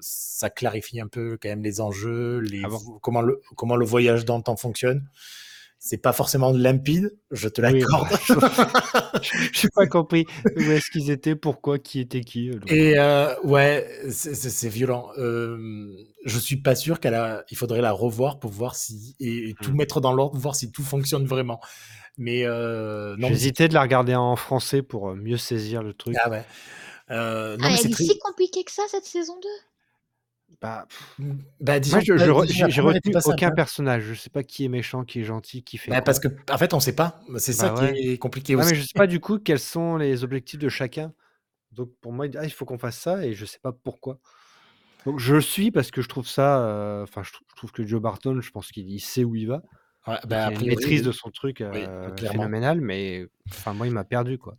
ça 0.00 0.50
clarifie 0.50 1.00
un 1.00 1.06
peu 1.06 1.38
quand 1.40 1.48
même 1.48 1.62
les 1.62 1.80
enjeux, 1.80 2.40
les, 2.40 2.62
Ah 2.64 2.68
bon? 2.68 2.98
comment, 3.00 3.22
le, 3.22 3.40
comment 3.56 3.76
le 3.76 3.86
voyage 3.86 4.24
dans 4.24 4.36
le 4.36 4.42
temps 4.42 4.56
fonctionne. 4.56 5.06
C'est 5.88 5.98
pas 5.98 6.12
forcément 6.12 6.50
limpide, 6.50 7.16
je 7.30 7.48
te 7.48 7.62
Oui, 7.62 7.78
l'accorde. 7.78 8.08
Je 9.22 9.66
n'ai 9.66 9.70
pas 9.72 9.86
compris 9.86 10.26
où 10.56 10.60
est-ce 10.60 10.90
qu'ils 10.90 11.10
étaient, 11.12 11.36
pourquoi, 11.36 11.78
qui 11.78 12.00
était 12.00 12.22
qui. 12.22 12.50
euh, 12.50 12.54
donc. 12.58 12.72
Et 12.72 12.98
euh, 12.98 13.34
ouais, 13.44 13.88
c'est- 14.10 14.68
violent. 14.68 15.10
Euh, 15.16 15.94
je 16.24 16.38
suis 16.40 16.56
pas 16.56 16.74
sûr 16.74 16.98
qu'elle 16.98 17.14
a. 17.14 17.44
Il 17.52 17.56
faudrait 17.56 17.82
la 17.82 17.92
revoir 17.92 18.40
pour 18.40 18.50
voir 18.50 18.74
si 18.74 19.14
et, 19.20 19.50
et 19.50 19.54
tout 19.62 19.70
Hmm. 19.70 19.76
mettre 19.76 20.00
dans 20.00 20.12
l'ordre, 20.12 20.36
voir 20.38 20.56
si 20.56 20.72
tout 20.72 20.82
fonctionne 20.82 21.24
vraiment. 21.24 21.60
Mais 22.18 22.42
euh, 22.44 23.10
non. 23.10 23.16
mais 23.18 23.28
c'est- 23.28 23.34
J'hésitais 23.34 23.68
de 23.68 23.74
la 23.74 23.82
regarder 23.82 24.16
en 24.16 24.34
français 24.34 24.82
pour 24.82 25.10
euh, 25.10 25.14
mieux 25.14 25.36
saisir 25.36 25.84
le 25.84 25.94
truc. 25.94 26.16
Ah 26.20 26.28
ouais. 26.30 26.44
Euh, 27.12 27.56
non 27.58 27.66
Ah, 27.66 27.68
mais 27.70 27.76
elle 27.78 27.86
est 27.86 27.94
très. 27.94 28.04
si 28.04 28.18
compliquée 28.18 28.64
que 28.64 28.72
ça, 28.72 28.82
cette 28.90 29.04
saison 29.04 29.34
2 29.40 29.48
Bah, 30.60 30.86
pff, 30.88 31.14
Bah 31.60 31.80
disons. 31.80 31.96
moi, 31.96 32.04
je- 32.04 32.16
je 32.16 32.24
j'ai 32.68 32.80
retenu 32.80 33.12
pas 33.12 33.20
simple, 33.20 33.34
aucun 33.34 33.48
hein. 33.48 33.54
personnage. 33.54 34.02
Je 34.04 34.14
sais 34.14 34.30
pas 34.30 34.42
qui 34.42 34.64
est 34.64 34.68
méchant, 34.68 35.04
qui 35.04 35.20
est 35.20 35.24
gentil, 35.24 35.62
qui 35.62 35.76
fait 35.78 35.90
Bah, 35.90 36.00
parce 36.02 36.18
que 36.18 36.28
en 36.50 36.58
fait 36.58 36.72
on 36.74 36.80
sait 36.80 36.94
pas. 36.94 37.20
C'est 37.38 37.52
ça 37.52 37.70
Bah 37.70 37.74
qui 37.78 37.84
ouais. 37.84 38.12
est 38.12 38.18
compliqué 38.18 38.54
Ah, 38.54 38.58
aussi. 38.58 38.70
mais 38.70 38.74
je 38.76 38.82
sais 38.82 38.94
pas 38.94 39.06
du 39.06 39.20
coup 39.20 39.38
quels 39.38 39.58
sont 39.58 39.96
les 39.96 40.24
objectifs 40.24 40.58
de 40.58 40.68
chacun. 40.68 41.12
Donc 41.72 41.90
pour 42.00 42.12
moi, 42.12 42.26
ah, 42.36 42.44
il 42.44 42.52
faut 42.52 42.64
qu'on 42.64 42.78
fasse 42.78 42.98
ça 42.98 43.24
et 43.26 43.34
je 43.34 43.44
sais 43.44 43.58
pas 43.60 43.72
pourquoi. 43.72 44.18
Donc 45.04 45.18
je 45.20 45.34
le 45.34 45.40
suis 45.40 45.70
parce 45.70 45.90
que 45.90 46.00
je 46.00 46.08
trouve 46.08 46.26
ça. 46.26 46.64
euh, 46.64 47.02
Enfin, 47.02 47.22
je, 47.22 47.32
trou- 47.32 47.44
je 47.50 47.56
trouve 47.56 47.72
que 47.72 47.86
Joe 47.86 48.00
Barton, 48.00 48.40
je 48.40 48.50
pense 48.50 48.72
qu'il 48.72 48.88
il 48.90 49.00
sait 49.00 49.24
où 49.24 49.34
il 49.36 49.46
va. 49.46 49.62
Ouais, 50.06 50.14
bah, 50.24 50.28
il 50.28 50.34
a 50.34 50.48
une 50.50 50.54
priori, 50.54 50.68
maîtrise 50.76 51.00
oui. 51.00 51.06
de 51.06 51.12
son 51.12 51.30
truc 51.30 51.58
Oui, 51.60 51.80
euh, 51.84 52.16
phénoménale, 52.16 52.80
mais 52.80 53.26
enfin 53.50 53.74
moi, 53.74 53.86
il 53.86 53.92
m'a 53.92 54.04
perdu 54.04 54.38
quoi. 54.38 54.56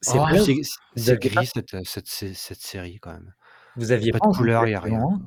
C'est 0.00 0.18
pas, 0.18 0.32
gris 0.32 1.46
cette, 1.46 1.84
cette, 1.84 2.08
cette, 2.08 2.34
cette 2.34 2.60
série 2.60 2.98
quand 3.00 3.12
même. 3.12 3.32
Vous 3.76 3.92
aviez 3.92 4.12
Pas 4.12 4.18
pas 4.18 4.28
de 4.30 4.36
couleur, 4.36 4.62
la 4.62 4.68
il 4.68 4.72
y 4.72 4.74
a 4.74 4.82
saison 4.82 4.96
rien. 4.96 5.06
1 5.16 5.20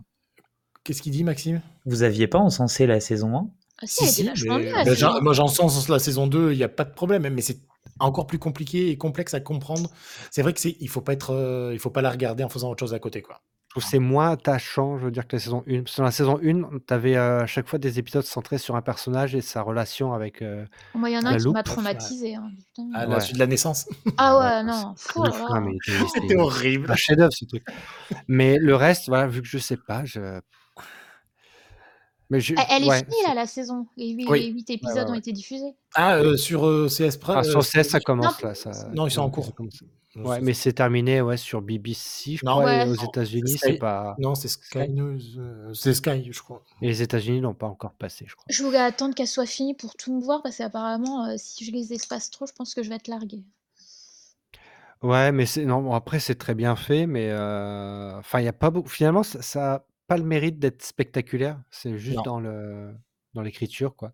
Qu'est-ce 0.84 1.02
qu'il 1.02 1.12
dit 1.12 1.24
Maxime? 1.24 1.62
Vous 1.86 2.04
aviez 2.04 2.28
pas 2.28 2.38
encensé 2.40 2.86
la 2.86 3.00
saison 3.00 3.36
1 3.36 3.50
Ah 3.82 3.88
si, 3.88 4.06
Si 4.06 4.14
si. 4.14 4.24
vachement 4.28 4.58
Mais, 4.58 4.64
bien, 4.66 4.72
la 4.78 4.84
bah, 4.84 4.94
saison 4.96 5.08
j'en- 5.10 5.16
1. 5.18 5.22
moi 5.22 5.34
j'en 5.34 5.48
sens 5.48 5.90
la 5.90 6.00
saison 6.00 6.28
2. 6.28 6.52
Il 6.52 6.58
y 6.58 6.64
a 6.64 6.70
pas 6.70 6.84
de 6.84 6.94
problème. 6.94 7.28
Mais 7.30 7.42
c'est 7.42 7.60
encore 8.00 8.28
plus 8.28 8.40
compliqué 8.40 8.90
et 8.90 8.98
complexe 8.98 9.34
à 9.34 9.40
comprendre. 9.40 9.90
C'est 10.32 10.42
vrai 10.44 10.54
que 10.54 10.60
c'est. 10.60 10.76
Il 10.80 10.90
faut 10.90 11.02
pas 11.02 11.14
être. 11.14 11.32
euh, 11.34 11.72
il 11.74 11.80
faut 11.80 11.90
pas 11.90 12.02
la 12.02 12.12
regarder 12.12 12.44
en 12.44 12.50
faisant 12.50 12.70
autre 12.70 12.80
chose 12.82 12.94
à 12.94 13.00
côté 13.00 13.22
quoi. 13.22 13.42
Trouve 13.76 13.84
que 13.84 13.90
c'est 13.90 14.00
moins 14.00 14.32
attachant, 14.32 14.98
je 14.98 15.04
veux 15.04 15.12
dire, 15.12 15.28
que 15.28 15.36
la 15.36 15.40
saison 15.42 15.62
1. 15.68 15.82
Parce 15.82 15.92
que 15.96 15.98
dans 15.98 16.06
la 16.06 16.12
saison 16.12 16.40
1, 16.42 16.80
tu 16.88 16.94
avais 16.94 17.18
à 17.18 17.46
chaque 17.46 17.68
fois 17.68 17.78
des 17.78 18.00
épisodes 18.00 18.24
centrés 18.24 18.58
sur 18.58 18.78
un 18.78 18.82
personnage 18.82 19.36
et 19.36 19.42
sa 19.42 19.62
relation 19.62 20.14
avec 20.14 20.42
euh, 20.42 20.66
Moi, 20.94 21.10
il 21.10 21.14
y 21.14 21.18
en 21.18 21.22
a 21.22 21.24
la 21.24 21.30
un 21.32 21.38
qui 21.38 21.44
loupe. 21.44 21.56
m'a 21.56 21.64
traumatisé. 21.64 22.36
Hein, 22.36 22.52
putain. 22.58 22.90
À 22.94 23.06
la 23.06 23.16
Ouais. 23.16 23.20
suite 23.22 23.36
de 23.36 23.40
la 23.42 23.48
naissance. 23.48 23.86
Ah 24.18 24.38
Ouais, 24.40 24.64
non. 24.64 24.96
Oh 25.18 25.24
là 25.26 25.60
mais 25.60 25.74
c'était 25.84 25.98
C'était 26.08 26.08
c'était 26.22 26.38
horrible. 26.38 26.90
un 26.90 26.96
chef-d'œuvre 26.96 27.34
ce 27.34 27.44
truc. 27.44 27.66
Mais 28.30 28.58
le 28.60 28.76
reste, 28.78 29.10
voilà, 29.10 29.28
vu 29.28 29.42
que 29.42 29.48
je 29.50 29.58
sais 29.58 29.76
pas, 29.78 30.06
je. 30.06 30.40
Mais 32.30 32.40
je, 32.40 32.56
Elle, 32.70 32.84
est 32.84 32.88
ouais, 32.90 33.00
finie 33.00 33.22
là, 33.28 33.34
la 33.36 33.46
saison. 33.46 33.86
Les 33.98 34.10
huit, 34.10 34.28
Oui. 34.28 34.40
les 34.42 34.48
huit 34.52 34.68
ouais, 34.70 34.76
épisodes 34.76 35.08
ouais, 35.08 35.12
ont 35.12 35.20
été 35.20 35.32
diffusés. 35.32 35.76
Ah, 35.94 36.16
euh, 36.18 36.38
sur 36.38 36.66
euh, 36.66 36.88
CS 36.88 37.20
Ah, 37.28 37.44
sur 37.44 37.60
euh, 37.60 37.62
CS, 37.62 37.84
ça 37.90 37.98
Non, 38.00 38.04
commence 38.04 38.42
là, 38.42 38.56
ça. 38.56 38.72
Non, 38.94 39.06
ils 39.08 39.12
sont 39.12 39.22
en 39.22 39.30
cours. 39.30 39.46
ça 39.46 39.52
commence. 39.52 39.84
Je 40.16 40.22
Ouais, 40.22 40.38
sais- 40.38 40.42
mais 40.42 40.54
c'est 40.54 40.74
terminé, 40.74 41.22
ouais, 41.22 41.36
sur 41.38 41.62
BBC, 41.62 42.38
je 42.38 42.46
Non, 42.46 42.54
crois, 42.54 42.66
Ouais. 42.66 42.84
aux 42.84 42.88
non, 42.88 42.96
c'est 42.98 43.06
États-Unis, 43.06 43.58
c'est 43.60 43.72
Sky. 43.72 43.78
pas. 43.78 44.16
Non, 44.18 44.34
c'est 44.34 44.48
Sky. 44.48 44.88
News. 44.90 45.20
euh, 45.38 45.74
C'est 45.74 45.94
Sky, 45.94 46.30
je 46.32 46.42
crois. 46.42 46.64
Et 46.82 46.88
les 46.88 47.02
États-Unis 47.02 47.42
l'ont 47.42 47.54
pas 47.54 47.68
encore 47.68 47.94
passé, 47.94 48.26
je 48.28 48.34
crois. 48.36 48.46
Je 48.50 48.64
voulais 48.64 48.78
attendre 48.80 49.14
qu'elle 49.14 49.28
soit 49.28 49.46
finie 49.46 49.74
pour 49.74 49.96
tout 49.96 50.16
me 50.16 50.22
voir 50.22 50.42
parce 50.42 50.58
qu'apparemment, 50.58 51.26
euh, 51.28 51.34
si 51.38 51.66
je 51.66 51.72
les 51.74 51.92
espace 51.94 52.32
trop, 52.32 52.46
je 52.48 52.54
pense 52.54 52.74
que 52.74 52.82
je 52.82 52.90
vais 52.90 52.96
être 52.96 53.08
larguée. 53.10 53.44
Ouais, 55.04 55.32
mais 55.32 55.46
c'est 55.46 55.66
non, 55.66 55.82
bon, 55.82 55.94
après 55.94 56.20
c'est 56.20 56.36
très 56.36 56.56
bien 56.56 56.76
fait, 56.76 57.06
mais 57.06 57.28
euh, 57.30 58.18
enfin 58.18 58.40
il 58.40 58.46
y 58.46 58.48
a 58.48 58.54
pas 58.54 58.70
beaucoup. 58.72 58.90
Finalement, 58.90 59.22
ça, 59.24 59.86
pas 60.08 60.18
le 60.18 60.24
mérite 60.24 60.60
d'être 60.60 60.84
spectaculaire. 60.84 61.62
C'est 61.72 61.98
juste 61.98 62.18
Non. 62.18 62.24
dans 62.24 62.40
le 62.40 62.94
dans 63.34 63.42
l'écriture, 63.42 63.96
quoi. 63.96 64.14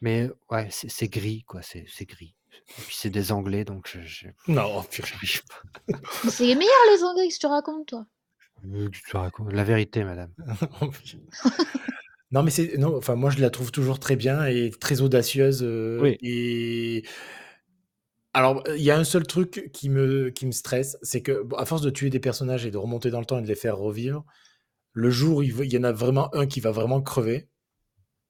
Mais 0.00 0.28
ouais, 0.50 0.68
c'est 0.70 0.90
c'est 0.90 1.08
gris, 1.08 1.42
quoi. 1.44 1.62
C'est 1.62 1.84
c'est 1.88 2.04
gris. 2.06 2.34
Et 2.78 2.82
puis 2.82 2.94
c'est 2.96 3.10
des 3.10 3.32
Anglais, 3.32 3.64
donc 3.64 3.88
je 3.88 4.00
je- 4.00 4.28
Non, 4.48 4.82
purée. 4.84 5.08
j'arrive 5.12 5.42
pas. 5.46 5.62
Mais 6.24 6.30
c'est 6.30 6.44
les 6.46 6.54
meilleurs 6.54 6.72
les 6.96 7.02
Anglais 7.04 7.28
que 7.28 7.38
tu 7.38 7.46
racontes, 7.46 7.86
toi? 7.88 8.06
Euh, 8.72 8.88
tu 8.90 9.02
te 9.02 9.16
racontes? 9.16 9.52
La 9.52 9.64
vérité, 9.64 10.04
madame. 10.04 10.32
Non, 12.30 12.42
mais 12.42 12.50
c'est 12.50 12.76
non. 12.76 12.94
Enfin, 12.94 13.14
moi, 13.14 13.30
je 13.30 13.40
la 13.40 13.48
trouve 13.48 13.72
toujours 13.72 13.98
très 13.98 14.14
bien 14.14 14.44
et 14.44 14.70
très 14.70 15.00
audacieuse. 15.00 15.62
euh, 15.62 15.98
Oui. 16.02 16.18
et 16.20 17.04
Alors, 18.34 18.62
il 18.76 18.82
y 18.82 18.90
a 18.90 18.98
un 18.98 19.04
seul 19.04 19.26
truc 19.26 19.70
qui 19.72 19.88
me, 19.88 20.28
qui 20.28 20.44
me 20.44 20.52
stresse, 20.52 20.98
c'est 21.00 21.22
que 21.22 21.46
à 21.56 21.64
force 21.64 21.80
de 21.80 21.88
tuer 21.90 22.10
des 22.10 22.20
personnages 22.20 22.66
et 22.66 22.70
de 22.70 22.76
remonter 22.76 23.10
dans 23.10 23.20
le 23.20 23.24
temps 23.26 23.38
et 23.38 23.42
de 23.42 23.46
les 23.48 23.54
faire 23.54 23.78
revivre, 23.78 24.24
le 24.98 25.10
jour 25.10 25.38
où 25.38 25.42
il, 25.42 25.72
y 25.72 25.78
en 25.78 25.84
a 25.84 25.92
vraiment 25.92 26.34
un 26.34 26.46
qui 26.46 26.58
va 26.60 26.72
vraiment 26.72 27.00
crever, 27.00 27.48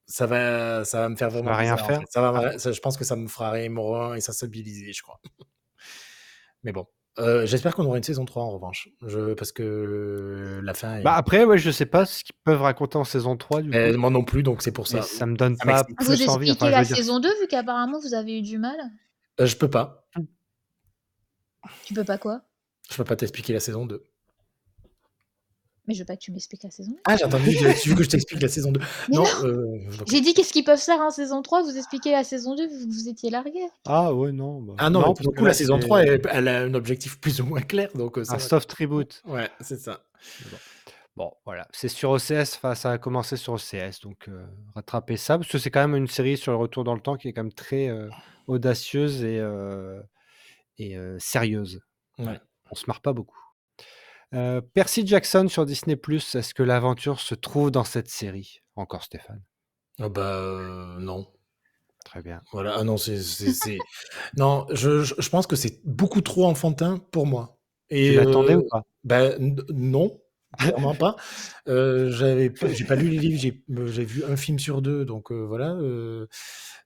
ça 0.07 0.27
va, 0.27 0.85
ça 0.85 1.01
va 1.01 1.09
me 1.09 1.17
faire 1.17 1.31
vraiment. 1.31 1.55
rien 1.55 1.77
faire? 1.79 2.03
Ça 2.11 2.21
va, 2.21 2.57
je 2.57 2.81
pense 2.81 2.99
que 2.99 3.05
ça 3.05 3.17
me 3.17 3.27
fera 3.27 3.59
émouvoir 3.61 4.17
et 4.17 4.21
sensibiliser, 4.21 4.93
je 4.93 5.03
crois. 5.03 5.19
Mais 6.63 6.73
bon. 6.73 6.87
Euh, 7.19 7.47
j'espère 7.47 7.75
qu'on 7.75 7.85
aura 7.85 7.97
une 7.97 8.05
saison 8.05 8.25
3 8.25 8.43
en 8.43 8.51
revanche. 8.51 8.91
Je, 9.05 9.33
parce 9.33 9.51
que 9.51 10.61
la 10.63 10.75
fin. 10.75 10.99
Est... 10.99 11.03
Bah 11.03 11.15
après, 11.15 11.45
ouais, 11.45 11.59
je 11.59 11.71
sais 11.71 11.87
pas 11.87 12.05
ce 12.05 12.23
qu'ils 12.23 12.37
peuvent 12.45 12.63
raconter 12.63 12.97
en 12.97 13.05
saison 13.05 13.37
3. 13.37 13.63
Du 13.63 13.71
coup. 13.71 13.99
moi 13.99 14.11
non 14.11 14.23
plus, 14.23 14.43
donc 14.43 14.63
c'est 14.63 14.71
pour 14.71 14.87
ça. 14.87 15.03
ça 15.03 15.27
me 15.27 15.37
donne 15.37 15.57
pas 15.57 15.85
plus 15.85 15.95
vous 16.07 16.29
envie. 16.29 16.53
Vous 16.53 16.67
la 16.67 16.85
saison 16.85 17.19
2 17.19 17.29
vu 17.41 17.49
qu'apparemment 17.49 17.99
vous 17.99 18.15
avez 18.15 18.39
eu 18.39 18.43
du 18.43 18.59
mal? 18.59 18.77
Euh, 19.41 19.47
Je 19.47 19.57
peux 19.57 19.71
pas. 19.71 20.07
Tu 21.85 21.95
peux 21.95 22.05
pas 22.05 22.19
quoi? 22.19 22.43
Je 22.91 22.97
peux 22.97 23.05
pas 23.05 23.17
t'expliquer 23.17 23.53
la 23.53 23.61
saison 23.61 23.87
2. 23.87 24.05
Mais 25.89 25.95
je 25.95 26.01
veux 26.01 26.05
pas 26.05 26.17
que 26.17 26.21
tu 26.21 26.33
m'expliques 26.33 26.65
la 26.65 26.71
saison 26.71 26.93
2. 26.93 26.99
Ah, 27.07 27.17
j'ai 27.17 27.25
entendu, 27.25 27.57
tu 27.81 27.89
veux 27.89 27.95
que 27.95 28.05
je 28.05 28.11
t'explique 28.11 28.43
la 28.43 28.49
saison 28.49 28.73
2. 28.73 28.81
Non, 29.11 29.25
euh, 29.43 29.79
j'ai 30.07 30.21
dit 30.21 30.35
qu'est-ce 30.35 30.53
qu'ils 30.53 30.65
peuvent 30.65 30.79
faire 30.79 31.01
en 31.01 31.09
saison 31.09 31.41
3, 31.41 31.63
vous 31.63 31.79
expliquez 31.79 32.13
la 32.13 32.25
saison 32.25 32.55
2, 32.55 32.69
vous, 32.69 32.91
vous 32.91 33.09
étiez 33.09 33.31
largué. 33.31 33.67
Ah 33.87 34.13
ouais, 34.13 34.31
non. 34.31 34.61
Bah... 34.61 34.75
Ah 34.77 34.91
non, 34.91 35.01
non 35.01 35.15
pour 35.15 35.35
coup, 35.35 35.47
la 35.47 35.55
saison 35.55 35.79
3, 35.79 36.03
elle, 36.03 36.49
a 36.49 36.61
un 36.61 36.75
objectif 36.75 37.19
plus 37.19 37.41
ou 37.41 37.47
moins 37.47 37.63
clair. 37.63 37.89
Donc, 37.95 38.19
euh, 38.19 38.25
un 38.29 38.39
soft 38.39 38.71
reboot. 38.75 39.23
Ouais, 39.27 39.49
c'est 39.63 39.81
ça. 39.81 40.03
Bon. 41.17 41.33
voilà, 41.47 41.67
c'est 41.73 41.89
sur 41.89 42.11
OCS, 42.11 42.57
enfin, 42.57 42.75
ça 42.75 42.93
a 42.93 42.99
commencé 42.99 43.39
sur 43.39 43.55
OCS, 43.55 44.01
donc 44.03 44.29
euh, 44.29 44.45
rattraper 44.75 45.17
ça, 45.17 45.39
parce 45.39 45.51
que 45.51 45.57
c'est 45.57 45.71
quand 45.71 45.81
même 45.81 45.97
une 45.97 46.07
série 46.07 46.37
sur 46.37 46.53
le 46.53 46.59
retour 46.59 46.85
dans 46.85 46.95
le 46.95 47.01
temps 47.01 47.17
qui 47.17 47.29
est 47.29 47.33
quand 47.33 47.43
même 47.43 47.53
très 47.53 47.91
audacieuse 48.47 49.25
et, 49.25 49.43
et 50.77 50.99
sérieuse. 51.19 51.81
Ouais. 52.19 52.39
On 52.71 52.75
se 52.75 52.85
marre 52.87 53.01
pas 53.01 53.15
beaucoup. 53.15 53.39
Euh, 54.35 54.61
Percy 54.61 55.07
Jackson 55.07 55.49
sur 55.49 55.65
Disney+, 55.65 55.97
est-ce 55.97 56.53
que 56.53 56.63
l'aventure 56.63 57.21
se 57.21 57.35
trouve 57.35 57.71
dans 57.71 57.85
cette 57.85 58.09
série 58.09 58.61
Encore 58.77 59.03
Stéphane? 59.03 59.43
Oh 60.01 60.11
bah 60.11 60.35
euh, 60.35 60.99
non. 60.99 61.27
Très 62.05 62.23
bien. 62.23 62.43
Voilà, 62.53 62.77
ah 62.79 62.85
non, 62.85 62.97
c'est, 62.97 63.19
non, 64.37 64.67
je, 64.71 65.03
je, 65.03 65.29
pense 65.29 65.47
que 65.47 65.57
c'est 65.57 65.81
beaucoup 65.85 66.21
trop 66.21 66.47
enfantin 66.47 66.99
pour 67.11 67.27
moi. 67.27 67.59
Et, 67.91 68.11
tu 68.11 68.17
l'attendais 68.17 68.55
ou 68.55 68.67
pas? 68.69 68.83
Ben 69.05 69.57
non, 69.71 70.21
clairement 70.59 70.95
pas. 70.95 71.17
Euh, 71.69 72.11
j'avais, 72.11 72.51
j'ai 72.73 72.85
pas 72.87 72.95
lu 72.95 73.11
les 73.11 73.19
livres, 73.19 73.39
j'ai, 73.39 73.63
j'ai 73.69 74.05
vu 74.05 74.25
un 74.25 74.37
film 74.37 74.59
sur 74.59 74.81
deux, 74.81 75.05
donc 75.05 75.31
voilà. 75.31 75.77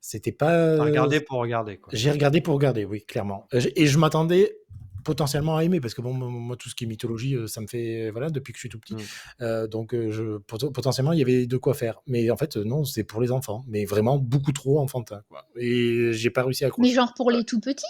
c'était 0.00 0.32
pas. 0.32 0.82
regardé 0.82 1.20
pour 1.20 1.38
regarder. 1.38 1.76
Quoi. 1.76 1.92
J'ai 1.94 2.10
regardé 2.10 2.40
pour 2.40 2.54
regarder, 2.54 2.84
oui, 2.84 3.04
clairement. 3.04 3.46
Et 3.52 3.86
je 3.86 3.98
m'attendais 3.98 4.56
potentiellement 5.04 5.56
à 5.56 5.64
aimer 5.64 5.80
parce 5.80 5.94
que 5.94 6.02
bon 6.02 6.12
moi 6.12 6.56
tout 6.56 6.68
ce 6.68 6.74
qui 6.74 6.84
est 6.84 6.86
mythologie 6.86 7.34
euh, 7.34 7.46
ça 7.46 7.60
me 7.60 7.66
fait 7.66 8.10
voilà 8.10 8.30
depuis 8.30 8.52
que 8.52 8.56
je 8.56 8.60
suis 8.60 8.68
tout 8.68 8.78
petit. 8.78 8.94
Mmh. 8.94 8.98
euh, 9.42 9.66
donc 9.66 9.94
euh, 9.94 10.10
je 10.10 10.38
potentiellement 10.38 11.12
il 11.12 11.18
y 11.18 11.22
avait 11.22 11.46
de 11.46 11.56
quoi 11.56 11.74
faire. 11.74 12.00
Mais 12.06 12.30
en 12.30 12.36
fait 12.36 12.56
non 12.56 12.84
c'est 12.84 13.04
pour 13.04 13.20
les 13.20 13.30
enfants 13.30 13.64
mais 13.68 13.84
vraiment 13.84 14.18
beaucoup 14.18 14.52
trop 14.52 14.80
enfantin 14.80 15.22
quoi. 15.28 15.46
Et 15.56 16.12
j'ai 16.12 16.30
pas 16.30 16.42
réussi 16.42 16.64
à 16.64 16.70
mais 16.78 16.90
genre 16.90 17.12
pour 17.14 17.30
les 17.30 17.44
tout 17.44 17.60
petits? 17.60 17.86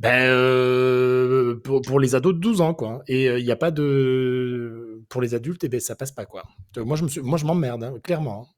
Ben 0.00 1.58
pour, 1.64 1.98
les 1.98 2.14
ados 2.14 2.32
de 2.34 2.38
12 2.38 2.60
ans 2.60 2.72
quoi. 2.74 3.02
Et 3.08 3.26
il 3.26 3.44
n'y 3.44 3.50
a 3.50 3.56
pas 3.56 3.72
de 3.72 5.02
pour 5.08 5.20
les 5.20 5.34
adultes 5.34 5.64
et 5.64 5.66
eh 5.66 5.70
ben 5.70 5.80
ça 5.80 5.96
passe 5.96 6.12
pas 6.12 6.24
quoi. 6.24 6.44
Moi 6.76 6.96
je 6.96 7.02
me 7.02 7.08
suis... 7.08 7.20
moi 7.20 7.38
je 7.38 7.44
m'emmerde 7.44 7.82
hein, 7.82 7.94
clairement 8.02 8.48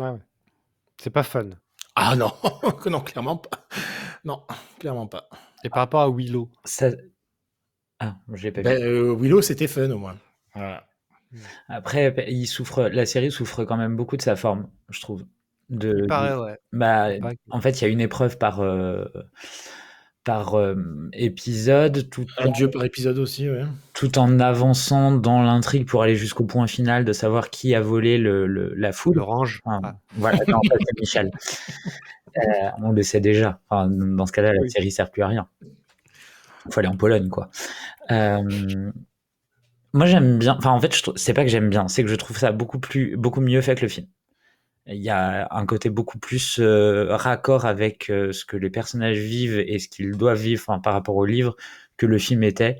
hein. 0.00 0.14
ouais. 0.14 0.18
c'est 1.00 1.10
pas 1.10 1.22
fun. 1.22 1.50
Ah 1.94 2.16
non 2.16 2.32
non 2.86 3.00
clairement 3.00 3.36
pas 3.36 3.66
non 4.24 4.42
clairement 4.78 5.06
pas 5.06 5.28
et 5.64 5.70
par 5.70 5.80
rapport 5.80 6.00
à 6.00 6.10
Willow? 6.10 6.50
Ça... 6.64 6.90
Ah, 8.00 8.16
j'ai 8.34 8.52
pas 8.52 8.62
ben, 8.62 8.80
euh, 8.80 9.14
Willow, 9.14 9.42
c'était 9.42 9.66
fun 9.66 9.90
au 9.90 9.98
moins. 9.98 10.16
Après, 11.68 12.14
il 12.28 12.46
souffre, 12.46 12.84
la 12.84 13.06
série 13.06 13.30
souffre 13.30 13.64
quand 13.64 13.76
même 13.76 13.96
beaucoup 13.96 14.16
de 14.16 14.22
sa 14.22 14.36
forme, 14.36 14.68
je 14.88 15.00
trouve. 15.00 15.24
De, 15.68 16.06
ouais. 16.42 16.56
bah, 16.72 17.08
en 17.50 17.60
fait, 17.60 17.80
il 17.80 17.82
y 17.82 17.84
a 17.84 17.88
une 17.88 18.00
épreuve 18.00 18.38
par, 18.38 18.60
euh, 18.60 19.04
par 20.24 20.54
euh, 20.54 20.76
épisode. 21.12 22.08
Tout 22.08 22.24
Un 22.38 22.48
dieu 22.48 22.70
par 22.70 22.84
épisode 22.84 23.18
aussi, 23.18 23.50
ouais. 23.50 23.64
Tout 23.92 24.18
en 24.18 24.40
avançant 24.40 25.12
dans 25.12 25.42
l'intrigue 25.42 25.86
pour 25.86 26.02
aller 26.02 26.16
jusqu'au 26.16 26.44
point 26.44 26.66
final 26.66 27.04
de 27.04 27.12
savoir 27.12 27.50
qui 27.50 27.74
a 27.74 27.82
volé 27.82 28.16
le, 28.16 28.46
la 28.74 28.92
foule. 28.92 29.16
L'orange. 29.16 29.60
Voilà, 30.16 30.38
c'est 30.38 31.00
Michel. 31.00 31.30
on 32.82 32.92
le 32.92 33.02
sait 33.02 33.20
déjà. 33.20 33.60
Enfin, 33.68 33.88
dans 33.88 34.26
ce 34.26 34.32
cas-là, 34.32 34.52
la 34.52 34.68
série 34.68 34.90
sert 34.90 35.10
plus 35.10 35.22
à 35.22 35.28
rien. 35.28 35.48
Il 36.68 36.72
faut 36.72 36.80
aller 36.80 36.88
en 36.88 36.96
Pologne, 36.96 37.28
quoi. 37.28 37.50
Euh, 38.10 38.90
moi, 39.92 40.06
j'aime 40.06 40.38
bien. 40.38 40.56
Enfin, 40.58 40.70
en 40.70 40.80
fait, 40.80 40.92
c'est 41.16 41.34
pas 41.34 41.44
que 41.44 41.50
j'aime 41.50 41.70
bien, 41.70 41.88
c'est 41.88 42.04
que 42.04 42.10
je 42.10 42.14
trouve 42.14 42.38
ça 42.38 42.52
beaucoup 42.52 42.78
plus, 42.78 43.16
beaucoup 43.16 43.40
mieux 43.40 43.60
fait 43.60 43.74
que 43.74 43.82
le 43.82 43.88
film. 43.88 44.06
Il 44.86 45.02
y 45.02 45.10
a 45.10 45.48
un 45.50 45.66
côté 45.66 45.90
beaucoup 45.90 46.18
plus 46.18 46.58
euh, 46.60 47.08
raccord 47.10 47.66
avec 47.66 48.08
euh, 48.08 48.32
ce 48.32 48.46
que 48.46 48.56
les 48.56 48.70
personnages 48.70 49.18
vivent 49.18 49.58
et 49.58 49.78
ce 49.78 49.88
qu'ils 49.88 50.16
doivent 50.16 50.40
vivre 50.40 50.80
par 50.82 50.94
rapport 50.94 51.16
au 51.16 51.26
livre 51.26 51.56
que 51.98 52.06
le 52.06 52.18
film 52.18 52.42
était. 52.42 52.78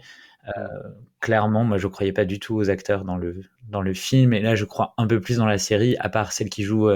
clairement, 1.20 1.64
moi, 1.64 1.78
je 1.78 1.88
croyais 1.88 2.12
pas 2.12 2.24
du 2.24 2.40
tout 2.40 2.56
aux 2.56 2.70
acteurs 2.70 3.04
dans 3.04 3.16
le 3.16 3.42
dans 3.68 3.82
le 3.82 3.92
film, 3.92 4.32
et 4.32 4.40
là, 4.40 4.54
je 4.54 4.64
crois 4.64 4.94
un 4.96 5.06
peu 5.06 5.20
plus 5.20 5.36
dans 5.38 5.46
la 5.46 5.58
série, 5.58 5.96
à 5.98 6.08
part 6.08 6.32
celle 6.32 6.48
qui 6.48 6.62
joue 6.62 6.88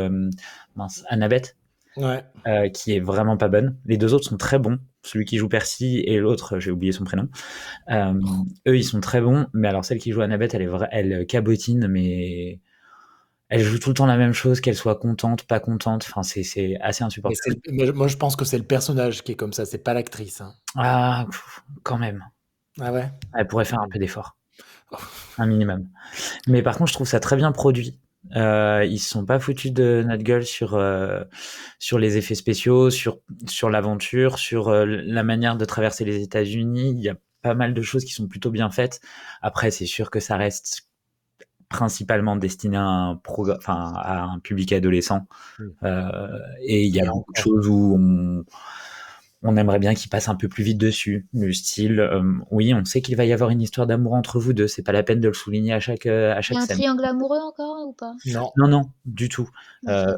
mince, 0.76 1.04
Annabeth, 1.08 1.56
ouais. 1.96 2.70
qui 2.72 2.94
est 2.94 3.00
vraiment 3.00 3.36
pas 3.36 3.48
bonne. 3.48 3.76
Les 3.86 3.96
deux 3.96 4.14
autres 4.14 4.28
sont 4.28 4.36
très 4.36 4.58
bons 4.58 4.78
celui 5.04 5.24
qui 5.24 5.36
joue 5.36 5.48
Percy 5.48 6.02
et 6.06 6.18
l'autre, 6.18 6.58
j'ai 6.58 6.70
oublié 6.70 6.92
son 6.92 7.04
prénom. 7.04 7.28
Euh, 7.90 8.14
eux, 8.68 8.76
ils 8.76 8.84
sont 8.84 9.00
très 9.00 9.20
bons, 9.20 9.46
mais 9.52 9.68
alors 9.68 9.84
celle 9.84 9.98
qui 9.98 10.12
joue 10.12 10.20
Annabeth, 10.20 10.54
elle 10.54 10.62
est 10.62 10.66
vraie, 10.66 10.88
elle 10.92 11.26
cabotine, 11.26 11.88
mais 11.88 12.60
elle 13.48 13.62
joue 13.62 13.78
tout 13.78 13.90
le 13.90 13.94
temps 13.94 14.06
la 14.06 14.16
même 14.16 14.32
chose, 14.32 14.60
qu'elle 14.60 14.76
soit 14.76 14.96
contente, 14.96 15.44
pas 15.44 15.60
contente. 15.60 16.06
Enfin, 16.08 16.22
c'est 16.22 16.78
assez 16.80 17.04
insupportable. 17.04 17.92
moi, 17.94 18.08
je 18.08 18.16
pense 18.16 18.36
que 18.36 18.44
c'est 18.44 18.58
le 18.58 18.64
personnage 18.64 19.22
qui 19.22 19.32
est 19.32 19.36
comme 19.36 19.52
ça, 19.52 19.66
c'est 19.66 19.82
pas 19.82 19.94
l'actrice. 19.94 20.40
Hein. 20.40 20.54
Ah, 20.76 21.26
quand 21.82 21.98
même. 21.98 22.24
Ah 22.80 22.92
ouais? 22.92 23.10
Elle 23.34 23.46
pourrait 23.48 23.64
faire 23.64 23.80
un 23.80 23.88
peu 23.88 23.98
d'effort, 23.98 24.36
un 25.36 25.46
minimum. 25.46 25.88
Mais 26.46 26.62
par 26.62 26.78
contre, 26.78 26.88
je 26.88 26.94
trouve 26.94 27.08
ça 27.08 27.20
très 27.20 27.36
bien 27.36 27.52
produit. 27.52 27.98
Euh, 28.36 28.84
ils 28.88 28.98
sont 29.00 29.26
pas 29.26 29.40
foutus 29.40 29.72
de 29.72 30.04
notre 30.06 30.22
gueule 30.22 30.44
sur 30.44 30.74
euh, 30.74 31.24
sur 31.78 31.98
les 31.98 32.16
effets 32.16 32.34
spéciaux, 32.34 32.90
sur 32.90 33.18
sur 33.48 33.68
l'aventure, 33.68 34.38
sur 34.38 34.68
euh, 34.68 34.86
la 34.86 35.22
manière 35.24 35.56
de 35.56 35.64
traverser 35.64 36.04
les 36.04 36.22
États-Unis. 36.22 36.90
Il 36.90 37.00
y 37.00 37.08
a 37.08 37.16
pas 37.42 37.54
mal 37.54 37.74
de 37.74 37.82
choses 37.82 38.04
qui 38.04 38.12
sont 38.12 38.28
plutôt 38.28 38.50
bien 38.50 38.70
faites. 38.70 39.00
Après, 39.42 39.70
c'est 39.70 39.86
sûr 39.86 40.10
que 40.10 40.20
ça 40.20 40.36
reste 40.36 40.88
principalement 41.68 42.36
destiné 42.36 42.76
à 42.76 42.84
un, 42.84 43.20
enfin, 43.56 43.92
à 43.96 44.22
un 44.22 44.38
public 44.38 44.72
adolescent. 44.72 45.26
Euh, 45.82 46.38
et 46.60 46.84
il 46.84 46.94
y 46.94 47.00
a 47.00 47.06
beaucoup 47.06 47.32
de 47.32 47.38
choses 47.38 47.66
où 47.66 47.96
on, 47.98 48.44
on 49.44 49.56
aimerait 49.56 49.78
bien 49.78 49.94
qu'il 49.94 50.08
passe 50.08 50.28
un 50.28 50.34
peu 50.34 50.48
plus 50.48 50.62
vite 50.62 50.78
dessus. 50.78 51.26
Le 51.34 51.52
style, 51.52 51.98
euh, 52.00 52.22
oui, 52.50 52.72
on 52.74 52.84
sait 52.84 53.02
qu'il 53.02 53.16
va 53.16 53.24
y 53.24 53.32
avoir 53.32 53.50
une 53.50 53.60
histoire 53.60 53.86
d'amour 53.86 54.14
entre 54.14 54.38
vous 54.38 54.52
deux. 54.52 54.68
C'est 54.68 54.82
pas 54.82 54.92
la 54.92 55.02
peine 55.02 55.20
de 55.20 55.28
le 55.28 55.34
souligner 55.34 55.72
à 55.72 55.80
chaque 55.80 56.06
euh, 56.06 56.32
à 56.32 56.40
chaque 56.40 56.56
Il 56.56 56.60
y 56.60 56.60
a 56.60 56.62
un 56.62 56.66
triangle 56.66 57.04
amoureux 57.04 57.40
encore 57.40 57.88
ou 57.88 57.92
pas? 57.92 58.14
Non. 58.26 58.52
Non, 58.56 58.68
non, 58.68 58.90
du 59.04 59.28
tout. 59.28 59.48
Euh, 59.88 60.14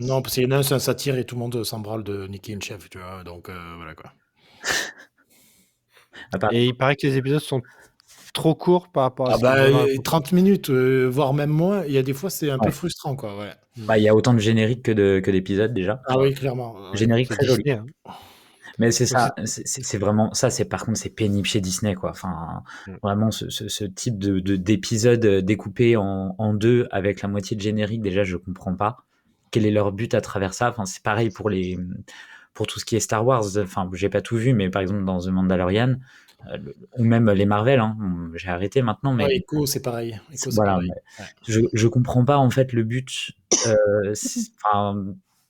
non, 0.00 0.20
parce 0.20 0.34
qu'il 0.34 0.44
y 0.44 0.46
en 0.46 0.50
a 0.50 0.56
un, 0.58 0.62
c'est 0.62 0.74
un 0.74 0.80
satire 0.80 1.16
et 1.16 1.24
tout 1.24 1.36
le 1.36 1.40
monde 1.40 1.62
s'en 1.62 1.78
branle 1.78 2.02
de 2.02 2.26
Nicky 2.26 2.56
and 2.56 2.60
Chef, 2.60 2.90
tu 2.90 2.98
vois. 2.98 3.22
Donc 3.24 3.50
voilà 3.76 3.94
quoi. 3.94 4.12
et 6.50 6.66
il 6.66 6.76
paraît 6.76 6.96
que 6.96 7.06
les 7.06 7.16
épisodes 7.16 7.40
sont 7.40 7.62
trop 8.34 8.54
courts 8.54 8.88
par 8.88 9.04
rapport 9.04 9.30
à 9.30 9.34
ah 9.34 9.38
bah, 9.38 9.66
30 10.02 10.32
minutes, 10.32 10.70
voire 10.70 11.34
même 11.34 11.50
moins. 11.50 11.84
Il 11.86 11.92
y 11.92 11.98
a 11.98 12.02
des 12.02 12.14
fois, 12.14 12.30
c'est 12.30 12.50
un 12.50 12.58
peu 12.58 12.70
frustrant, 12.70 13.14
quoi. 13.14 13.38
Ouais. 13.38 13.52
Bah, 13.76 13.96
il 13.96 14.02
y 14.02 14.08
a 14.08 14.14
autant 14.14 14.34
de 14.34 14.40
génériques 14.40 14.82
que 14.82 14.92
de 14.92 15.20
que 15.22 15.30
d'épisodes 15.30 15.72
déjà. 15.72 16.02
Ah 16.06 16.18
oui, 16.18 16.34
clairement. 16.34 16.74
Générique 16.94 17.28
très 17.28 17.46
joli. 17.46 17.70
Hein. 17.70 17.86
Mais 18.78 18.90
c'est 18.90 19.06
ça, 19.06 19.34
c'est 19.44 19.98
vraiment 19.98 20.34
ça. 20.34 20.50
C'est 20.50 20.66
par 20.66 20.84
contre 20.84 20.98
c'est 20.98 21.10
pénible 21.10 21.46
chez 21.46 21.60
Disney 21.60 21.94
quoi. 21.94 22.10
Enfin 22.10 22.62
mm. 22.86 22.92
vraiment 23.02 23.30
ce, 23.30 23.48
ce, 23.48 23.68
ce, 23.68 23.84
type 23.84 24.18
de 24.18 24.56
d'épisode 24.56 25.24
découpé 25.26 25.96
en, 25.96 26.34
en, 26.38 26.54
deux 26.54 26.86
avec 26.90 27.22
la 27.22 27.28
moitié 27.28 27.56
de 27.56 27.62
générique 27.62 28.02
déjà 28.02 28.24
je 28.24 28.36
comprends 28.36 28.74
pas 28.74 28.98
quel 29.50 29.64
est 29.64 29.70
leur 29.70 29.92
but 29.92 30.14
à 30.14 30.20
travers 30.20 30.54
ça. 30.54 30.70
Enfin 30.70 30.84
c'est 30.84 31.02
pareil 31.02 31.30
pour 31.30 31.48
les 31.48 31.78
pour 32.52 32.66
tout 32.66 32.78
ce 32.78 32.84
qui 32.84 32.96
est 32.96 33.00
Star 33.00 33.26
Wars. 33.26 33.56
Enfin 33.56 33.88
j'ai 33.94 34.10
pas 34.10 34.20
tout 34.20 34.36
vu 34.36 34.52
mais 34.52 34.68
par 34.68 34.82
exemple 34.82 35.04
dans 35.04 35.20
The 35.20 35.28
Mandalorian 35.28 35.96
euh, 36.48 36.58
ou 36.98 37.04
même 37.04 37.30
les 37.30 37.46
Marvel. 37.46 37.80
Hein, 37.80 37.96
j'ai 38.34 38.48
arrêté 38.48 38.82
maintenant 38.82 39.14
mais 39.14 39.24
ouais, 39.24 39.36
Echo 39.36 39.64
c'est 39.64 39.80
pareil. 39.80 40.20
voilà. 40.52 40.72
Pareil. 40.72 40.92
Je 41.48 41.60
je 41.72 41.88
comprends 41.88 42.24
pas 42.26 42.36
en 42.36 42.50
fait 42.50 42.74
le 42.74 42.82
but. 42.82 43.32
Euh, 43.66 44.12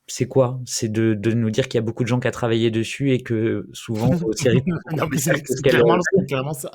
c'est 0.09 0.29
quoi? 0.29 0.61
C'est 0.67 0.91
de, 0.91 1.15
de, 1.15 1.33
nous 1.33 1.51
dire 1.51 1.69
qu'il 1.69 1.79
y 1.79 1.83
a 1.83 1.83
beaucoup 1.83 2.05
de 2.05 2.09
gens 2.09 2.21
qui 2.21 2.29
ont 2.29 2.31
travaillé 2.31 2.71
dessus 2.71 3.13
et 3.13 3.23
que 3.23 3.69
souvent 3.73 4.15
aux 4.23 4.33
séries. 4.33 4.63
non, 4.97 5.09
mais 5.11 5.19
c'est 5.19 5.43
clairement, 5.63 5.99
clairement, 6.29 6.53
ça. 6.53 6.71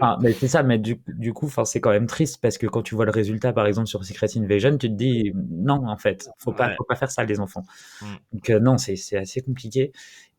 Ah, 0.00 0.16
mais 0.22 0.32
c'est 0.32 0.48
ça, 0.48 0.62
mais 0.62 0.78
du, 0.78 1.00
du 1.08 1.32
coup, 1.32 1.50
c'est 1.64 1.80
quand 1.80 1.90
même 1.90 2.06
triste 2.06 2.40
parce 2.40 2.58
que 2.58 2.66
quand 2.66 2.82
tu 2.82 2.94
vois 2.94 3.04
le 3.04 3.10
résultat, 3.10 3.52
par 3.52 3.66
exemple, 3.66 3.88
sur 3.88 4.04
Secret 4.04 4.28
Invasion, 4.36 4.78
tu 4.78 4.88
te 4.88 4.94
dis 4.94 5.32
non, 5.34 5.86
en 5.88 5.96
fait, 5.96 6.28
faut 6.38 6.52
pas, 6.52 6.74
faut 6.76 6.84
pas 6.84 6.94
faire 6.94 7.10
ça, 7.10 7.24
les 7.24 7.40
enfants. 7.40 7.64
Mm. 8.00 8.06
Donc, 8.32 8.50
euh, 8.50 8.60
non, 8.60 8.78
c'est 8.78 9.16
assez 9.16 9.40
compliqué. 9.40 9.92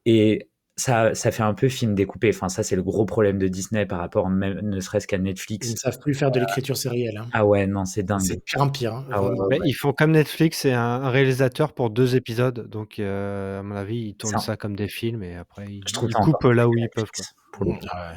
Et 0.05 0.47
ça, 0.75 1.13
ça 1.13 1.31
fait 1.31 1.43
un 1.43 1.53
peu 1.53 1.69
film 1.69 1.93
découpé. 1.93 2.29
Enfin, 2.29 2.49
ça, 2.49 2.63
c'est 2.63 2.75
le 2.75 2.81
gros 2.81 3.05
problème 3.05 3.37
de 3.37 3.47
Disney 3.47 3.85
par 3.85 3.99
rapport 3.99 4.29
même, 4.29 4.59
ne 4.61 4.79
serait-ce 4.79 5.07
qu'à 5.07 5.19
Netflix. 5.19 5.67
Ils 5.67 5.73
ne 5.73 5.77
savent 5.77 5.99
plus 5.99 6.15
faire 6.15 6.31
de 6.31 6.39
l'écriture 6.39 6.77
sérielle. 6.77 7.17
Hein. 7.17 7.27
Ah 7.31 7.45
ouais, 7.45 7.67
non, 7.67 7.85
c'est 7.85 8.03
dingue. 8.03 8.21
C'est 8.21 8.43
pire 8.43 8.61
en 8.61 8.69
pire. 8.69 8.95
Hein. 8.95 9.05
Ah 9.11 9.21
ils 9.65 9.73
font 9.73 9.93
comme 9.93 10.11
Netflix, 10.11 10.59
c'est 10.59 10.73
un, 10.73 11.09
réalisateur 11.09 11.73
pour 11.73 11.91
deux 11.91 12.15
épisodes. 12.15 12.67
Donc, 12.69 12.97
euh, 12.97 13.59
à 13.59 13.63
mon 13.63 13.75
avis, 13.75 13.99
ils 13.99 14.15
tournent 14.15 14.39
ça. 14.39 14.57
comme 14.57 14.75
des 14.75 14.87
films 14.87 15.21
et 15.21 15.35
après, 15.35 15.65
ils, 15.67 15.83
Je 15.87 15.93
coupent 15.93 16.43
là 16.45 16.67
où 16.67 16.75
ils 16.75 16.89
peuvent. 16.89 17.11
Quoi. 17.55 17.77
Ah 17.91 18.13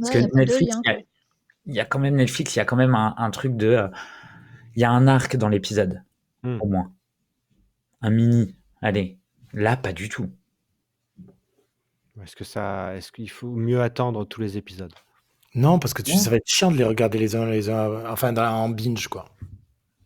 Parce 0.00 0.10
que 0.10 0.36
Netflix, 0.36 0.76
il 1.66 1.74
y, 1.74 1.80
a 1.80 1.84
quand 1.84 1.98
même 1.98 2.14
Netflix, 2.14 2.54
il 2.54 2.60
y 2.60 2.62
a 2.62 2.64
quand 2.64 2.76
même 2.76 2.94
un, 2.94 3.30
truc 3.30 3.56
de. 3.56 3.68
Euh, 3.68 3.88
il 4.76 4.82
y 4.82 4.84
a 4.84 4.90
un 4.90 5.08
arc 5.08 5.36
dans 5.36 5.48
l'épisode, 5.48 6.02
hmm. 6.44 6.58
au 6.60 6.66
moins. 6.66 6.92
Un 8.00 8.10
mini. 8.10 8.54
Allez, 8.80 9.18
là, 9.52 9.76
pas 9.76 9.92
du 9.92 10.08
tout. 10.08 10.30
Est-ce 12.22 12.36
que 12.36 12.44
ça, 12.44 12.96
est-ce 12.96 13.12
qu'il 13.12 13.30
faut 13.30 13.50
mieux 13.50 13.80
attendre 13.80 14.24
tous 14.24 14.40
les 14.40 14.56
épisodes? 14.56 14.92
Non, 15.54 15.78
parce 15.78 15.94
que 15.94 16.02
tu, 16.02 16.12
ça 16.12 16.30
va 16.30 16.36
être 16.36 16.46
chiant 16.46 16.70
de 16.70 16.76
les 16.76 16.84
regarder 16.84 17.18
les 17.18 17.34
uns 17.34 17.46
les 17.46 17.70
uns, 17.70 18.04
enfin 18.10 18.36
en 18.36 18.68
binge 18.68 19.08
quoi. 19.08 19.26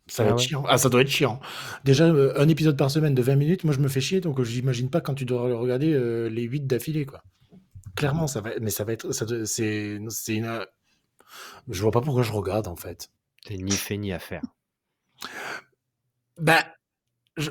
Ça 0.07 0.25
va 0.25 0.31
ah 0.31 0.33
être 0.33 0.41
chiant. 0.41 0.65
Ah, 0.69 0.79
ça 0.79 0.89
doit 0.89 1.01
être 1.01 1.09
chiant. 1.09 1.41
Déjà, 1.85 2.05
euh, 2.05 2.33
un 2.37 2.49
épisode 2.49 2.77
par 2.77 2.91
semaine 2.91 3.15
de 3.15 3.23
20 3.23 3.37
minutes, 3.37 3.65
moi 3.65 3.73
je 3.73 3.79
me 3.79 3.89
fais 3.89 4.01
chier, 4.01 4.21
donc 4.21 4.43
j'imagine 4.43 4.91
pas 4.91 5.01
quand 5.01 5.15
tu 5.15 5.25
dois 5.25 5.43
regarder 5.57 5.93
euh, 5.93 6.29
les 6.29 6.43
8 6.43 6.67
d'affilée, 6.67 7.07
quoi. 7.07 7.23
Clairement, 7.97 8.27
ça 8.27 8.41
va, 8.41 8.51
mais 8.61 8.71
ça 8.71 8.85
va 8.85 8.93
être, 8.93 9.13
c'est, 9.13 9.47
c'est 9.47 10.35
une, 10.35 10.67
je 11.69 11.83
vois 11.83 11.93
pas 11.93 12.01
pourquoi 12.01 12.23
je 12.23 12.33
regarde 12.33 12.69
en 12.69 12.77
fait. 12.77 13.11
C'est 13.47 13.57
ni 13.57 13.73
fait 13.73 13.97
ni 13.97 14.13
à 14.13 14.19
faire. 14.19 14.43
Bah, 16.39 16.65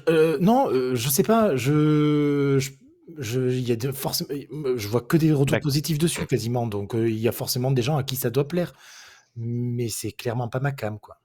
euh, 0.09 0.37
non, 0.39 0.69
je 0.71 1.09
sais 1.09 1.23
pas, 1.23 1.55
je 1.55 2.57
je, 2.59 2.71
y 3.19 3.71
a 3.71 3.93
forcément, 3.93 4.29
je 4.75 4.87
vois 4.87 5.01
que 5.01 5.17
des 5.17 5.33
retours 5.33 5.59
positifs 5.59 5.97
dessus 5.97 6.25
quasiment, 6.25 6.67
donc 6.67 6.93
il 6.95 7.17
y 7.17 7.27
a 7.27 7.31
forcément 7.31 7.71
des 7.71 7.81
gens 7.81 7.97
à 7.97 8.03
qui 8.03 8.15
ça 8.15 8.29
doit 8.29 8.47
plaire. 8.47 8.73
Mais 9.37 9.87
c'est 9.87 10.11
clairement 10.11 10.49
pas 10.49 10.59
ma 10.59 10.73
cam, 10.73 10.99
quoi. 10.99 11.17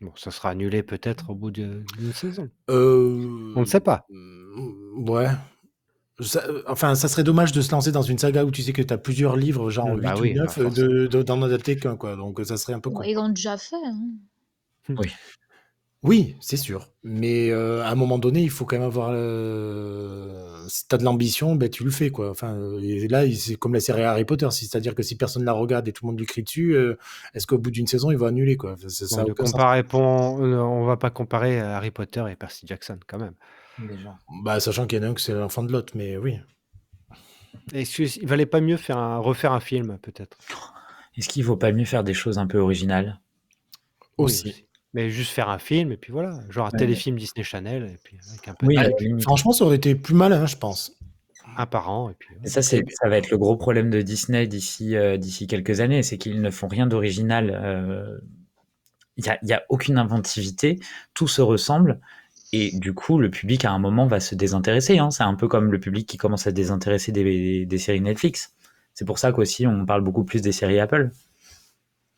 Bon, 0.00 0.10
ça 0.16 0.32
sera 0.32 0.50
annulé 0.50 0.82
peut-être 0.82 1.30
au 1.30 1.36
bout 1.36 1.52
d'une 1.52 1.84
saison. 2.12 2.50
On 2.68 3.60
ne 3.60 3.64
sait 3.64 3.78
pas. 3.78 4.04
Mmh, 4.08 5.08
ouais. 5.08 5.28
enfin, 6.66 6.96
ça 6.96 7.06
serait 7.06 7.22
dommage 7.22 7.52
de 7.52 7.60
se 7.60 7.70
lancer 7.70 7.92
dans 7.92 8.02
une 8.02 8.18
saga 8.18 8.44
où 8.44 8.50
tu 8.50 8.62
sais 8.62 8.72
que 8.72 8.82
tu 8.82 8.92
as 8.92 8.98
plusieurs 8.98 9.36
livres, 9.36 9.70
genre 9.70 9.94
8 9.94 10.00
bah 10.02 10.16
ou 10.16 10.26
9, 10.26 10.58
bah 10.58 11.22
d'en 11.22 11.42
adapter 11.42 11.76
qu'un, 11.76 11.94
quoi. 11.96 12.16
Donc 12.16 12.40
ça 12.44 12.56
serait 12.56 12.72
un 12.72 12.80
peu 12.80 12.90
Ils 13.04 13.14
l'ont 13.14 13.28
déjà 13.28 13.56
fait. 13.56 13.76
Hein. 13.76 14.00
Oui. 14.88 15.08
Oui, 16.02 16.34
c'est 16.40 16.56
sûr. 16.56 16.90
Mais 17.04 17.52
à 17.52 17.88
un 17.88 17.94
moment 17.94 18.18
donné, 18.18 18.42
il 18.42 18.50
faut 18.50 18.64
quand 18.64 18.76
même 18.76 18.88
avoir. 18.88 19.12
Si 20.72 20.88
tu 20.88 20.94
as 20.94 20.98
de 20.98 21.04
l'ambition, 21.04 21.54
ben, 21.54 21.68
tu 21.68 21.84
le 21.84 21.90
fais. 21.90 22.10
Quoi. 22.10 22.30
Enfin, 22.30 22.56
et 22.80 23.06
là, 23.06 23.30
c'est 23.30 23.56
comme 23.56 23.74
la 23.74 23.80
série 23.80 24.02
Harry 24.02 24.24
Potter. 24.24 24.48
C'est-à-dire 24.50 24.94
que 24.94 25.02
si 25.02 25.18
personne 25.18 25.44
la 25.44 25.52
regarde 25.52 25.86
et 25.86 25.92
tout 25.92 26.06
le 26.06 26.12
monde 26.12 26.18
lui 26.18 26.24
crie 26.24 26.42
dessus, 26.42 26.74
est-ce 27.34 27.46
qu'au 27.46 27.58
bout 27.58 27.70
d'une 27.70 27.86
saison, 27.86 28.10
il 28.10 28.16
va 28.16 28.28
annuler 28.28 28.56
quoi? 28.56 28.76
Ça, 28.88 29.22
on, 29.92 30.84
va 30.86 30.96
pas 30.96 31.10
comparer 31.10 31.60
Harry 31.60 31.90
Potter 31.90 32.24
et 32.30 32.36
Percy 32.36 32.66
Jackson 32.66 32.98
quand 33.06 33.18
même. 33.18 33.34
Bah, 34.42 34.60
sachant 34.60 34.86
qu'il 34.86 34.98
y 34.98 35.02
en 35.02 35.08
a 35.08 35.10
un 35.10 35.14
que 35.14 35.20
c'est 35.20 35.34
l'enfant 35.34 35.62
de 35.62 35.72
l'autre, 35.72 35.92
mais 35.94 36.16
oui. 36.16 36.38
Est-ce 37.74 38.02
qu'il 38.02 38.26
valait 38.26 38.46
pas 38.46 38.62
mieux 38.62 38.78
faire 38.78 38.96
un, 38.96 39.18
refaire 39.18 39.52
un 39.52 39.60
film, 39.60 39.98
peut-être 40.00 40.38
Est-ce 41.18 41.28
qu'il 41.28 41.44
vaut 41.44 41.58
pas 41.58 41.72
mieux 41.72 41.84
faire 41.84 42.02
des 42.02 42.14
choses 42.14 42.38
un 42.38 42.46
peu 42.46 42.58
originales? 42.58 43.20
Aussi. 44.16 44.66
Mais 44.94 45.08
juste 45.08 45.30
faire 45.32 45.48
un 45.48 45.58
film 45.58 45.90
et 45.90 45.96
puis 45.96 46.12
voilà, 46.12 46.38
genre 46.50 46.66
un 46.66 46.70
téléfilm 46.70 47.16
Disney 47.16 47.44
Channel 47.44 47.84
et 47.84 47.98
puis 48.04 48.18
avec 48.28 48.46
un 48.48 48.54
peu 48.54 48.66
Oui, 48.66 48.76
franchement, 49.22 49.52
ça 49.52 49.64
aurait 49.64 49.76
été 49.76 49.94
plus 49.94 50.14
malin, 50.14 50.44
je 50.46 50.56
pense. 50.56 50.92
un 51.56 51.66
par 51.66 51.90
an 51.90 52.10
et 52.10 52.14
puis 52.18 52.34
ça, 52.44 52.60
c'est, 52.62 52.82
ça 52.90 53.08
va 53.08 53.16
être 53.18 53.30
le 53.30 53.38
gros 53.38 53.56
problème 53.56 53.88
de 53.90 54.02
Disney 54.02 54.46
d'ici, 54.46 54.96
euh, 54.96 55.16
d'ici 55.16 55.46
quelques 55.46 55.80
années, 55.80 56.02
c'est 56.02 56.18
qu'ils 56.18 56.40
ne 56.42 56.50
font 56.50 56.68
rien 56.68 56.86
d'original. 56.86 57.50
Euh, 57.54 58.18
il 59.16 59.24
n'y 59.42 59.52
a, 59.52 59.56
a 59.58 59.62
aucune 59.68 59.98
inventivité, 59.98 60.78
tout 61.14 61.28
se 61.28 61.42
ressemble. 61.42 62.00
Et 62.52 62.70
du 62.78 62.92
coup, 62.92 63.18
le 63.18 63.30
public, 63.30 63.64
à 63.64 63.72
un 63.72 63.78
moment, 63.78 64.06
va 64.06 64.20
se 64.20 64.34
désintéresser. 64.34 64.98
Hein. 64.98 65.10
C'est 65.10 65.22
un 65.22 65.34
peu 65.34 65.48
comme 65.48 65.72
le 65.72 65.80
public 65.80 66.06
qui 66.06 66.18
commence 66.18 66.46
à 66.46 66.50
se 66.50 66.54
désintéresser 66.54 67.12
des, 67.12 67.64
des 67.66 67.78
séries 67.78 68.00
Netflix. 68.02 68.54
C'est 68.94 69.06
pour 69.06 69.18
ça 69.18 69.32
qu'aussi, 69.32 69.66
on 69.66 69.86
parle 69.86 70.02
beaucoup 70.02 70.24
plus 70.24 70.42
des 70.42 70.52
séries 70.52 70.78
Apple. 70.80 71.10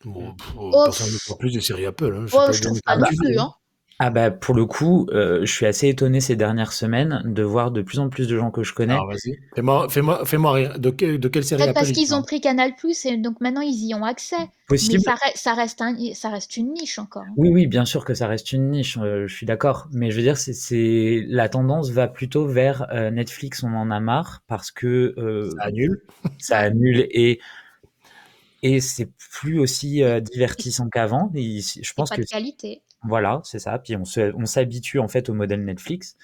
Bon, 0.04 0.34
oh, 0.58 0.82
personne 0.84 1.12
ne 1.12 1.36
plus 1.36 1.52
des 1.52 1.60
séries 1.60 1.86
Apple. 1.86 2.14
Hein. 2.14 2.26
Je, 2.26 2.36
oh, 2.36 2.52
je 2.52 2.60
trouve 2.60 2.80
pas 2.82 2.96
non 2.96 3.06
plus. 3.06 3.38
Hein. 3.38 3.52
Ah 4.00 4.10
bah 4.10 4.32
pour 4.32 4.56
le 4.56 4.66
coup, 4.66 5.06
euh, 5.12 5.46
je 5.46 5.52
suis 5.52 5.66
assez 5.66 5.88
étonné 5.88 6.20
ces 6.20 6.34
dernières 6.34 6.72
semaines 6.72 7.22
de 7.24 7.42
voir 7.44 7.70
de 7.70 7.80
plus 7.80 8.00
en 8.00 8.08
plus 8.08 8.26
de 8.26 8.36
gens 8.36 8.50
que 8.50 8.64
je 8.64 8.74
connais. 8.74 8.94
Vas-y, 8.94 9.38
fais-moi, 9.54 9.86
fais-moi, 9.88 10.24
fais-moi 10.24 10.52
rire. 10.52 10.78
De, 10.80 10.90
de 10.90 11.28
quelle 11.28 11.44
série 11.44 11.72
Parce 11.72 11.92
qu'ils 11.92 12.12
ont 12.12 12.22
pris 12.22 12.40
Canal 12.40 12.74
Plus 12.74 13.06
et 13.06 13.16
donc 13.16 13.40
maintenant 13.40 13.60
ils 13.60 13.86
y 13.86 13.94
ont 13.94 14.04
accès. 14.04 14.50
Possible. 14.66 15.00
Mais 15.06 15.14
ça, 15.36 15.54
reste 15.54 15.80
un, 15.80 15.94
ça 16.14 16.28
reste 16.28 16.56
une 16.56 16.72
niche 16.72 16.98
encore. 16.98 17.24
Oui, 17.36 17.50
oui, 17.50 17.66
bien 17.68 17.84
sûr 17.84 18.04
que 18.04 18.14
ça 18.14 18.26
reste 18.26 18.50
une 18.52 18.70
niche. 18.70 18.98
Euh, 19.00 19.28
je 19.28 19.34
suis 19.34 19.46
d'accord, 19.46 19.86
mais 19.92 20.10
je 20.10 20.16
veux 20.16 20.22
dire, 20.22 20.38
c'est, 20.38 21.24
la 21.28 21.48
tendance 21.48 21.90
va 21.90 22.08
plutôt 22.08 22.46
vers 22.48 22.88
euh, 22.92 23.10
Netflix. 23.10 23.62
On 23.62 23.74
en 23.74 23.92
a 23.92 24.00
marre 24.00 24.42
parce 24.48 24.72
que 24.72 25.14
ça 25.56 25.64
annule. 25.64 26.02
ça 26.40 26.58
annule 26.58 27.06
et 27.10 27.38
et 28.64 28.80
c'est 28.80 29.10
plus 29.30 29.60
aussi 29.60 30.02
divertissant 30.22 30.88
qu'avant. 30.88 31.30
Je 31.34 31.92
pense 31.92 32.08
pas 32.08 32.16
que 32.16 32.22
de 32.22 32.26
qualité. 32.26 32.82
Voilà, 33.02 33.42
c'est 33.44 33.58
ça. 33.58 33.78
Puis 33.78 33.94
on 33.94 34.46
s'habitue 34.46 34.98
en 34.98 35.06
fait 35.06 35.28
au 35.28 35.34
modèle 35.34 35.62
Netflix 35.62 36.16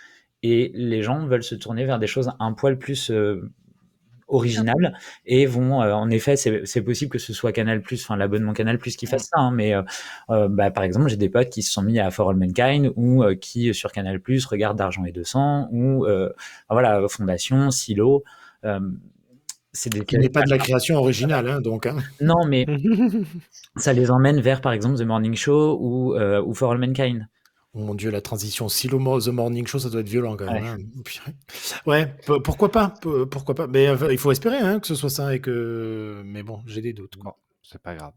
et 0.43 0.72
les 0.74 1.03
gens 1.03 1.26
veulent 1.26 1.45
se 1.45 1.55
tourner 1.55 1.84
vers 1.84 1.99
des 1.99 2.07
choses 2.07 2.32
un 2.41 2.55
poil 2.55 2.78
plus 2.78 3.12
originales 4.26 4.97
et 5.26 5.45
vont 5.45 5.80
en 5.80 6.09
effet 6.09 6.36
c'est 6.36 6.82
possible 6.82 7.11
que 7.11 7.18
ce 7.18 7.34
soit 7.34 7.53
Canal 7.53 7.82
Plus 7.82 8.03
enfin 8.03 8.16
l'abonnement 8.16 8.55
Canal 8.55 8.78
Plus 8.78 8.97
qui 8.97 9.05
fasse 9.05 9.24
ça 9.24 9.38
hein, 9.38 9.51
mais 9.51 9.74
bah, 10.28 10.70
par 10.70 10.84
exemple 10.84 11.09
j'ai 11.09 11.18
des 11.18 11.28
potes 11.28 11.51
qui 11.51 11.62
se 11.62 11.70
sont 11.70 11.82
mis 11.82 11.99
à 11.99 12.11
For 12.11 12.30
All 12.30 12.36
Mankind 12.36 12.93
ou 12.97 13.22
qui 13.38 13.74
sur 13.74 13.93
Canal 13.93 14.18
Plus 14.18 14.47
regardent 14.47 14.78
d'argent 14.78 15.05
et 15.05 15.12
de 15.12 15.24
sang 15.24 15.68
ou 15.72 16.07
voilà 16.70 17.07
Fondation 17.09 17.70
Silo 17.70 18.24
des... 19.89 20.05
Qui 20.05 20.18
n'est 20.18 20.29
pas 20.29 20.43
de 20.43 20.51
la 20.51 20.59
création 20.59 20.97
originale, 20.97 21.49
hein, 21.49 21.61
donc. 21.61 21.87
Hein. 21.87 21.99
Non, 22.21 22.45
mais 22.47 22.66
ça 23.77 23.93
les 23.93 24.11
emmène 24.11 24.41
vers, 24.41 24.61
par 24.61 24.73
exemple, 24.73 24.99
The 24.99 25.03
Morning 25.03 25.35
Show 25.35 25.79
ou, 25.81 26.14
euh, 26.14 26.43
ou 26.43 26.55
For 26.55 26.73
All 26.73 26.79
Mankind. 26.79 27.27
Oh 27.73 27.79
mon 27.79 27.95
dieu, 27.95 28.11
la 28.11 28.21
transition 28.21 28.68
Silo 28.68 29.21
The 29.21 29.29
Morning 29.29 29.64
Show, 29.64 29.79
ça 29.79 29.91
doit 29.91 30.01
être 30.01 30.09
violent 30.09 30.37
quand 30.37 30.53
même. 30.53 30.91
Ouais, 31.87 32.12
hein. 32.29 32.39
pourquoi 32.43 32.73
pas, 32.73 32.95
pourquoi 33.31 33.55
pas. 33.55 33.68
Mais 33.68 33.87
il 34.11 34.18
faut 34.18 34.33
espérer 34.33 34.59
hein, 34.59 34.81
que 34.81 34.89
ce 34.89 34.97
soit 34.97 35.11
ça 35.11 35.33
et 35.35 35.41
que. 35.41 36.21
Mais 36.25 36.43
bon, 36.43 36.62
j'ai 36.66 36.83
des 36.83 36.93
doutes. 36.93 37.16
Quoi. 37.16 37.39
c'est 37.62 37.81
pas 37.81 37.95
grave. 37.95 38.12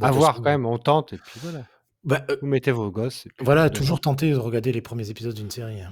à 0.00 0.10
voir 0.10 0.36
quand 0.36 0.44
même, 0.44 0.64
on 0.64 0.78
tente 0.78 1.12
et 1.12 1.18
puis 1.18 1.38
voilà. 1.42 1.66
Bah, 2.04 2.24
euh, 2.30 2.36
Vous 2.40 2.46
mettez 2.46 2.70
vos 2.70 2.90
gosses. 2.90 3.28
voilà, 3.40 3.68
toujours 3.68 4.00
tenter 4.00 4.30
de 4.30 4.36
regarder 4.36 4.72
les 4.72 4.80
premiers 4.80 5.10
épisodes 5.10 5.34
d'une 5.34 5.50
série. 5.50 5.82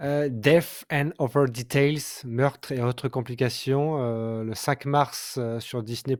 Euh, 0.00 0.28
Death 0.30 0.84
and 0.92 1.10
Other 1.18 1.48
Details, 1.48 2.22
meurtre 2.24 2.70
et 2.70 2.80
autres 2.80 3.08
complications, 3.08 4.00
euh, 4.00 4.44
le 4.44 4.54
5 4.54 4.84
mars 4.84 5.34
euh, 5.38 5.58
sur 5.58 5.82
Disney+, 5.82 6.16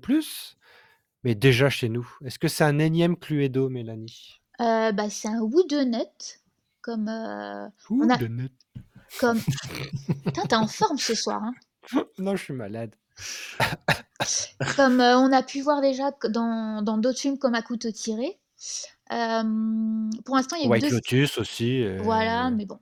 mais 1.22 1.36
déjà 1.36 1.70
chez 1.70 1.88
nous. 1.88 2.08
Est-ce 2.24 2.40
que 2.40 2.48
c'est 2.48 2.64
un 2.64 2.80
énième 2.80 3.16
Cluedo, 3.16 3.68
Mélanie? 3.68 4.40
Bah, 4.58 5.08
c'est 5.10 5.28
un 5.28 5.40
Woodenet, 5.40 6.10
comme 6.80 7.08
on 7.90 8.10
a 8.10 8.18
comme 9.20 9.40
Putain, 10.24 10.42
t'es 10.46 10.56
en 10.56 10.66
forme 10.66 10.98
ce 10.98 11.14
soir, 11.14 11.42
hein. 11.42 11.54
Non, 12.18 12.36
je 12.36 12.44
suis 12.44 12.52
malade. 12.52 12.94
Comme, 14.76 15.00
on 15.00 15.32
a 15.32 15.42
pu 15.42 15.62
voir 15.62 15.80
déjà 15.80 16.10
dans 16.28 16.82
dans 16.82 16.98
d'autres 16.98 17.18
films 17.18 17.38
comme 17.38 17.54
À 17.54 17.62
couteau 17.62 17.90
tiré. 17.90 18.38
pour 19.08 19.16
l'instant, 20.36 20.56
il 20.56 20.64
y 20.64 20.66
a 20.66 20.68
White 20.68 20.90
Lotus 20.90 21.38
aussi, 21.38 21.84
Voilà, 21.98 22.50
mais 22.50 22.66
bon. 22.66 22.78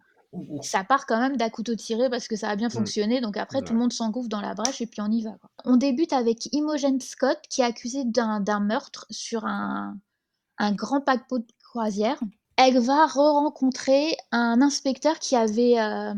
Ça 0.63 0.85
part 0.85 1.07
quand 1.07 1.19
même 1.19 1.37
d'un 1.37 1.51
couteau 1.51 1.75
tiré 1.75 2.09
parce 2.11 2.29
que 2.29 2.37
ça 2.37 2.49
a 2.49 2.57
bien 2.57 2.69
mmh. 2.69 2.73
fonctionné, 2.73 3.21
donc 3.21 3.37
après 3.37 3.63
tout 3.63 3.73
le 3.73 3.79
monde 3.79 3.93
s'engouffre 3.93 4.29
dans 4.29 4.41
la 4.41 4.55
brèche 4.55 4.81
et 4.81 4.87
puis 4.87 5.01
on 5.01 5.11
y 5.11 5.23
va, 5.23 5.37
On 5.65 5.77
débute 5.77 6.13
avec 6.13 6.53
Imogen 6.53 7.01
Scott 7.01 7.39
qui 7.49 7.61
est 7.61 7.65
accusée 7.65 8.05
d'un 8.05 8.61
meurtre 8.61 9.07
sur 9.11 9.45
un 9.45 9.97
un 10.59 10.73
grand 10.73 11.01
paquebot 11.01 11.39
de 11.39 11.53
croisière. 11.63 12.19
Elle 12.57 12.79
va 12.79 13.07
re-rencontrer 13.07 14.17
un 14.33 14.63
inspecteur 14.63 15.19
qui 15.19 15.37
avait, 15.37 15.79
un 15.79 16.15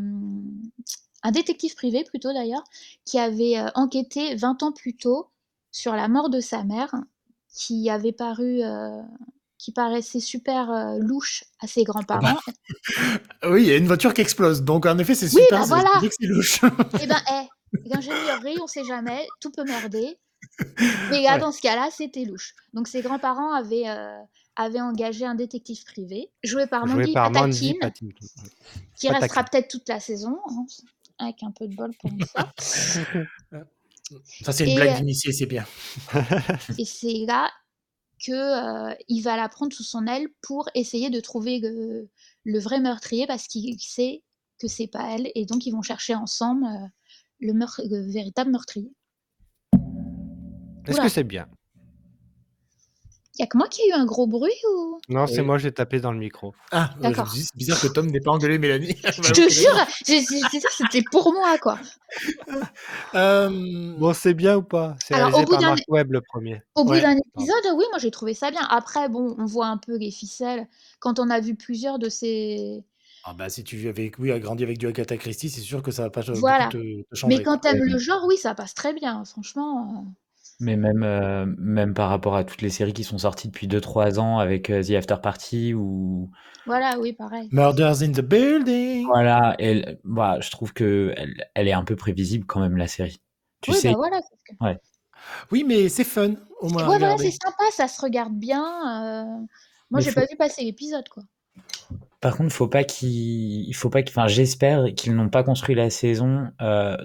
détective 1.31 1.75
privé 1.75 2.03
plutôt 2.05 2.31
d'ailleurs, 2.31 2.63
qui 3.05 3.19
avait, 3.19 3.57
euh, 3.59 3.69
enquêté 3.75 4.35
20 4.35 4.63
ans 4.63 4.71
plus 4.71 4.95
tôt 4.95 5.27
sur 5.71 5.93
la 5.93 6.07
mort 6.07 6.29
de 6.29 6.39
sa 6.39 6.63
mère, 6.63 6.95
qui 7.53 7.89
avait 7.89 8.13
paru, 8.13 8.63
euh, 8.63 9.01
qui 9.59 9.73
paraissait 9.73 10.21
super 10.21 10.71
euh, 10.71 10.97
louche 10.99 11.43
à 11.59 11.67
ses 11.67 11.83
grands-parents. 11.83 12.21
Bah, 12.21 12.53
oui, 13.51 13.63
il 13.63 13.67
y 13.67 13.71
a 13.73 13.77
une 13.77 13.87
voiture 13.87 14.13
qui 14.13 14.21
explose, 14.21 14.63
donc 14.63 14.85
en 14.85 14.97
effet, 14.97 15.13
c'est 15.13 15.27
super. 15.27 15.43
Oui, 15.43 15.47
bah 15.51 15.65
voilà. 15.67 15.89
c'est 16.01 16.25
louche. 16.25 16.61
Eh 17.01 17.05
ben, 17.05 17.19
eh, 17.31 17.79
l'ingénierie, 17.89 18.57
on 18.63 18.67
sait 18.67 18.85
jamais, 18.85 19.27
tout 19.41 19.51
peut 19.51 19.65
merder. 19.65 20.17
Mais 21.11 21.21
là, 21.23 21.37
dans 21.37 21.51
ce 21.51 21.61
cas-là, 21.61 21.89
c'était 21.91 22.23
louche. 22.23 22.55
Donc 22.73 22.87
ses 22.87 23.01
grands-parents 23.01 23.53
avaient, 23.53 23.89
euh, 23.89 24.17
avaient 24.55 24.79
engagé 24.79 25.25
un 25.25 25.35
détective 25.35 25.83
privé, 25.83 26.31
joué 26.41 26.65
par 26.65 26.87
Mandy 26.87 27.11
Patinkin, 27.13 27.73
qui 28.95 29.09
restera 29.09 29.43
peut-être 29.43 29.67
toute 29.67 29.89
la 29.89 29.99
saison. 29.99 30.39
Hein. 30.49 30.65
avec 31.17 31.43
un 31.43 31.51
peu 31.51 31.67
de 31.67 31.75
bol 31.75 31.91
pour 31.99 32.09
une 32.09 32.25
fois. 32.25 32.49
Ça, 34.41 34.51
c'est 34.53 34.63
une 34.63 34.71
Et, 34.71 34.75
blague 34.75 34.89
euh, 34.89 34.99
d'initié, 34.99 35.31
c'est 35.33 35.45
bien. 35.45 35.65
Et 36.77 36.85
c'est 36.85 37.25
là 37.27 37.51
que 38.23 38.31
euh, 38.91 38.95
il 39.07 39.21
va 39.21 39.37
la 39.37 39.49
prendre 39.49 39.73
sous 39.73 39.83
son 39.83 40.05
aile 40.07 40.27
pour 40.41 40.69
essayer 40.75 41.09
de 41.09 41.19
trouver 41.19 41.59
le, 41.59 42.09
le 42.43 42.59
vrai 42.59 42.79
meurtrier 42.79 43.27
parce 43.27 43.47
qu'il 43.47 43.79
sait 43.79 44.23
que 44.59 44.67
c'est 44.67 44.87
pas 44.87 45.15
elle 45.15 45.31
et 45.35 45.45
donc 45.45 45.65
ils 45.65 45.71
vont 45.71 45.81
chercher 45.81 46.15
ensemble 46.15 46.65
euh, 46.65 46.87
le, 47.39 48.11
véritable 48.11 48.51
meurtrier. 48.51 48.91
Est-ce 50.85 51.01
que 51.01 51.09
c'est 51.09 51.23
bien? 51.23 51.47
Y 53.39 53.43
a 53.43 53.47
que 53.47 53.57
moi 53.57 53.67
qui 53.69 53.81
ai 53.83 53.89
eu 53.89 53.93
un 53.93 54.05
gros 54.05 54.27
bruit 54.27 54.51
ou? 54.69 54.99
Non, 55.07 55.25
c'est 55.25 55.39
Oui. 55.39 55.45
moi, 55.45 55.57
j'ai 55.57 55.71
tapé 55.71 56.01
dans 56.01 56.11
le 56.11 56.19
micro. 56.19 56.53
Ah, 56.71 56.89
euh, 56.91 56.95
je 56.97 57.01
D'accord. 57.03 57.31
dis, 57.31 57.43
c'est 57.43 57.55
bizarre 57.55 57.79
que 57.79 57.87
Tom 57.87 58.07
n'ait 58.07 58.19
pas 58.19 58.31
engueulé 58.31 58.59
Mélanie. 58.59 58.97
Je 59.23 59.31
te 59.31 59.49
jure, 59.49 59.73
j'ai- 60.05 60.19
j'ai- 60.19 60.25
j'ai 60.51 60.59
dit 60.59 60.65
que 60.65 60.73
c'était 60.73 61.03
pour 61.09 61.31
moi 61.33 61.57
quoi. 61.57 61.79
Euh, 63.15 63.49
Bon, 63.97 64.13
c'est 64.13 64.33
bien 64.33 64.57
ou 64.57 64.61
pas? 64.61 64.95
C'est 65.03 65.13
Alors, 65.15 65.29
réalisé 65.29 65.43
au 65.43 65.45
bout 65.55 65.61
par 65.63 65.75
d'un- 65.75 65.81
Webb, 65.87 66.11
le 66.11 66.21
premier. 66.21 66.61
Au 66.75 66.83
bout 66.83 66.91
Ouais. 66.91 67.01
d'un 67.01 67.15
épisode, 67.17 67.73
oui, 67.75 67.85
moi 67.91 67.99
j'ai 67.99 68.11
trouvé 68.11 68.33
ça 68.33 68.51
bien. 68.51 68.61
Après, 68.69 69.07
bon, 69.09 69.35
on 69.37 69.45
voit 69.45 69.67
un 69.67 69.77
peu 69.77 69.97
les 69.97 70.11
ficelles 70.11 70.67
quand 70.99 71.19
on 71.19 71.29
a 71.29 71.39
vu 71.39 71.55
plusieurs 71.55 71.97
de 71.99 72.09
ces. 72.09 72.83
Ah 73.25 73.33
bah 73.33 73.49
si 73.49 73.63
tu 73.63 73.87
avais 73.87 74.11
oui, 74.19 74.31
a 74.31 74.39
grandi 74.39 74.63
avec 74.63 74.77
du 74.77 74.87
Agatha 74.87 75.17
Christie, 75.17 75.49
c'est 75.49 75.61
sûr 75.61 75.81
que 75.83 75.91
ça 75.91 76.03
va 76.03 76.09
pas 76.09 76.21
euh, 76.29 76.33
Voilà. 76.33 76.65
beaucoup 76.65 76.77
te, 76.83 77.01
te 77.09 77.15
changer. 77.15 77.37
Mais 77.37 77.43
quand 77.43 77.59
quoi. 77.59 77.71
t'aimes 77.71 77.83
le 77.83 77.97
genre, 77.99 78.23
oui, 78.27 78.37
ça 78.37 78.55
passe 78.55 78.73
très 78.73 78.93
bien, 78.93 79.23
franchement. 79.25 80.05
euh. 80.05 80.09
Mais 80.61 80.75
même, 80.75 81.03
euh, 81.03 81.45
même 81.57 81.93
par 81.93 82.09
rapport 82.09 82.35
à 82.35 82.43
toutes 82.43 82.61
les 82.61 82.69
séries 82.69 82.91
qui 82.93 83.03
sont 83.05 83.17
sorties 83.17 83.47
depuis 83.47 83.67
2-3 83.67 84.19
ans 84.19 84.39
avec 84.39 84.69
euh, 84.69 84.83
The 84.83 84.91
After 84.91 85.15
Party 85.23 85.73
ou 85.73 86.29
Voilà, 86.65 86.99
oui, 86.99 87.13
pareil. 87.13 87.47
Murders 87.51 88.01
in 88.03 88.11
the 88.11 88.21
building. 88.21 89.05
voilà, 89.05 89.55
elle, 89.59 89.99
bah, 90.03 90.39
je 90.41 90.51
trouve 90.51 90.73
que 90.73 91.13
elle, 91.55 91.67
est 91.67 91.73
un 91.73 91.83
peu 91.85 91.95
prévisible 91.95 92.45
quand 92.45 92.59
même 92.59 92.75
la 92.77 92.87
série. 92.87 93.21
Tu 93.61 93.71
oui, 93.71 93.77
sais, 93.77 93.91
bah 93.91 93.97
voilà. 93.97 94.19
c'est 94.21 94.35
ce 94.37 94.43
que- 94.73 94.79
Oui, 95.51 95.63
mais 95.67 95.87
c'est 95.89 96.03
fun 96.03 96.33
au 96.59 96.69
moins. 96.69 96.83
à 96.83 96.89
Ouais, 96.89 96.97
voilà, 96.97 97.13
regarder. 97.13 97.31
c'est 97.31 97.37
sympa, 97.43 97.63
ça 97.71 97.87
se 97.87 98.01
regarde 98.01 98.33
bien. 98.33 98.63
euh. 98.63 99.23
Moi, 99.91 99.99
Mais 99.99 100.01
j'ai 100.01 100.11
faut- 100.11 100.19
pas 100.19 100.25
vu 100.29 100.35
passer 100.37 100.63
l'épisode, 100.63 101.07
quoi. 101.09 101.23
Par 102.21 102.35
contre, 102.35 102.53
faut 102.53 102.67
pas 102.67 102.83
qu'ils, 102.83 103.67
il 103.67 103.73
faut 103.73 103.89
pas 103.89 104.01
qu'ils, 104.03 104.11
enfin, 104.17 104.27
j'espère 104.27 104.93
qu'ils 104.95 105.15
n'ont 105.15 105.29
pas 105.29 105.43
construit 105.43 105.73
la 105.75 105.89
saison 105.89 106.51
euh, 106.61 106.97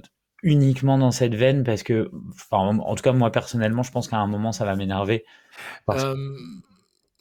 uniquement 0.44 0.98
dans 0.98 1.10
cette 1.10 1.34
veine 1.34 1.64
parce 1.64 1.82
que, 1.82 2.10
enfin, 2.30 2.58
en 2.78 2.94
tout 2.94 3.02
cas, 3.02 3.12
moi 3.12 3.32
personnellement, 3.32 3.82
je 3.82 3.90
pense 3.90 4.08
qu'à 4.08 4.18
un 4.18 4.26
moment, 4.28 4.52
ça 4.52 4.64
va 4.64 4.76
m'énerver. 4.76 5.24
Parce- 5.86 6.04
Euh, 6.04 6.16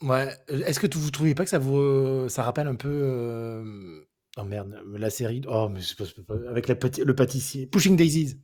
ouais. 0.02 0.28
Est-ce 0.48 0.80
que 0.80 0.86
vous 0.96 1.10
trouvez 1.10 1.34
pas 1.34 1.44
que 1.44 1.50
ça 1.50 1.58
vous 1.58 2.28
ça 2.28 2.42
rappelle 2.42 2.66
un 2.68 2.74
peu 2.76 2.88
euh, 2.90 4.04
oh 4.36 4.44
merde 4.44 4.76
la 4.92 5.10
série 5.10 5.42
oh 5.48 5.68
mais 5.68 5.80
c'est 5.80 5.96
pas, 5.96 6.04
c'est 6.04 6.26
pas- 6.26 6.34
avec 6.50 6.68
la 6.68 6.74
pâti- 6.74 7.04
le 7.04 7.14
pâtissier 7.14 7.66
Pushing 7.66 7.96
Daisies. 7.96 8.40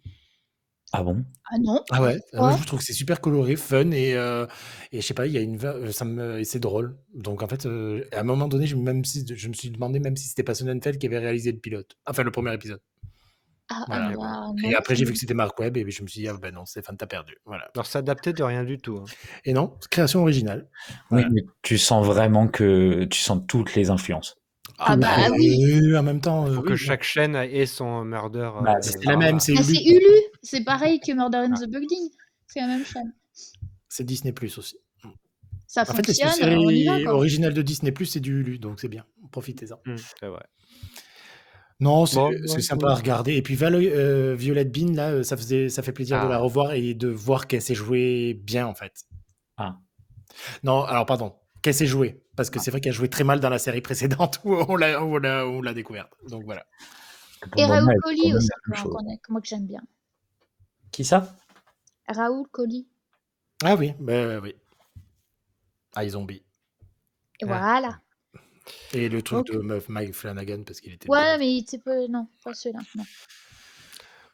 Ah 0.93 1.05
bon? 1.05 1.25
Ah 1.53 1.57
non 1.61 1.85
Ah 1.93 2.03
ouais. 2.03 2.19
Moi, 2.35 2.57
je 2.61 2.67
trouve 2.67 2.81
que 2.81 2.85
c'est 2.85 2.93
super 2.93 3.21
coloré, 3.21 3.55
fun 3.55 3.93
et 3.93 4.15
euh, 4.15 4.45
et 4.91 5.01
je 5.01 5.07
sais 5.07 5.15
pas 5.15 5.27
il 5.29 5.33
y 5.33 5.39
a 5.39 5.41
une 5.41 5.57
euh, 5.65 5.93
ça 5.93 6.05
me 6.05 6.41
et 6.41 6.45
c'est 6.45 6.59
drôle. 6.59 6.97
Donc 7.15 7.43
en 7.45 7.49
fait 7.49 7.65
euh, 7.67 8.05
à 8.13 8.21
un 8.21 8.25
moment 8.25 8.49
donné 8.49 8.67
je, 8.67 8.75
même 8.77 9.05
si 9.05 9.25
je 9.33 9.49
me 9.49 9.53
suis 9.55 9.71
demandé 9.71 10.01
même 10.01 10.17
si 10.17 10.27
c'était 10.29 10.43
pas 10.43 10.55
Sonnenfeld 10.55 10.99
qui 10.99 11.07
avait 11.07 11.19
réalisé 11.19 11.53
le 11.53 11.59
pilote. 11.59 11.97
Enfin 12.07 12.25
le 12.25 12.33
premier 12.33 12.53
épisode. 12.55 12.81
Ah, 13.71 13.85
Voilà. 13.87 14.13
ah, 14.21 14.51
bah, 14.53 14.53
Et 14.65 14.71
non, 14.73 14.79
après 14.79 14.97
j'ai 14.97 15.05
vu 15.05 15.13
que 15.13 15.19
c'était 15.19 15.35
Mark 15.35 15.59
Webb 15.59 15.77
et 15.77 15.89
je 15.91 16.03
me 16.03 16.09
suis 16.09 16.23
dit 16.23 16.29
ah 16.29 16.35
ben 16.41 16.53
non 16.55 16.67
Stéphane 16.67 16.97
t'as 16.97 17.07
perdu. 17.07 17.37
Voilà. 17.45 17.71
Alors, 17.75 17.87
c'est 17.87 17.99
adapté 17.99 18.33
de 18.33 18.43
rien 18.43 18.65
du 18.65 18.79
tout. 18.79 18.99
hein. 18.99 19.05
Et 19.45 19.53
non 19.53 19.79
création 19.91 20.21
originale. 20.23 20.69
Oui, 20.89 20.95
Voilà. 21.23 21.29
mais 21.31 21.43
tu 21.63 21.79
sens 21.79 22.05
vraiment 22.05 22.49
que 22.49 23.05
tu 23.05 23.21
sens 23.21 23.41
toutes 23.47 23.75
les 23.75 23.91
influences. 23.91 24.37
Ah 24.79 24.97
bah 24.97 25.29
oui. 25.33 25.95
En 25.97 26.03
même 26.03 26.21
temps. 26.21 26.47
euh, 26.47 26.55
Faut 26.55 26.61
oui, 26.63 26.67
que 26.77 26.93
me 26.93 27.03
chaîne 27.03 27.37
ait 27.37 27.67
son 27.67 28.05
murder. 28.05 28.51
Bah, 28.63 28.75
euh, 28.75 28.79
c'est 28.83 28.93
C'est 28.93 29.05
la 29.07 29.17
même, 29.17 29.39
c'est 29.41 29.53
Ah, 29.57 29.61
Hulu. 29.63 29.75
c'est 29.75 29.83
Hulu, 29.83 30.17
c'est 30.43 30.65
pareil 30.65 31.01
que 31.01 31.13
Murder 31.13 31.39
in 31.39 31.53
the 31.55 31.69
Building, 31.69 32.11
c'est 32.47 32.61
la 32.61 32.67
même 32.69 32.85
chaîne. 32.85 33.13
C'est 33.89 34.05
Disney 34.05 34.33
Plus 34.33 34.57
aussi. 34.59 34.79
Ça 35.67 35.83
En 35.83 35.85
fait, 35.95 36.07
les 36.09 36.15
fonctionne, 36.15 36.59
on 36.59 36.71
y 36.71 36.85
va, 36.85 36.93
séries 36.95 37.05
quoi. 37.05 37.15
originales 37.15 37.55
de 37.55 37.63
Disney 37.63 37.93
Plus, 37.93 38.07
c'est 38.07 38.21
du 38.21 38.41
Hulu, 38.41 38.59
donc 38.59 38.81
c'est 38.81 38.89
bien. 38.89 39.05
Profitez-en. 39.31 39.77
Hum, 39.87 39.97
c'est 39.99 40.27
vrai. 40.27 40.43
Non, 41.81 42.05
c'est 42.07 42.17
Bon, 42.17 42.31
c'est 42.47 42.57
bon, 42.57 42.61
sympa 42.63 42.87
bon. 42.87 42.93
à 42.93 42.95
regarder. 42.95 43.35
Et 43.37 43.43
puis 43.43 43.55
Val- 43.55 43.75
euh, 43.75 44.35
Violette 44.35 44.71
Bean, 44.71 44.93
là, 44.95 45.11
euh, 45.13 45.23
ça, 45.23 45.37
faisait, 45.37 45.69
ça 45.71 45.83
fait 45.83 45.93
plaisir 45.93 46.19
de 46.21 46.27
Ah. 46.27 46.29
la 46.29 46.39
revoir 46.39 46.73
et 46.73 46.93
de 46.95 47.09
voir 47.09 47.47
qu'elle 47.47 47.63
s'est 47.63 47.75
jouée 47.75 48.35
bien, 48.35 48.67
en 48.67 48.75
fait. 48.75 49.05
Ah. 49.57 49.79
Non, 50.63 50.83
alors 50.85 51.07
pardon, 51.07 51.35
qu'elle 51.63 51.75
s'est 51.75 51.87
jouée. 51.87 52.23
Parce 52.37 52.51
que 52.51 52.59
Ah. 52.59 52.63
c'est 52.63 52.71
vrai 52.71 52.81
qu'elle 52.81 52.93
jouait 52.93 53.09
très 53.09 53.25
mal 53.25 53.41
dans 53.41 53.49
la 53.49 53.59
série 53.59 53.81
précédente 53.81 54.41
où 54.45 54.55
on 54.55 54.77
l'a 54.77 55.03
où 55.03 55.15
on 55.15 55.19
l'a- 55.19 55.47
où 55.47 55.53
on 55.53 55.63
l'a 55.63 55.73
découverte. 55.75 56.13
Donc 56.29 56.45
voilà. 56.45 56.67
Et 57.57 57.65
Raoul 57.65 57.87
quand 57.87 58.01
Colli 58.11 58.27
même 58.29 58.37
aussi, 58.37 58.49
la 58.49 58.57
même 58.67 58.77
que- 58.77 58.83
chose. 58.83 58.93
qu'on 58.95 59.13
a- 59.13 59.17
que 59.17 59.33
moi 59.33 59.41
que 59.41 59.49
j'aime 59.49 59.67
bien. 59.67 59.81
Qui 60.93 61.05
ça? 61.05 61.35
Raoul 62.09 62.47
Colli. 62.51 62.87
Ah 63.65 63.75
oui, 63.77 63.95
bah 63.99 64.39
oui. 64.41 64.55
Ah, 65.95 66.07
zombie. 66.09 66.43
Et 67.41 67.45
Ah. 67.45 67.47
voilà. 67.47 68.01
Et 68.93 69.09
le 69.09 69.23
truc 69.23 69.47
de 69.49 69.59
meuf 69.59 69.89
Mike 69.89 70.15
Flanagan, 70.15 70.63
parce 70.65 70.81
qu'il 70.81 70.93
était. 70.93 71.09
Ouais, 71.09 71.39
mais 71.39 71.63
c'est 71.67 71.83
pas. 71.83 72.07
Non, 72.09 72.27
pas 72.45 72.55
celui-là. 72.55 72.81
Non. 72.97 73.05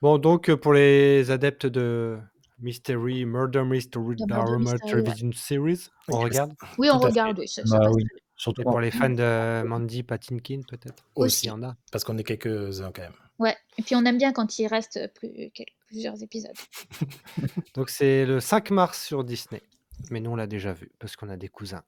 Bon, 0.03 0.18
donc, 0.18 0.51
euh, 0.51 0.57
pour 0.57 0.74
les 0.74 1.30
adeptes 1.30 1.66
de 1.66 2.18
Mystery, 2.59 3.24
Murder 3.24 3.64
Mystery, 3.64 4.16
Drama 4.18 4.72
ouais. 4.72 4.78
Television 4.78 5.30
Series, 5.32 5.89
on 6.09 6.18
Oui, 6.18 6.24
regarde. 6.24 6.53
Oui, 6.78 6.89
on 6.93 6.99
regarde, 6.99 7.39
oui, 7.39 7.49
ça, 7.49 7.62
Bah 7.66 7.91
oui. 7.91 8.05
bien. 8.05 8.20
Surtout 8.39 8.62
pour 8.62 8.80
les 8.80 8.91
fans 8.91 9.09
de 9.09 9.62
Mandy 9.66 10.03
Patinkin, 10.03 10.61
peut-être? 10.68 11.07
Aussi. 11.14 11.39
S'il 11.41 11.49
y 11.49 11.51
en 11.51 11.62
a. 11.62 11.74
Parce 11.91 12.05
qu'on 12.05 12.18
est 12.18 12.24
quelques-uns 12.24 12.93
quand 12.93 13.03
même. 13.03 13.14
Ouais, 13.39 13.57
et 13.78 13.82
puis 13.82 13.95
on 13.97 14.05
aime 14.05 14.18
bien 14.18 14.32
quand 14.32 14.59
il 14.59 14.66
reste 14.66 15.11
plus, 15.14 15.51
plusieurs 15.87 16.22
épisodes. 16.22 16.57
Donc, 17.74 17.89
c'est 17.89 18.26
le 18.26 18.41
5 18.41 18.70
mars 18.70 19.03
sur 19.03 19.24
Disney. 19.24 19.62
Mais 20.11 20.20
nous, 20.20 20.30
on 20.30 20.37
l'a 20.37 20.47
déjà 20.47 20.74
vu, 20.74 20.91
parce 20.99 21.16
qu'on 21.16 21.30
a 21.30 21.39
des 21.39 21.49
cousins. 21.49 21.82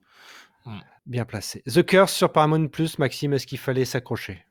Bien 1.07 1.25
placés. 1.25 1.63
The 1.63 1.83
Curse 1.85 2.13
sur 2.13 2.33
Paramount 2.33 2.69
Plus, 2.69 2.99
Maxime, 2.99 3.33
est-ce 3.33 3.47
qu'il 3.47 3.59
fallait 3.59 3.85
s'accrocher? 3.85 4.45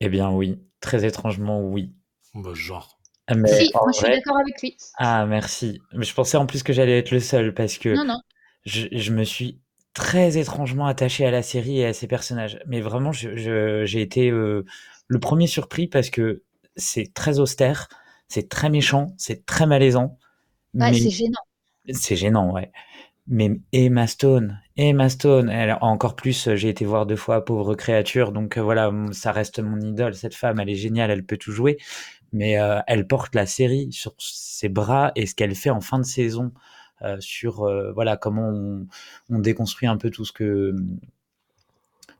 Eh 0.00 0.08
bien 0.08 0.30
oui, 0.30 0.60
très 0.80 1.04
étrangement 1.06 1.60
oui. 1.62 1.92
Bah, 2.34 2.52
genre. 2.54 2.98
Mais 3.34 3.48
si, 3.48 3.70
moi 3.74 3.90
je 3.92 3.98
suis 3.98 4.08
d'accord 4.08 4.38
avec 4.38 4.60
lui. 4.62 4.76
Ah 4.96 5.26
merci. 5.26 5.80
Mais 5.92 6.04
je 6.04 6.14
pensais 6.14 6.36
en 6.36 6.46
plus 6.46 6.62
que 6.62 6.72
j'allais 6.72 6.98
être 6.98 7.10
le 7.10 7.20
seul 7.20 7.52
parce 7.54 7.78
que 7.78 7.90
Non, 7.94 8.04
non. 8.04 8.20
je, 8.64 8.86
je 8.92 9.12
me 9.12 9.24
suis 9.24 9.60
très 9.94 10.38
étrangement 10.38 10.86
attaché 10.86 11.26
à 11.26 11.30
la 11.30 11.42
série 11.42 11.80
et 11.80 11.86
à 11.86 11.92
ses 11.92 12.06
personnages. 12.06 12.58
Mais 12.66 12.80
vraiment, 12.80 13.12
j'ai 13.12 14.00
été 14.00 14.30
euh, 14.30 14.64
le 15.08 15.20
premier 15.20 15.46
surpris 15.46 15.88
parce 15.88 16.08
que 16.10 16.42
c'est 16.76 17.12
très 17.12 17.38
austère, 17.38 17.88
c'est 18.28 18.48
très 18.48 18.70
méchant, 18.70 19.08
c'est 19.18 19.44
très 19.44 19.66
malaisant. 19.66 20.18
Ouais, 20.74 20.90
mais 20.92 20.98
c'est 20.98 21.10
gênant. 21.10 21.42
c'est 21.90 22.16
gênant, 22.16 22.52
ouais. 22.52 22.70
Mais 23.30 23.60
Emma 23.72 24.06
Stone, 24.06 24.58
Emma 24.76 25.08
Stone, 25.10 25.50
elle, 25.50 25.76
encore 25.82 26.16
plus, 26.16 26.48
euh, 26.48 26.56
j'ai 26.56 26.70
été 26.70 26.86
voir 26.86 27.04
deux 27.04 27.16
fois 27.16 27.44
Pauvre 27.44 27.74
créature, 27.74 28.32
donc 28.32 28.56
euh, 28.56 28.62
voilà, 28.62 28.90
ça 29.12 29.32
reste 29.32 29.60
mon 29.60 29.78
idole. 29.80 30.14
Cette 30.14 30.34
femme, 30.34 30.58
elle 30.60 30.70
est 30.70 30.76
géniale, 30.76 31.10
elle 31.10 31.24
peut 31.24 31.36
tout 31.36 31.52
jouer, 31.52 31.76
mais 32.32 32.58
euh, 32.58 32.80
elle 32.86 33.06
porte 33.06 33.34
la 33.34 33.46
série 33.46 33.92
sur 33.92 34.14
ses 34.18 34.68
bras 34.68 35.12
et 35.14 35.26
ce 35.26 35.34
qu'elle 35.34 35.54
fait 35.54 35.70
en 35.70 35.80
fin 35.80 35.98
de 35.98 36.04
saison 36.04 36.52
euh, 37.02 37.16
sur 37.20 37.64
euh, 37.64 37.92
voilà 37.92 38.16
comment 38.16 38.48
on, 38.48 38.86
on 39.30 39.38
déconstruit 39.40 39.88
un 39.88 39.96
peu 39.98 40.10
tout 40.10 40.24
ce 40.24 40.32
que 40.32 40.74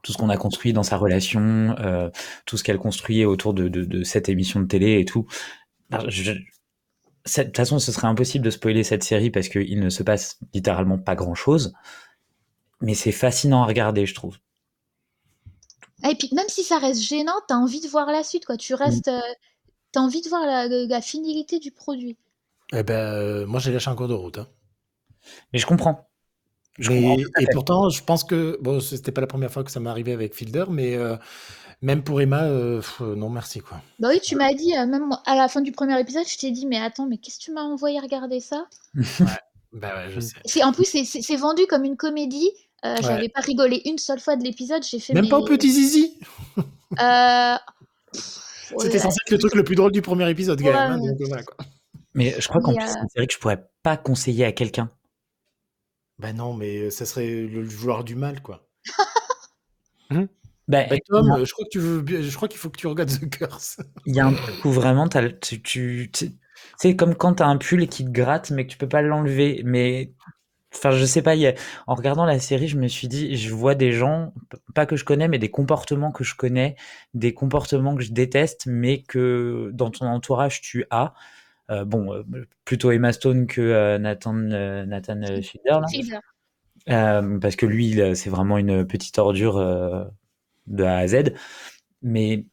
tout 0.02 0.12
ce 0.12 0.18
qu'on 0.18 0.28
a 0.28 0.36
construit 0.36 0.72
dans 0.72 0.84
sa 0.84 0.96
relation, 0.96 1.74
tout 2.46 2.56
ce 2.56 2.62
qu'elle 2.62 2.78
construit 2.78 3.24
autour 3.24 3.52
de, 3.52 3.68
de, 3.68 3.84
de 3.84 4.04
cette 4.04 4.28
émission 4.28 4.60
de 4.60 4.66
télé 4.66 5.00
et 5.00 5.04
tout. 5.04 5.26
De 7.26 7.42
toute 7.44 7.56
façon, 7.56 7.78
ce 7.78 7.92
serait 7.92 8.06
impossible 8.06 8.44
de 8.44 8.50
spoiler 8.50 8.84
cette 8.84 9.02
série 9.04 9.30
parce 9.30 9.48
qu'il 9.48 9.80
ne 9.80 9.90
se 9.90 10.02
passe 10.02 10.38
littéralement 10.54 10.98
pas 10.98 11.14
grand 11.14 11.34
chose. 11.34 11.72
Mais 12.80 12.94
c'est 12.94 13.12
fascinant 13.12 13.62
à 13.62 13.66
regarder, 13.66 14.06
je 14.06 14.14
trouve. 14.14 14.38
Et 16.08 16.14
puis 16.14 16.28
même 16.32 16.48
si 16.48 16.62
ça 16.62 16.78
reste 16.78 17.02
gênant, 17.02 17.34
t'as 17.48 17.56
envie 17.56 17.80
de 17.80 17.88
voir 17.88 18.06
la 18.06 18.22
suite, 18.22 18.44
quoi. 18.46 18.56
Tu 18.56 18.74
restes. 18.74 19.08
euh, 19.08 19.20
T'as 19.90 20.00
envie 20.00 20.20
de 20.20 20.28
voir 20.28 20.44
la, 20.44 20.68
la 20.68 21.00
finalité 21.00 21.58
du 21.58 21.70
produit. 21.72 22.18
Eh 22.74 22.82
ben, 22.82 22.94
euh, 23.14 23.46
moi, 23.46 23.58
j'ai 23.58 23.72
lâché 23.72 23.88
en 23.90 23.96
cours 23.96 24.06
de 24.08 24.12
route. 24.14 24.36
hein. 24.38 24.46
Mais 25.52 25.58
je 25.58 25.66
comprends. 25.66 26.08
Je 26.78 26.90
Mais- 26.92 27.00
comprends 27.00 27.16
tout 27.16 27.30
à 27.36 27.42
et 27.42 27.46
pourtant, 27.52 27.88
je 27.88 28.04
pense 28.04 28.22
que 28.22 28.58
bon, 28.60 28.80
c'était 28.80 29.12
pas 29.12 29.22
la 29.22 29.26
première 29.26 29.50
fois 29.50 29.64
que 29.64 29.70
ça 29.70 29.80
m'est 29.80 29.88
arrivé 29.90 30.12
avec 30.12 30.34
Fielder, 30.34 30.66
mais 30.68 30.94
euh, 30.94 31.16
même 31.82 32.02
pour 32.02 32.20
Emma, 32.20 32.44
euh, 32.44 32.78
pff, 32.80 33.00
euh, 33.00 33.14
non 33.14 33.28
merci 33.30 33.60
quoi. 33.60 33.80
Bah 33.98 34.08
oui, 34.10 34.20
tu 34.20 34.34
m'as 34.36 34.52
dit, 34.52 34.76
euh, 34.76 34.86
même 34.86 35.10
à 35.26 35.34
la 35.36 35.48
fin 35.48 35.60
du 35.60 35.72
premier 35.72 35.98
épisode, 36.00 36.26
je 36.28 36.36
t'ai 36.38 36.50
dit, 36.50 36.66
mais 36.66 36.78
attends, 36.78 37.06
mais 37.06 37.18
qu'est-ce 37.18 37.38
que 37.38 37.44
tu 37.44 37.52
m'as 37.52 37.62
envoyé 37.62 37.98
regarder 38.00 38.40
ça? 38.40 38.66
Bah 39.72 39.94
ouais, 39.96 40.10
je 40.10 40.20
sais. 40.20 40.36
C'est 40.44 40.62
En 40.64 40.72
plus, 40.72 40.84
c'est- 40.86 41.04
c'est 41.04 41.20
c'est 41.22 41.36
vendu 41.36 41.66
comme 41.66 41.84
une 41.84 41.96
comédie. 41.96 42.50
Euh, 42.84 42.94
Ouais. 42.96 43.02
J'avais 43.02 43.28
pas 43.28 43.40
rigolé 43.40 43.82
une 43.86 43.98
seule 43.98 44.20
fois 44.20 44.36
de 44.36 44.44
l'épisode. 44.44 44.82
J'ai 44.84 44.98
fait. 45.00 45.12
Même 45.12 45.24
mais- 45.24 45.30
pas 45.30 45.38
au 45.38 45.44
petit 45.44 45.70
zizi. 45.70 46.18
Euh, 46.56 46.62
pff, 48.12 48.74
C'était 48.78 48.92
ouais. 48.94 48.98
censé 48.98 49.16
être 49.26 49.30
le 49.32 49.38
truc 49.38 49.54
le 49.54 49.64
plus 49.64 49.74
drôle 49.74 49.92
du 49.92 50.00
premier 50.02 50.28
épisode, 50.30 50.60
quand 50.62 50.66
même. 50.72 50.76
hein, 50.92 51.00
Ouais. 51.00 51.08
donc, 51.10 51.18
voilà, 51.28 51.42
quoi. 51.42 51.56
Mais 52.14 52.34
je 52.40 52.48
crois 52.48 52.60
qu'en 52.62 52.70
Mais, 52.72 52.78
plus, 52.78 52.86
euh, 52.86 52.92
c'est 52.92 53.00
une 53.00 53.08
série 53.08 53.26
que 53.26 53.34
je 53.34 53.38
pourrais 53.38 53.68
pas 53.82 53.96
conseiller 53.96 54.44
à 54.44 54.52
quelqu'un. 54.52 54.90
Bah 56.18 56.32
non, 56.32 56.54
mais 56.54 56.90
ça 56.90 57.04
serait 57.06 57.26
le 57.28 57.62
vouloir 57.64 58.02
du 58.04 58.14
mal, 58.16 58.40
quoi. 58.42 58.66
Bah, 60.10 60.16
Y 60.68 61.00
Tom, 61.08 61.30
a 61.30 61.38
euh, 61.38 61.44
je 61.44 61.52
crois 61.52 61.64
que 61.64 61.70
tu 61.70 61.78
veux, 61.78 62.04
je 62.22 62.36
crois 62.36 62.48
qu'il 62.48 62.58
faut 62.58 62.68
que 62.70 62.78
tu 62.78 62.86
regardes 62.86 63.10
The 63.10 63.28
Curse. 63.30 63.78
il 64.06 64.14
y 64.14 64.20
a 64.20 64.26
un 64.26 64.32
truc 64.34 64.64
où 64.64 64.70
vraiment 64.70 65.08
t'as 65.08 65.28
tu 65.30 65.62
tu 65.62 66.10
tu 66.12 66.32
c'est 66.76 66.94
comme 66.96 67.14
quand 67.14 67.36
tu 67.36 67.42
as 67.42 67.46
un 67.46 67.56
pull 67.56 67.86
qui 67.88 68.04
te 68.04 68.10
gratte, 68.10 68.50
mais 68.50 68.66
que 68.66 68.72
tu 68.72 68.78
peux 68.78 68.88
pas 68.88 69.00
l'enlever. 69.00 69.62
Mais 69.64 70.12
enfin, 70.74 70.90
je 70.90 71.04
sais 71.06 71.22
pas, 71.22 71.34
il 71.36 71.40
y 71.40 71.46
a 71.46 71.54
en 71.86 71.94
regardant 71.94 72.26
la 72.26 72.38
série, 72.38 72.68
je 72.68 72.76
me 72.76 72.88
suis 72.88 73.08
dit: 73.08 73.36
«Je 73.36 73.54
vois 73.54 73.74
des 73.74 73.92
gens, 73.92 74.34
pas 74.74 74.84
que 74.84 74.96
je 74.96 75.04
connais, 75.04 75.28
mais 75.28 75.38
des 75.38 75.50
comportements 75.50 76.12
que 76.12 76.24
je 76.24 76.34
connais, 76.34 76.76
des 77.14 77.32
comportements 77.32 77.96
que 77.96 78.02
je 78.02 78.12
déteste, 78.12 78.64
mais 78.66 79.02
que 79.02 79.70
dans 79.72 79.90
ton 79.90 80.06
entourage 80.06 80.60
tu 80.60 80.84
as». 80.90 81.14
Heu, 81.70 81.84
bon, 81.84 82.14
heu, 82.14 82.24
plutôt 82.64 82.90
Emma 82.90 83.12
Stone 83.12 83.46
que, 83.46 83.96
Nathan, 83.98 84.32
Nathan, 84.34 85.20
Fielder 85.42 85.80
là. 85.80 85.86
Fielder. 85.90 86.18
Parce 87.40 87.56
que 87.56 87.66
lui, 87.66 88.00
c'est 88.14 88.30
vraiment 88.30 88.58
une 88.58 88.86
petite 88.86 89.18
ordure, 89.18 89.58
de 90.68 90.84
A 90.84 90.98
à 90.98 91.06
Z. 91.08 91.34
Mais 92.02 92.46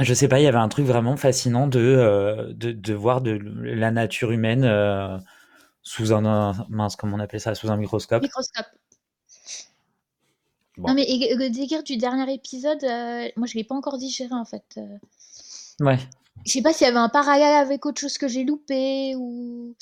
je 0.00 0.14
sais 0.14 0.28
pas, 0.28 0.40
il 0.40 0.44
y 0.44 0.46
avait 0.46 0.58
un 0.58 0.68
truc 0.68 0.86
vraiment 0.86 1.16
fascinant 1.16 1.66
de, 1.66 1.78
heu, 1.80 2.52
de 2.54 2.72
de 2.72 2.94
voir 2.94 3.20
de 3.20 3.32
la 3.62 3.90
nature 3.90 4.32
humaine, 4.32 4.64
heu, 4.64 5.18
sous 5.82 6.12
un 6.12 6.24
un 6.24 6.66
mince, 6.70 6.96
comment 6.96 7.16
on 7.16 7.20
appelle 7.20 7.40
ça? 7.40 7.54
Sous 7.54 7.70
un 7.70 7.76
microscope. 7.76 8.22
Microscope. 8.22 8.66
Bon. 10.78 10.88
Non 10.88 10.94
mais 10.94 11.04
le 11.06 11.50
délire 11.50 11.82
du 11.82 11.96
dernier 11.98 12.32
épisode, 12.32 12.82
heu, 12.82 13.30
moi 13.36 13.46
je 13.46 13.54
l'ai 13.54 13.64
pas 13.64 13.74
encore 13.74 13.98
digéré 13.98 14.34
en 14.34 14.44
fait. 14.46 14.80
Ouais. 15.80 15.98
Je 16.46 16.52
sais 16.52 16.62
pas 16.62 16.72
s'il 16.72 16.86
y 16.86 16.90
avait 16.90 16.98
un 16.98 17.10
parallèle 17.10 17.54
avec 17.56 17.84
autre 17.84 18.00
chose 18.00 18.16
que 18.18 18.26
j'ai 18.26 18.44
loupé 18.44 19.14
ou 19.16 19.74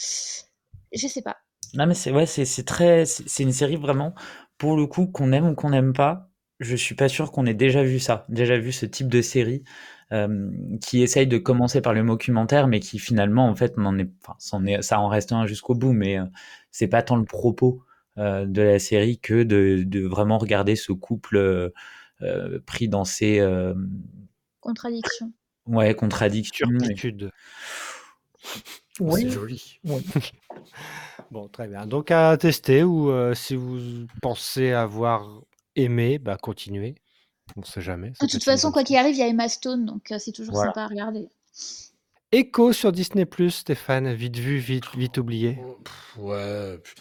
je 0.92 1.06
sais 1.06 1.22
pas. 1.22 1.36
Non, 1.74 1.86
mais 1.86 1.94
c'est 1.94 2.10
ouais, 2.10 2.26
c'est 2.26 2.64
très 2.64 3.06
c'est 3.06 3.44
une 3.44 3.52
série 3.52 3.76
vraiment, 3.76 4.14
pour 4.58 4.76
le 4.76 4.86
coup, 4.86 5.06
qu'on 5.06 5.30
aime 5.32 5.46
ou 5.48 5.54
qu'on 5.54 5.70
n'aime 5.70 5.92
pas, 5.92 6.29
je 6.60 6.76
suis 6.76 6.94
pas 6.94 7.08
sûr 7.08 7.32
qu'on 7.32 7.46
ait 7.46 7.54
déjà 7.54 7.82
vu 7.82 7.98
ça, 7.98 8.26
déjà 8.28 8.58
vu 8.58 8.72
ce 8.72 8.86
type 8.86 9.08
de 9.08 9.22
série, 9.22 9.64
hem, 10.10 10.78
qui 10.80 11.02
essaye 11.02 11.26
de 11.26 11.38
commencer 11.38 11.80
par 11.80 11.94
le 11.94 12.02
documentaire, 12.04 12.68
mais 12.68 12.80
qui 12.80 12.98
finalement, 12.98 13.48
en 13.48 13.54
fait, 13.56 13.76
n'en 13.78 13.98
est 13.98 14.10
enfin, 14.22 14.36
c'en 14.38 14.64
est 14.66 14.82
ça 14.82 15.00
en 15.00 15.08
reste 15.08 15.32
un 15.32 15.46
jusqu'au 15.46 15.74
bout, 15.74 15.92
mais, 15.92 16.18
heu, 16.18 16.26
c'est 16.70 16.88
pas 16.88 17.02
tant 17.02 17.16
le 17.16 17.24
propos, 17.24 17.82
heu, 18.18 18.46
de 18.46 18.62
la 18.62 18.78
série 18.78 19.18
que 19.18 19.42
de 19.42 19.82
de 19.86 20.06
vraiment 20.06 20.38
regarder 20.38 20.76
ce 20.76 20.92
couple, 20.92 21.36
heu, 21.38 21.72
pris 22.66 22.88
dans 22.88 23.04
ses, 23.04 23.36
hem 23.36 23.90
Contradiction. 24.60 25.32
ouais, 25.66 25.94
contradictions 25.94 26.68
Turpitude. 26.68 27.30
Oh, 29.00 29.16
c'est 29.16 29.30
joli. 29.30 29.78
Oui. 29.84 30.02
Bon, 31.30 31.48
très 31.48 31.68
bien. 31.68 31.86
Donc 31.86 32.10
à 32.10 32.36
tester 32.36 32.82
ou 32.82 33.10
si 33.34 33.54
vous 33.54 33.78
pensez 34.20 34.72
avoir 34.72 35.42
aimé, 35.76 36.18
bah, 36.18 36.36
continuez. 36.40 36.94
On 37.56 37.62
sait 37.64 37.80
jamais, 37.80 38.12
ça 38.14 38.26
De 38.26 38.30
peut 38.30 38.32
toute 38.32 38.42
être 38.42 38.46
une 38.50 38.52
façon, 38.52 38.68
bonne 38.68 38.72
quoi 38.74 38.84
qu'il 38.84 38.96
arrive, 38.96 39.14
il 39.14 39.18
y 39.18 39.22
a 39.22 39.28
Emma 39.28 39.48
Stone, 39.48 39.84
donc 39.84 40.10
heu, 40.12 40.18
c'est 40.18 40.32
toujours 40.32 40.54
Voilà. 40.54 40.70
sympa 40.70 40.82
à 40.82 40.86
regarder. 40.88 41.28
Echo 42.32 42.72
sur 42.72 42.92
Disney+, 42.92 43.26
Stéphane, 43.50 44.12
vite 44.14 44.36
vu, 44.36 44.58
vite 44.58 44.84
vite 44.96 45.18
oublié. 45.18 45.58
Oh, 45.60 45.76
pff, 45.84 46.16
ouais, 46.18 46.78
pff, 46.78 46.94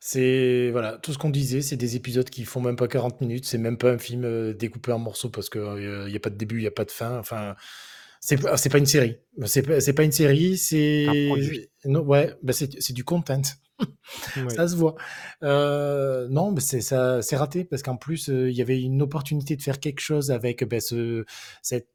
c'est 0.00 0.70
voilà, 0.70 0.98
tout 0.98 1.12
ce 1.12 1.18
qu'on 1.18 1.30
disait, 1.30 1.62
c'est 1.62 1.76
des 1.76 1.96
épisodes 1.96 2.30
qui 2.30 2.44
font 2.44 2.60
même 2.60 2.76
pas 2.76 2.86
40 2.86 3.20
minutes, 3.20 3.44
c'est 3.44 3.58
même 3.58 3.76
pas 3.76 3.90
un 3.90 3.98
film 3.98 4.24
euh, 4.24 4.54
découpé 4.54 4.92
en 4.92 5.00
morceaux 5.00 5.30
parce 5.30 5.48
que 5.50 5.58
euh, 5.58 6.08
il 6.08 6.12
y 6.12 6.16
a 6.16 6.20
pas 6.20 6.30
de 6.30 6.36
début, 6.36 6.58
il 6.58 6.62
y 6.62 6.68
a 6.68 6.70
pas 6.70 6.84
de 6.84 6.92
fin. 6.92 7.18
Enfin, 7.18 7.56
c'est 8.20 8.36
pas 8.40 8.56
c'est 8.56 8.68
pas 8.68 8.78
une 8.78 8.86
série. 8.86 9.18
C'est 9.46 9.62
pas 9.62 9.80
c'est 9.80 9.92
pas 9.94 10.04
une 10.04 10.12
série, 10.12 10.52
Un 11.08 11.26
produit. 11.26 11.68
c'est 11.78 11.88
non 11.88 12.00
ouais, 12.02 12.34
bah 12.42 12.52
c'est 12.52 12.80
c'est 12.80 12.92
du 12.92 13.02
content. 13.04 13.42
Ça 14.48 14.68
se 14.68 14.76
voit. 14.76 14.94
Euh, 15.42 16.28
non, 16.28 16.52
mais 16.52 16.60
c'est 16.60 17.36
raté 17.36 17.64
parce 17.64 17.82
qu'en 17.82 17.96
plus 17.96 18.28
euh, 18.28 18.50
il 18.50 18.56
y 18.56 18.62
avait 18.62 18.80
une 18.80 19.02
opportunité 19.02 19.56
de 19.56 19.62
faire 19.62 19.80
quelque 19.80 20.00
chose 20.00 20.30
avec 20.30 20.64
ben, 20.64 20.80
ce 20.80 21.24
cette 21.62 21.88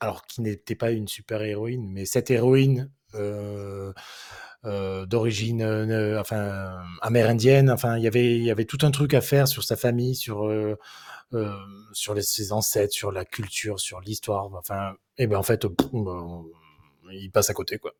alors 0.00 0.26
qui 0.26 0.42
n'était 0.42 0.76
pas 0.76 0.92
une 0.92 1.08
super 1.08 1.42
héroïne, 1.42 1.88
mais 1.90 2.04
cette 2.04 2.30
héroïne 2.30 2.90
euh, 3.14 3.92
d'origine 5.06 5.64
enfin 6.18 6.76
amérindienne. 7.00 7.70
Enfin, 7.70 7.96
il 7.98 8.04
y 8.04 8.50
avait 8.50 8.64
tout 8.64 8.78
un 8.82 8.90
truc 8.90 9.14
à 9.14 9.20
faire 9.20 9.48
sur 9.48 9.64
sa 9.64 9.76
famille, 9.76 10.14
sur 10.14 10.48
ses 12.20 12.52
ancêtres, 12.52 12.94
sur 12.94 13.10
la 13.10 13.24
culture, 13.24 13.80
sur 13.80 14.00
l'histoire. 14.00 14.52
Enfin, 14.54 14.94
et 15.16 15.26
ben 15.26 15.38
en 15.38 15.42
fait, 15.42 15.66
il 17.10 17.30
passe 17.32 17.50
à 17.50 17.54
côté 17.54 17.78
quoi. 17.78 17.92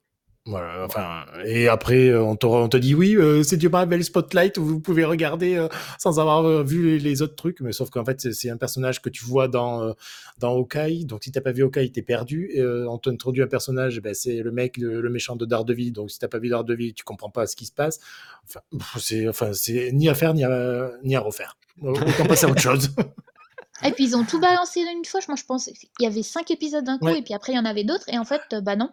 Voilà, 0.51 0.83
enfin, 0.87 1.27
et 1.45 1.69
après, 1.69 2.15
on 2.17 2.35
te, 2.35 2.47
on 2.47 2.69
te 2.71 2.79
dit 2.79 2.95
oui, 2.95 3.15
euh, 3.17 3.43
c'est 3.43 3.59
du 3.59 3.69
Marvel 3.69 4.03
Spotlight 4.03 4.57
où 4.57 4.65
vous 4.65 4.81
pouvez 4.81 5.05
regarder 5.05 5.57
euh, 5.57 5.69
sans 5.99 6.19
avoir 6.19 6.45
euh, 6.47 6.63
vu 6.63 6.97
les, 6.97 7.21
autres 7.21 7.35
trucs, 7.35 7.61
mais 7.61 7.73
sauf 7.73 7.91
qu'en 7.91 8.05
fait, 8.05 8.19
c'est- 8.33 8.49
un 8.49 8.57
personnage 8.57 9.03
que 9.03 9.11
tu 9.11 9.25
vois 9.27 9.47
dans, 9.47 9.83
euh, 9.83 9.93
dans 10.39 10.53
Hawkeye, 10.57 11.05
donc 11.05 11.25
si 11.25 11.33
t'as 11.33 11.43
pas 11.43 11.53
vu 11.53 11.65
Hawkeye, 11.65 11.93
t'es 11.93 12.01
perdu. 12.01 12.49
Et, 12.55 12.61
euh, 12.61 12.89
on 12.89 12.97
t'introduit 12.97 13.43
un 13.43 13.47
personnage, 13.47 14.01
ben, 14.01 14.15
c'est 14.15 14.37
le 14.39 14.51
mec, 14.51 14.79
le, 14.79 15.03
le 15.03 15.11
méchant 15.11 15.37
de 15.37 15.45
Daredevil, 15.45 15.93
donc 15.93 16.11
si 16.11 16.19
t'as 16.19 16.29
pas 16.29 16.39
vu 16.39 16.49
Daredevil, 16.49 16.95
tu 16.95 17.05
comprends 17.05 17.29
pas 17.31 17.47
ce 17.47 17.55
qui 17.55 17.67
se 17.67 17.73
passe. 17.73 18.01
Enfin, 18.47 18.61
c'est 18.99 19.29
enfin, 19.29 19.51
ni 19.93 20.09
à 20.09 20.15
faire 20.15 20.33
ni 20.33 20.45
à, 20.45 20.91
ni 21.05 21.15
à 21.15 21.21
refaire. 21.21 21.59
Autant 21.83 22.25
passer 22.27 22.47
à 22.47 22.51
autre 22.51 22.63
chose. 22.63 22.91
Et 23.85 23.93
puis 23.93 24.05
ils 24.05 24.17
ont 24.17 24.25
tout 24.25 24.41
balancé 24.41 24.81
d'une 24.85 25.05
fois. 25.05 25.21
Moi, 25.29 25.37
je 25.39 25.45
pensais 25.45 25.73
il 26.01 26.03
y 26.03 26.07
avait 26.07 26.23
5 26.25 26.51
épisodes 26.51 26.85
d'un 26.85 26.99
coup 26.99 27.05
Ouais. 27.05 27.19
et 27.19 27.23
puis 27.23 27.35
après 27.35 27.53
il 27.53 27.57
y 27.57 27.59
en 27.59 27.65
avait 27.65 27.85
d'autres 27.85 28.09
et 28.09 28.19
en 28.19 28.25
fait, 28.25 28.41
bah 28.63 28.75
non. 28.77 28.91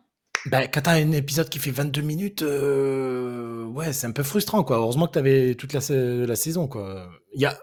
Ben, 0.48 0.68
quand 0.72 0.82
t'as 0.82 0.92
un 0.94 1.12
épisode 1.12 1.50
qui 1.50 1.58
fait 1.60 1.72
22 1.72 2.02
minutes, 2.02 2.42
euh, 2.44 3.66
ouais, 3.66 3.94
c'est 3.94 4.06
un 4.08 4.12
peu 4.12 4.22
frustrant, 4.24 4.64
quoi. 4.64 4.78
Heureusement 4.78 5.08
que 5.08 5.14
t'avais 5.14 5.56
toute 5.56 5.74
la, 5.74 5.82
sa- 5.82 5.94
la 5.96 6.36
saison, 6.36 6.68
quoi. 6.68 7.10
Il 7.34 7.42
y 7.42 7.46
a, 7.46 7.58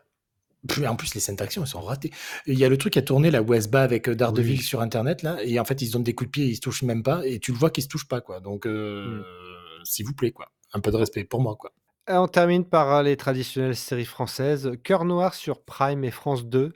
puis 0.69 0.87
en 0.87 0.97
plus, 0.97 1.15
les 1.15 1.21
scènes 1.21 1.37
d'action, 1.37 1.63
elles 1.63 1.69
sont 1.69 1.81
ratées. 1.81 2.11
Il 2.47 2.59
y 2.59 2.65
a 2.65 2.69
le 2.69 2.77
truc 2.77 2.95
qui 2.95 2.99
a 2.99 3.03
tourné, 3.03 3.31
la 3.31 3.41
Westba 3.43 3.83
avec 3.83 4.09
euh, 4.09 4.17
Daredevil 4.17 4.59
Oui. 4.59 4.63
sur 4.65 4.81
Internet, 4.81 5.23
là, 5.23 5.39
et 5.45 5.61
en 5.61 5.65
fait, 5.65 5.81
ils 5.81 5.87
se 5.87 5.93
donnent 5.93 6.03
des 6.03 6.15
coups 6.15 6.29
de 6.29 6.33
pied, 6.33 6.45
ils 6.47 6.57
se 6.57 6.61
touchent 6.61 6.83
même 6.83 7.03
pas, 7.05 7.25
et 7.25 7.39
tu 7.39 7.53
le 7.53 7.59
vois 7.59 7.71
qu'ils 7.71 7.85
se 7.85 7.89
touchent 7.89 8.09
pas, 8.09 8.21
quoi. 8.21 8.41
Donc, 8.41 8.67
euh, 8.67 9.21
Mm. 9.21 9.85
s'il 9.85 10.07
vous 10.07 10.15
plaît, 10.15 10.33
quoi. 10.33 10.49
Un 10.73 10.81
peu 10.81 10.91
de 10.91 10.97
respect 10.97 11.25
pour 11.25 11.41
moi, 11.41 11.55
quoi. 11.57 11.71
Et 12.11 12.15
on 12.15 12.27
termine 12.27 12.65
par 12.65 12.97
euh, 12.97 13.03
les 13.05 13.17
traditionnelles 13.17 13.77
séries 13.77 14.05
françaises. 14.05 14.73
Cœur 14.83 15.05
noir 15.05 15.35
sur 15.35 15.63
Prime 15.63 16.03
et 16.03 16.11
France 16.11 16.45
2. 16.47 16.73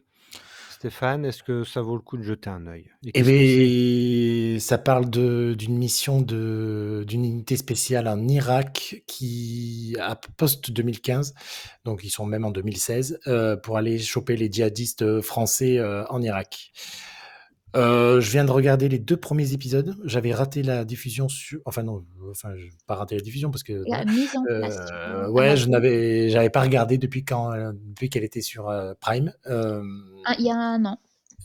Stéphane, 0.87 1.24
est-ce 1.24 1.43
que 1.43 1.64
ça 1.64 1.80
vaut 1.80 1.97
le 1.97 2.01
coup 2.01 2.16
de 2.16 2.22
jeter 2.22 2.49
un 2.49 2.64
œil? 2.68 2.84
Eh 3.12 3.22
bien, 3.24 4.61
ça 4.61 4.78
parle 4.78 5.11
d'une 5.11 5.76
mission 5.76 6.20
d'une 6.20 7.24
unité 7.24 7.57
spéciale 7.57 8.07
en 8.07 8.28
Irak 8.28 9.03
qui, 9.09 9.97
à 10.01 10.14
post-2015, 10.14 11.34
donc 11.84 12.05
ils 12.05 12.11
sont 12.11 12.24
même 12.24 12.45
en 12.45 12.53
2016, 12.53 13.18
euh, 13.26 13.57
pour 13.57 13.78
aller 13.78 13.99
choper 13.99 14.37
les 14.37 14.49
djihadistes 14.49 15.22
français 15.22 15.78
euh, 15.78 16.07
en 16.07 16.22
Irak. 16.22 16.70
Euh, 17.75 18.21
je 18.21 18.31
viens 18.31 18.45
de 18.45 18.51
regarder 18.51 18.89
les 18.89 18.99
deux 18.99 19.17
premiers 19.17 19.53
épisodes. 19.53 19.97
J'avais 20.05 20.33
raté 20.33 20.62
la 20.62 20.85
diffusion 20.85 21.29
sur. 21.29 21.61
Enfin, 21.64 21.83
non, 21.83 22.05
enfin, 22.31 22.55
je 22.57 22.67
pas 22.87 22.95
raté 22.95 23.17
la 23.17 23.21
diffusion 23.21 23.51
parce 23.51 23.62
que. 23.62 23.83
La 23.89 24.05
mise 24.05 24.35
en 24.37 24.43
place. 24.45 24.79
Euh, 24.93 25.29
ouais, 25.29 25.57
je 25.57 25.64
Amazon. 25.64 25.71
n'avais, 25.73 26.31
j'avais 26.31 26.51
pas 26.51 26.62
regardé 26.62 26.97
depuis 26.97 27.25
quand, 27.25 27.53
euh, 27.53 27.73
depuis 27.75 28.09
qu'elle 28.09 28.25
était 28.25 28.41
sur 28.41 28.73
Prime. 29.01 29.33
Euh, 29.47 29.83
Ah, 30.25 30.37
il 30.39 30.47
y 30.47 30.51
a 30.51 30.57
un 30.57 30.85
an. 30.85 30.99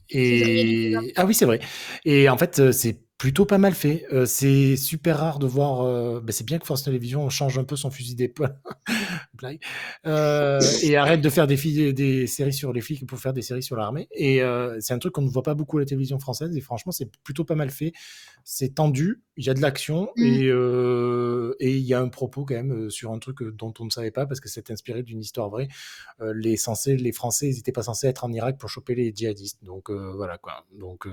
Et 0.09 0.95
ah 1.15 1.26
oui, 1.26 1.34
c'est 1.34 1.45
vrai. 1.45 1.59
Et 2.05 2.30
en 2.30 2.38
fait, 2.38 2.72
c'est 2.72 2.99
plutôt 3.22 3.45
pas 3.45 3.59
mal 3.59 3.76
fait. 3.76 4.07
Euh, 4.11 4.26
c'est 4.26 4.76
super 4.76 5.19
rare 5.19 5.38
de 5.38 5.45
voir. 5.45 5.82
euh, 5.82 6.19
ben, 6.22 6.32
c'est 6.32 6.43
bien 6.43 6.57
que 6.57 6.65
France 6.65 6.82
Télévisions 6.82 7.30
change 7.30 7.59
un 7.59 7.63
peu 7.63 7.76
son 7.76 7.91
fusil 7.91 8.15
d'épaule. 8.15 8.55
Euh, 10.05 10.59
et 10.84 10.97
arrête 10.97 11.19
de 11.19 11.30
faire 11.30 11.47
des, 11.47 12.28
séries 12.28 12.53
sur 12.53 12.72
les 12.74 12.82
flics 12.82 13.07
pour 13.07 13.17
faire 13.17 13.34
des 13.34 13.41
séries 13.41 13.63
sur 13.63 13.76
l'armée. 13.76 14.07
Et 14.11 14.43
euh, 14.43 14.78
c'est 14.80 14.93
un 14.93 14.99
truc 14.99 15.13
qu'on 15.13 15.24
ne 15.24 15.30
voit 15.30 15.41
pas 15.41 15.55
beaucoup 15.55 15.78
à 15.78 15.82
la 15.82 15.86
télévision 15.86 16.19
française. 16.19 16.55
Et 16.55 16.61
franchement, 16.61 16.91
c'est 16.91 17.09
plutôt 17.24 17.43
pas 17.43 17.55
mal 17.55 17.72
fait. 17.72 17.91
C'est 18.43 18.76
tendu. 18.76 19.24
Il 19.38 19.45
y 19.45 19.49
a 19.49 19.55
de 19.55 19.61
l'action 19.61 20.09
Mm. 20.15 20.24
et 20.24 21.67
et 21.72 21.76
il 21.78 21.84
y 21.84 21.93
a 21.95 21.99
un 22.01 22.09
propos 22.09 22.45
quand 22.45 22.53
même 22.53 22.91
sur 22.91 23.11
un 23.11 23.17
truc 23.17 23.41
dont 23.41 23.74
on 23.80 23.86
ne 23.86 23.89
savait 23.89 24.11
pas 24.11 24.28
parce 24.28 24.39
que 24.39 24.47
c'est 24.47 24.69
inspiré 24.69 25.01
d'une 25.01 25.19
histoire 25.19 25.49
vraie. 25.49 25.69
Les 26.36 26.55
censés, 26.55 26.95
les 26.95 27.11
Français, 27.11 27.49
ils 27.49 27.55
n'étaient 27.55 27.72
pas 27.72 27.84
censés 27.84 28.07
être 28.07 28.24
en 28.24 28.32
Irak 28.32 28.59
pour 28.59 28.69
choper 28.69 28.93
les 28.93 29.11
djihadistes. 29.15 29.63
Donc 29.63 29.89
voilà 29.89 30.38
quoi. 30.38 30.65
Donc 30.78 31.07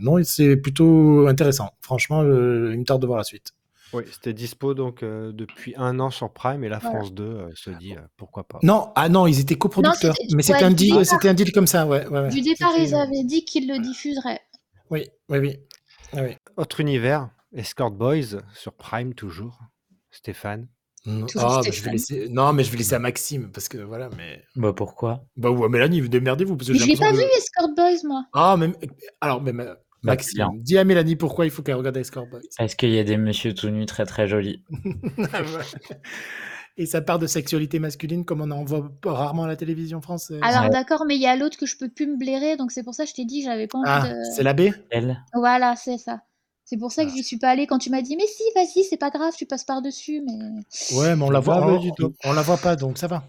non, 0.00 0.22
c'est 0.24 0.56
plutôt 0.56 1.15
intéressant. 1.26 1.70
Franchement, 1.80 2.22
euh, 2.22 2.70
il 2.72 2.78
me 2.80 2.84
tarde 2.84 3.02
de 3.02 3.06
voir 3.06 3.18
la 3.18 3.24
suite. 3.24 3.52
Oui, 3.92 4.02
c'était 4.10 4.32
dispo 4.32 4.74
donc 4.74 5.02
euh, 5.04 5.30
depuis 5.32 5.74
un 5.76 6.00
an 6.00 6.10
sur 6.10 6.32
Prime 6.32 6.64
et 6.64 6.68
la 6.68 6.78
Voilà. 6.78 6.98
France 6.98 7.14
2 7.14 7.22
euh, 7.22 7.50
se 7.54 7.70
dit 7.70 7.92
euh, 7.94 8.00
pourquoi 8.16 8.42
pas. 8.44 8.58
Non, 8.64 8.90
ah 8.96 9.08
non, 9.08 9.28
ils 9.28 9.38
étaient 9.38 9.54
coproducteurs. 9.54 10.14
Mais 10.34 10.42
c'était 10.42 10.58
ouais, 10.58 10.64
un 10.64 10.70
deal, 10.72 10.90
départ. 10.90 11.06
c'était 11.06 11.28
un 11.28 11.34
deal 11.34 11.52
comme 11.52 11.68
ça, 11.68 11.86
ouais. 11.86 12.04
ouais, 12.08 12.20
ouais. 12.22 12.28
Du 12.28 12.40
départ, 12.40 12.72
ils 12.76 12.94
avaient 12.94 13.22
dit 13.24 13.44
qu'ils 13.44 13.68
le 13.68 13.78
diffuseraient. 13.78 14.40
Oui, 14.90 15.08
oui, 15.28 15.38
oui. 15.38 15.56
Ah 16.12 16.22
oui. 16.22 16.36
Autre 16.56 16.80
univers, 16.80 17.30
Escort 17.54 17.92
Boys 17.92 18.40
sur 18.54 18.72
Prime 18.72 19.14
toujours. 19.14 19.58
Stéphane. 20.10 20.66
Non, 21.06 21.26
Toujours 21.26 21.48
ah, 21.48 21.60
mais 21.64 21.70
je 21.70 21.82
vais 21.84 21.96
Stéphane. 21.96 22.16
laisser... 22.16 22.28
non, 22.32 22.52
mais 22.52 22.64
je 22.64 22.70
vais 22.72 22.78
laisser 22.78 22.94
à 22.94 22.98
Maxime 22.98 23.52
parce 23.52 23.68
que 23.68 23.78
voilà, 23.78 24.08
mais 24.16 24.42
Bah, 24.56 24.72
pourquoi? 24.72 25.24
bah 25.36 25.50
ouais, 25.50 25.68
Mélanie, 25.68 26.00
vous 26.00 26.08
démerdez-vous 26.08 26.56
parce 26.56 26.66
que 26.68 26.72
Mais 26.72 26.78
j'ai 26.80 26.84
je 26.86 26.90
l'ai 26.90 26.96
pas 26.96 27.12
vu, 27.12 27.22
Escort 27.38 27.68
Boys, 27.76 27.98
moi. 28.04 28.24
Ah, 28.32 28.56
même 28.56 28.74
alors, 29.20 29.40
même 29.40 29.76
Bah, 30.06 30.12
Maxime, 30.12 30.36
bien. 30.38 30.50
dis 30.54 30.78
à 30.78 30.84
Mélanie 30.84 31.16
pourquoi 31.16 31.44
il 31.44 31.50
faut 31.50 31.62
qu'elle 31.62 31.74
regarde 31.74 31.96
Escort 31.96 32.26
Boys. 32.26 32.40
Est-ce 32.58 32.76
qu'il 32.76 32.90
y 32.90 32.98
a 32.98 33.04
des 33.04 33.16
messieurs 33.16 33.54
tout 33.54 33.68
nus 33.68 33.86
très, 33.86 34.06
très 34.06 34.26
jolis? 34.26 34.62
Et 36.78 36.84
ça 36.84 37.00
part 37.00 37.18
de 37.18 37.26
sexualité 37.26 37.78
masculine 37.78 38.24
comme 38.26 38.42
on 38.42 38.50
en 38.50 38.62
voit 38.62 38.90
rarement 39.04 39.44
à 39.44 39.48
la 39.48 39.56
télévision 39.56 40.02
française. 40.02 40.40
Alors 40.42 40.68
d'accord, 40.68 41.04
mais 41.06 41.14
il 41.16 41.22
y 41.22 41.26
a 41.26 41.34
l'autre 41.34 41.56
que 41.56 41.64
je 41.64 41.76
peux 41.78 41.88
plus 41.88 42.06
me 42.06 42.18
blairer, 42.18 42.56
donc 42.56 42.70
c'est 42.70 42.82
pour 42.82 42.94
ça 42.94 43.04
que 43.04 43.10
je 43.10 43.14
t'ai 43.14 43.24
dit 43.24 43.40
que 43.40 43.46
j'avais 43.46 43.66
pas 43.66 43.78
envie 43.78 43.88
ah, 43.90 44.08
de... 44.08 44.14
c'est 44.34 44.42
la 44.42 44.52
B? 44.52 44.68
Elle. 44.90 45.22
Voilà, 45.32 45.74
c'est 45.76 45.96
ça. 45.96 46.20
C'est 46.66 46.76
pour 46.76 46.92
ça 46.92 47.04
que 47.04 47.10
Ah. 47.10 47.14
j'y 47.16 47.24
suis 47.24 47.38
pas 47.38 47.48
allée 47.48 47.66
quand 47.66 47.78
tu 47.78 47.88
m'as 47.90 48.02
dit 48.02 48.16
mais 48.16 48.26
si, 48.26 48.42
vas-y, 48.54 48.84
c'est 48.84 48.98
pas 48.98 49.08
grave, 49.10 49.32
tu 49.36 49.46
passes 49.46 49.64
par-dessus, 49.64 50.22
mais... 50.26 50.96
Ouais, 50.98 51.16
mais 51.16 51.22
on 51.22 51.30
la 51.30 51.40
voit, 51.40 51.60
pas 51.60 51.66
on, 51.66 51.78
du 51.78 51.92
tout. 51.92 52.12
on 52.24 52.32
la 52.34 52.42
voit 52.42 52.58
pas, 52.58 52.76
donc 52.76 52.98
ça 52.98 53.06
va. 53.06 53.24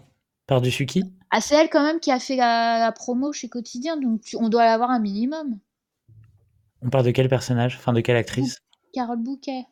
Par-dessus 0.46 0.84
qui? 0.84 1.04
Ah, 1.30 1.40
c'est 1.40 1.54
elle 1.54 1.70
quand 1.70 1.84
même 1.84 2.00
qui 2.00 2.10
a 2.10 2.18
fait 2.18 2.36
la, 2.36 2.78
la 2.80 2.92
promo 2.92 3.32
chez 3.32 3.48
Quotidien, 3.48 3.96
donc 3.96 4.20
tu- 4.22 4.36
on 4.36 4.48
doit 4.50 4.64
l'avoir 4.66 4.90
un 4.90 5.00
minimum. 5.00 5.58
On 6.82 6.90
parle 6.90 7.04
de 7.04 7.10
quel 7.12 7.28
personnage? 7.28 7.76
Enfin, 7.76 7.92
de 7.92 8.00
quelle 8.00 8.16
actrice? 8.16 8.58
Carole 8.92 9.22
Bouquet. 9.22 9.64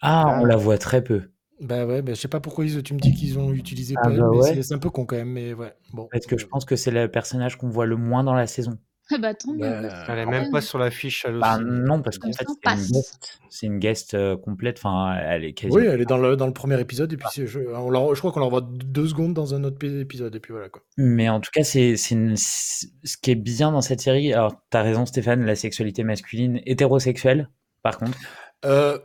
Ah, 0.00 0.38
on 0.40 0.44
la 0.44 0.56
voit 0.56 0.78
très 0.78 1.02
peu. 1.02 1.30
Bah 1.60 1.86
ouais, 1.86 2.02
bah, 2.02 2.14
je 2.14 2.20
sais 2.20 2.28
pas 2.28 2.40
pourquoi 2.40 2.64
ils, 2.66 2.82
tu 2.82 2.94
me 2.94 3.00
dis 3.00 3.12
qu'ils 3.12 3.38
ont 3.38 3.52
utilisé 3.52 3.94
Ah 3.96 4.00
pas 4.02 4.12
elle, 4.12 4.20
bah 4.20 4.28
mais 4.30 4.38
ouais. 4.38 4.54
c'est- 4.54 4.62
c'est 4.62 4.74
un 4.74 4.78
peu 4.78 4.90
con 4.90 5.06
quand 5.06 5.16
même, 5.16 5.32
mais 5.32 5.54
ouais. 5.54 5.74
Bon. 5.92 6.08
Parce 6.12 6.26
que 6.26 6.38
je 6.38 6.46
pense 6.46 6.64
que 6.64 6.76
c'est 6.76 6.90
le 6.90 7.10
personnage 7.10 7.56
qu'on 7.58 7.68
voit 7.68 7.86
le 7.86 7.96
moins 7.96 8.22
dans 8.24 8.34
la 8.34 8.46
saison. 8.46 8.78
Ah 9.10 9.16
bah 9.18 9.32
tant 9.34 9.52
mieux. 9.52 9.60
Bah, 9.60 10.04
Elle 10.08 10.18
est 10.18 10.24
quand 10.24 10.30
même 10.30 10.50
pas 10.50 10.60
sur 10.60 10.78
l'affiche 10.78 11.24
à 11.24 11.30
Bah, 11.30 11.58
non, 11.58 12.02
parce 12.02 12.18
qu'en 12.18 12.28
On 12.28 12.32
fait, 12.32 12.44
c'est 12.46 12.52
une 12.52 12.60
passe. 12.62 12.92
guest, 12.92 13.38
c'est 13.48 13.66
une 13.66 13.78
guest 13.78 14.14
euh, 14.14 14.36
complète. 14.36 14.76
Enfin, 14.78 15.16
elle 15.16 15.44
est 15.44 15.54
quasi. 15.54 15.74
Oui, 15.74 15.84
elle 15.86 16.00
est 16.02 16.04
dans 16.04 16.18
le, 16.18 16.36
dans 16.36 16.46
le 16.46 16.52
premier 16.52 16.78
épisode, 16.80 17.12
et 17.12 17.16
puis 17.16 17.26
c'est- 17.32 17.46
je, 17.46 17.60
on 17.74 17.90
la- 17.90 18.14
je 18.14 18.18
crois 18.18 18.32
qu'on 18.32 18.40
la 18.40 18.46
revoit 18.46 18.68
deux 18.70 19.08
secondes 19.08 19.32
dans 19.34 19.54
un 19.54 19.64
autre 19.64 19.84
épisode, 19.86 20.34
et 20.36 20.40
puis 20.40 20.52
voilà 20.52 20.68
quoi. 20.68 20.82
Mais 20.98 21.28
en 21.28 21.40
tout 21.40 21.50
cas, 21.52 21.64
c'est 21.64 21.96
ce 21.96 23.16
qui 23.22 23.30
est 23.30 23.34
bien 23.34 23.72
dans 23.72 23.80
cette 23.80 24.00
série. 24.00 24.32
Alors, 24.32 24.54
t'as 24.70 24.82
raison, 24.82 25.06
Stéphane, 25.06 25.44
la 25.44 25.56
sexualité 25.56 26.04
masculine 26.04 26.60
hétérosexuelle, 26.66 27.48
par 27.82 27.98
contre. 27.98 28.18
Euh, 28.64 28.98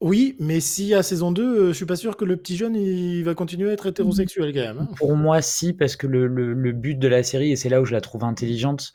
oui, 0.00 0.36
mais 0.38 0.60
si 0.60 0.94
à 0.94 1.02
saison 1.02 1.32
2, 1.32 1.42
euh, 1.42 1.66
je 1.68 1.72
suis 1.72 1.86
pas 1.86 1.96
sûr 1.96 2.16
que 2.16 2.24
le 2.24 2.36
petit 2.36 2.56
jeune 2.56 2.74
il 2.76 3.22
va 3.24 3.34
continuer 3.34 3.68
à 3.70 3.72
être 3.72 3.86
hétérosexuel 3.86 4.52
quand 4.54 4.60
même. 4.60 4.78
hein. 4.78 4.88
Pour 4.96 5.14
moi, 5.16 5.42
si, 5.42 5.72
parce 5.72 5.96
que 5.96 6.06
le, 6.06 6.26
le, 6.26 6.54
le 6.54 6.72
but 6.72 6.98
de 6.98 7.08
la 7.08 7.22
série, 7.22 7.50
et 7.52 7.56
c'est 7.56 7.68
là 7.68 7.80
où 7.80 7.84
je 7.84 7.92
la 7.92 8.00
trouve 8.00 8.24
intelligente, 8.24 8.92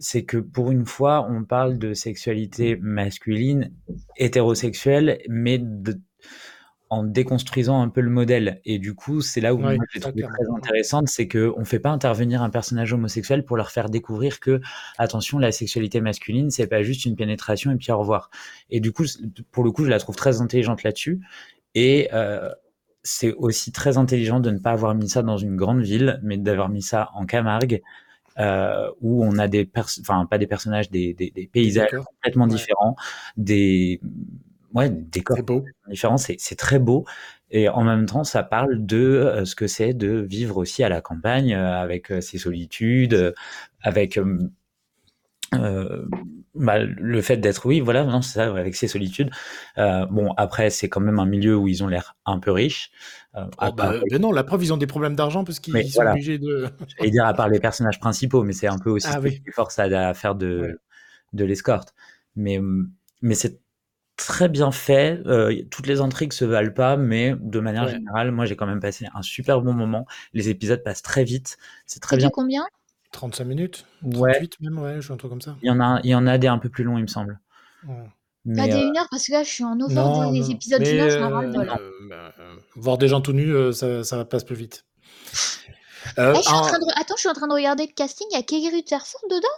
c'est 0.00 0.24
que 0.24 0.36
pour 0.38 0.70
une 0.70 0.86
fois, 0.86 1.26
on 1.30 1.44
parle 1.44 1.78
de 1.78 1.94
sexualité 1.94 2.76
masculine, 2.76 3.72
hétérosexuelle, 4.16 5.20
mais 5.28 5.58
de- 5.58 6.00
en 6.90 7.04
déconstruisant 7.04 7.82
un 7.82 7.90
peu 7.90 8.00
le 8.00 8.08
modèle. 8.08 8.62
Et 8.64 8.78
du 8.78 8.94
coup, 8.94 9.20
c'est 9.20 9.42
là 9.42 9.54
où 9.54 9.62
Ouais, 9.62 9.76
trouvé 10.00 10.14
clairement. 10.22 10.34
très 10.34 10.46
intéressante, 10.56 11.08
c'est 11.08 11.28
que 11.28 11.52
on 11.58 11.66
fait 11.66 11.80
pas 11.80 11.90
intervenir 11.90 12.42
un 12.42 12.48
personnage 12.48 12.94
homosexuel 12.94 13.44
pour 13.44 13.58
leur 13.58 13.70
faire 13.70 13.90
découvrir 13.90 14.40
que, 14.40 14.62
attention, 14.96 15.38
la 15.38 15.52
sexualité 15.52 16.00
masculine, 16.00 16.50
c'est 16.50 16.66
pas 16.66 16.82
juste 16.82 17.04
une 17.04 17.14
pénétration 17.14 17.70
et 17.72 17.76
puis 17.76 17.92
au 17.92 17.98
revoir. 17.98 18.30
Et 18.70 18.80
du 18.80 18.92
coup, 18.92 19.04
pour 19.52 19.64
le 19.64 19.70
coup, 19.70 19.84
je 19.84 19.90
la 19.90 19.98
trouve 19.98 20.16
très 20.16 20.40
intelligente 20.40 20.82
là-dessus. 20.82 21.20
Et 21.74 22.08
euh, 22.14 22.48
c'est 23.02 23.34
aussi 23.34 23.70
très 23.70 23.98
intelligent 23.98 24.40
de 24.40 24.50
ne 24.50 24.58
pas 24.58 24.70
avoir 24.70 24.94
mis 24.94 25.10
ça 25.10 25.22
dans 25.22 25.36
une 25.36 25.56
grande 25.56 25.82
ville, 25.82 26.18
mais 26.22 26.38
d'avoir 26.38 26.70
mis 26.70 26.82
ça 26.82 27.10
en 27.12 27.26
Camargue, 27.26 27.82
euh, 28.38 28.90
où 29.00 29.24
on 29.24 29.38
a 29.38 29.48
des, 29.48 29.68
enfin 30.00 30.26
pas 30.26 30.38
des 30.38 30.46
personnages, 30.46 30.90
des, 30.90 31.14
des, 31.14 31.30
des 31.30 31.46
paysages 31.46 31.90
complètement 31.90 32.46
Ouais. 32.46 32.50
différents, 32.54 32.96
des, 33.36 34.00
ouais, 34.74 34.90
des 34.90 35.22
beau. 35.42 35.64
différents. 35.88 36.18
C'est, 36.18 36.36
c'est 36.38 36.56
très 36.56 36.78
beau. 36.78 37.04
Et 37.50 37.68
en 37.68 37.82
même 37.82 38.06
temps, 38.06 38.24
ça 38.24 38.42
parle 38.42 38.84
de 38.84 38.98
euh, 38.98 39.44
ce 39.44 39.54
que 39.56 39.66
c'est 39.66 39.94
de 39.94 40.18
vivre 40.20 40.58
aussi 40.58 40.84
à 40.84 40.88
la 40.90 41.00
campagne, 41.00 41.54
euh, 41.54 41.80
avec 41.80 42.12
euh, 42.12 42.20
ses 42.20 42.36
solitudes, 42.38 43.34
avec 43.82 44.18
euh, 45.54 46.06
bah, 46.58 46.78
le 46.80 47.22
fait 47.22 47.36
d'être, 47.38 47.64
oui, 47.66 47.80
voilà, 47.80 48.04
non, 48.04 48.20
c'est 48.22 48.34
ça, 48.34 48.44
avec 48.56 48.76
ses 48.76 48.88
solitudes. 48.88 49.30
Euh, 49.78 50.06
bon, 50.06 50.32
après, 50.36 50.70
c'est 50.70 50.88
quand 50.88 51.00
même 51.00 51.18
un 51.18 51.26
milieu 51.26 51.56
où 51.56 51.68
ils 51.68 51.82
ont 51.82 51.88
l'air 51.88 52.16
un 52.26 52.38
peu 52.38 52.50
riches. 52.52 52.90
Euh, 53.34 53.44
Oh, 53.46 53.56
part- 53.58 53.72
bah, 53.74 53.94
ben 54.10 54.20
non, 54.20 54.32
la 54.32 54.44
preuve, 54.44 54.64
ils 54.64 54.72
ont 54.72 54.76
des 54.76 54.86
problèmes 54.86 55.14
d'argent 55.14 55.44
parce 55.44 55.60
qu'ils 55.60 55.72
sont 55.84 55.90
voilà. 55.94 56.12
obligés 56.12 56.38
de. 56.38 56.68
J'allais 56.98 57.10
dire 57.10 57.26
à 57.26 57.34
part 57.34 57.48
les 57.48 57.60
personnages 57.60 58.00
principaux, 58.00 58.42
mais 58.42 58.52
c'est 58.52 58.66
un 58.68 58.78
peu 58.78 58.90
aussi 58.90 59.06
Ah 59.10 59.14
ce 59.18 59.18
oui. 59.20 59.40
qui 59.42 59.50
force 59.52 59.78
à, 59.78 59.84
à 59.84 60.14
faire 60.14 60.34
de, 60.34 60.60
Ouais. 60.60 60.74
de 61.34 61.44
l'escorte. 61.44 61.94
Mais, 62.36 62.60
mais 63.22 63.34
c'est 63.34 63.60
très 64.16 64.48
bien 64.48 64.72
fait. 64.72 65.20
Euh, 65.26 65.62
toutes 65.70 65.86
les 65.86 66.00
intrigues 66.00 66.32
se 66.32 66.44
valent 66.44 66.72
pas, 66.72 66.96
mais 66.96 67.36
de 67.38 67.60
manière 67.60 67.84
Ouais. 67.84 67.92
générale, 67.92 68.32
moi 68.32 68.46
j'ai 68.46 68.56
quand 68.56 68.66
même 68.66 68.80
passé 68.80 69.06
un 69.14 69.22
super 69.22 69.60
bon 69.60 69.72
moment. 69.74 70.06
Les 70.32 70.48
épisodes 70.48 70.82
passent 70.82 71.02
très 71.02 71.22
vite. 71.24 71.56
C'est 71.86 72.00
très 72.00 72.16
bien. 72.16 72.30
combien? 72.30 72.64
35 73.12 73.44
minutes 73.44 73.86
Ouais. 74.02 74.32
38 74.34 74.60
même, 74.60 74.78
ouais, 74.78 74.96
je 74.96 75.00
suis 75.00 75.12
un 75.12 75.16
truc 75.16 75.30
comme 75.30 75.40
ça. 75.40 75.56
Il 75.62 75.66
y 75.68 75.70
en 75.70 75.80
a, 75.80 76.00
il 76.04 76.10
y 76.10 76.14
en 76.14 76.26
a 76.26 76.38
des 76.38 76.46
un 76.48 76.58
peu 76.58 76.68
plus 76.68 76.84
longs, 76.84 76.98
il 76.98 77.02
me 77.02 77.06
semble. 77.08 77.40
Ouais. 77.86 77.94
Pas 77.94 78.10
Mais 78.44 78.68
des 78.68 78.74
euh, 78.74 78.88
une 78.88 78.96
heure, 78.96 79.08
parce 79.10 79.26
que 79.26 79.32
là, 79.32 79.42
je 79.42 79.48
suis 79.50 79.64
en 79.64 79.74
Non, 79.76 79.86
over 79.86 80.32
des 80.32 80.40
non. 80.40 80.50
épisodes 80.50 80.82
d'une 80.82 80.98
heure, 81.00 81.10
je 81.10 81.18
m'en 81.18 81.26
euh, 81.30 81.34
ras-le-bol. 81.34 81.68
euh, 81.68 81.90
bah, 82.08 82.32
euh, 82.38 82.54
voir 82.76 82.96
des 82.98 83.08
gens 83.08 83.20
tout 83.20 83.32
nus, 83.32 83.52
euh, 83.54 83.72
ça, 83.72 84.04
ça 84.04 84.24
passe 84.24 84.44
plus 84.44 84.54
vite. 84.56 84.84
Euh, 86.18 86.32
Eh, 86.32 86.36
je 86.36 86.42
suis 86.42 86.52
en 86.52 86.58
en- 86.58 86.62
train 86.62 86.78
de... 86.78 86.84
Attends, 87.00 87.14
je 87.16 87.20
suis 87.20 87.28
en 87.28 87.34
train 87.34 87.48
de 87.48 87.52
regarder 87.52 87.84
le 87.86 87.92
casting, 87.94 88.26
il 88.30 88.34
y 88.34 88.38
a 88.38 88.42
Kelly 88.42 88.70
Rutherford 88.70 89.20
dedans? 89.28 89.48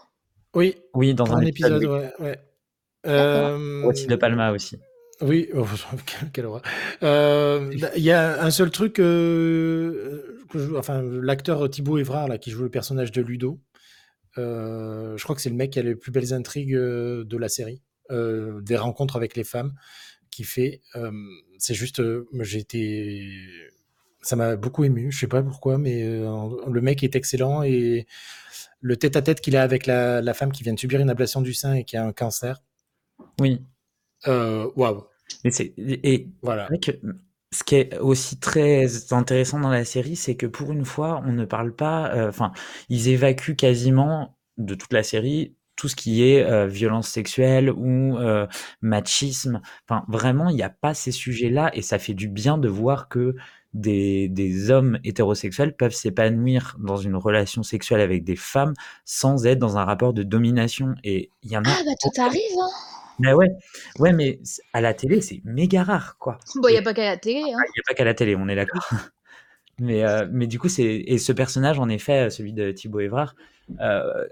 Oui, 0.54 0.74
oui, 0.94 1.14
dans 1.14 1.30
un 1.32 1.36
un 1.36 1.40
épisode, 1.42 1.82
épisode, 1.82 2.12
oui. 2.18 2.24
ouais. 2.24 2.30
ouais. 2.30 2.40
Euh, 3.06 3.84
Aussi 3.84 4.06
de 4.06 4.16
Palma 4.16 4.50
aussi. 4.50 4.76
Oui, 5.20 5.48
oh, 5.54 5.64
quelle- 6.32 6.46
horreur. 6.46 6.62
Euh, 7.02 7.70
Il 7.96 8.02
y 8.02 8.10
a 8.10 8.42
un 8.42 8.50
seul 8.50 8.70
truc, 8.70 8.98
euh, 8.98 10.39
enfin, 10.76 11.02
l'acteur 11.02 11.68
Thibaut 11.70 11.98
Évrard, 11.98 12.28
là, 12.28 12.38
qui 12.38 12.50
joue 12.50 12.62
le 12.62 12.70
personnage 12.70 13.12
de 13.12 13.22
Ludo, 13.22 13.60
euh, 14.38 15.16
je 15.16 15.22
crois 15.24 15.34
que 15.34 15.42
c'est 15.42 15.50
le 15.50 15.56
mec 15.56 15.70
qui 15.72 15.78
a 15.78 15.82
les 15.82 15.96
plus 15.96 16.12
belles 16.12 16.32
intrigues 16.32 16.74
euh, 16.74 17.24
de 17.24 17.36
la 17.36 17.48
série, 17.48 17.82
euh, 18.10 18.60
des 18.60 18.76
rencontres 18.76 19.16
avec 19.16 19.36
les 19.36 19.44
femmes, 19.44 19.74
qui 20.30 20.44
fait. 20.44 20.80
euh, 20.96 21.10
c'est 21.58 21.74
juste, 21.74 22.02
j'ai 22.40 22.58
été. 22.58 23.28
Ça 24.22 24.36
m'a 24.36 24.56
beaucoup 24.56 24.84
ému, 24.84 25.10
je 25.10 25.18
sais 25.20 25.26
pas 25.26 25.42
pourquoi, 25.42 25.78
mais 25.78 26.02
le 26.04 26.80
mec 26.82 27.02
est 27.02 27.16
excellent 27.16 27.62
et 27.62 28.06
le 28.80 28.96
tête-à-tête 28.96 29.40
qu'il 29.40 29.56
a 29.56 29.62
avec 29.62 29.86
la, 29.86 30.20
la 30.20 30.34
femme 30.34 30.52
qui 30.52 30.62
vient 30.62 30.74
de 30.74 30.78
subir 30.78 31.00
une 31.00 31.08
ablation 31.10 31.40
du 31.40 31.54
sein 31.54 31.74
et 31.74 31.84
qui 31.84 31.96
a 31.96 32.04
un 32.04 32.12
cancer, 32.12 32.62
Oui. 33.40 33.62
waouh, 34.26 35.04
Mais 35.44 35.50
c'est, 35.50 35.72
et 35.78 36.28
voilà. 36.42 36.68
Que 36.82 36.92
ce 37.52 37.64
qui 37.64 37.76
est 37.76 37.98
aussi 37.98 38.38
très 38.38 39.12
intéressant 39.12 39.58
dans 39.60 39.70
la 39.70 39.84
série, 39.84 40.16
c'est 40.16 40.36
que 40.36 40.46
pour 40.46 40.72
une 40.72 40.84
fois, 40.84 41.22
on 41.26 41.32
ne 41.32 41.44
parle 41.44 41.74
pas. 41.74 42.12
euh, 42.14 42.28
Enfin, 42.28 42.52
ils 42.88 43.08
évacuent 43.08 43.56
quasiment 43.56 44.36
de 44.58 44.74
toute 44.74 44.92
la 44.92 45.02
série 45.02 45.56
tout 45.76 45.88
ce 45.88 45.96
qui 45.96 46.22
est 46.24 46.44
euh, 46.44 46.66
violence 46.66 47.08
sexuelle 47.08 47.70
ou 47.70 48.18
euh, 48.18 48.46
machisme. 48.82 49.62
Enfin, 49.88 50.04
vraiment, 50.08 50.50
il 50.50 50.56
n'y 50.56 50.62
a 50.62 50.68
pas 50.70 50.92
ces 50.94 51.10
sujets-là 51.10 51.70
et 51.74 51.80
ça 51.82 51.98
fait 51.98 52.12
du 52.14 52.28
bien 52.28 52.58
de 52.58 52.68
voir 52.68 53.08
que 53.08 53.34
des, 53.72 54.28
des 54.28 54.70
hommes 54.70 54.98
hétérosexuels 55.04 55.74
peuvent 55.76 55.94
s'épanouir 55.94 56.76
dans 56.80 56.96
une 56.96 57.16
relation 57.16 57.62
sexuelle 57.62 58.00
avec 58.00 58.24
des 58.24 58.36
femmes 58.36 58.74
sans 59.04 59.46
être 59.46 59.58
dans 59.58 59.78
un 59.78 59.84
rapport 59.84 60.12
de 60.12 60.22
domination. 60.22 60.94
Et 61.02 61.30
il 61.42 61.50
y 61.50 61.56
en 61.56 61.64
a. 61.64 61.70
Ah 61.70 61.82
bah 61.84 61.92
tout 62.00 62.20
arrive, 62.20 62.40
hein 62.60 62.89
Mais 63.20 63.32
ouais, 63.32 63.48
ouais, 63.98 64.12
mais 64.12 64.40
à 64.72 64.80
la 64.80 64.94
télé, 64.94 65.20
c'est 65.20 65.40
méga 65.44 65.82
rare, 65.84 66.16
quoi. 66.18 66.38
Bon, 66.56 66.68
il 66.68 66.72
n'y 66.72 66.78
a 66.78 66.82
pas 66.82 66.94
qu'à 66.94 67.04
la 67.04 67.16
télé, 67.16 67.40
hein. 67.40 67.44
Il 67.46 67.52
n'y 67.52 67.80
a 67.80 67.86
pas 67.86 67.94
qu'à 67.94 68.04
la 68.04 68.14
télé, 68.14 68.34
on 68.36 68.48
est 68.48 68.56
d'accord. 68.56 68.88
Mais, 69.82 70.04
euh, 70.04 70.26
mais 70.30 70.46
du 70.46 70.58
coup, 70.58 70.68
c'est 70.68 70.84
et 70.84 71.16
ce 71.16 71.32
personnage, 71.32 71.78
en 71.78 71.88
effet, 71.88 72.26
euh, 72.26 72.30
celui 72.30 72.52
de 72.52 72.70
Thibaut 72.70 73.00
Évrard, 73.00 73.34
euh, 73.80 74.26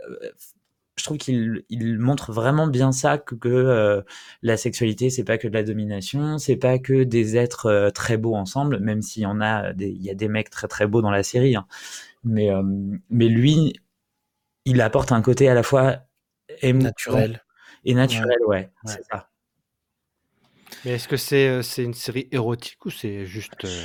je 0.97 1.05
trouve 1.05 1.17
qu'il 1.17 1.63
il 1.71 1.99
montre 1.99 2.33
vraiment 2.33 2.67
bien 2.67 2.93
ça 2.93 3.17
que, 3.17 3.35
que, 3.35 3.49
euh, 3.49 4.03
la 4.43 4.59
sexualité, 4.59 5.09
c'est 5.09 5.25
pas 5.25 5.39
que 5.39 5.49
de 5.49 5.55
la 5.55 5.63
domination, 5.63 6.37
c'est 6.37 6.57
pas 6.57 6.79
que 6.79 7.03
des 7.03 7.39
êtres 7.39 7.65
euh, 7.65 7.89
très 7.91 8.19
beaux 8.19 8.35
ensemble, 8.35 8.79
même 8.81 9.01
s'il 9.01 9.23
y 9.23 9.27
en 9.27 9.41
a 9.41 9.73
des, 9.73 9.89
il 9.89 10.03
y 10.03 10.11
a 10.11 10.15
des 10.15 10.29
mecs 10.29 10.51
très 10.51 10.69
très 10.69 10.87
beaux 10.87 11.01
dans 11.01 11.11
la 11.11 11.23
série. 11.23 11.57
hein. 11.57 11.67
Mais, 12.25 12.51
euh, 12.51 12.63
mais 13.09 13.29
lui, 13.29 13.73
il 14.67 14.83
apporte 14.83 15.13
un 15.13 15.23
côté 15.23 15.49
à 15.49 15.55
la 15.55 15.63
fois 15.63 16.01
émouvant 16.61 16.89
Naturel. 16.89 17.43
Et 17.85 17.95
naturel, 17.95 18.39
ouais, 18.47 18.71
Ouais. 18.85 18.93
c'est 18.93 19.05
ça. 19.11 19.29
Mais 20.85 20.93
est-ce 20.93 21.09
que 21.09 21.17
c'est 21.17 21.49
euh, 21.49 21.63
c'est 21.63 21.83
une 21.83 21.95
série 21.95 22.29
érotique 22.31 22.85
ou 22.85 22.91
c'est 22.91 23.25
juste 23.27 23.65
euh, 23.65 23.85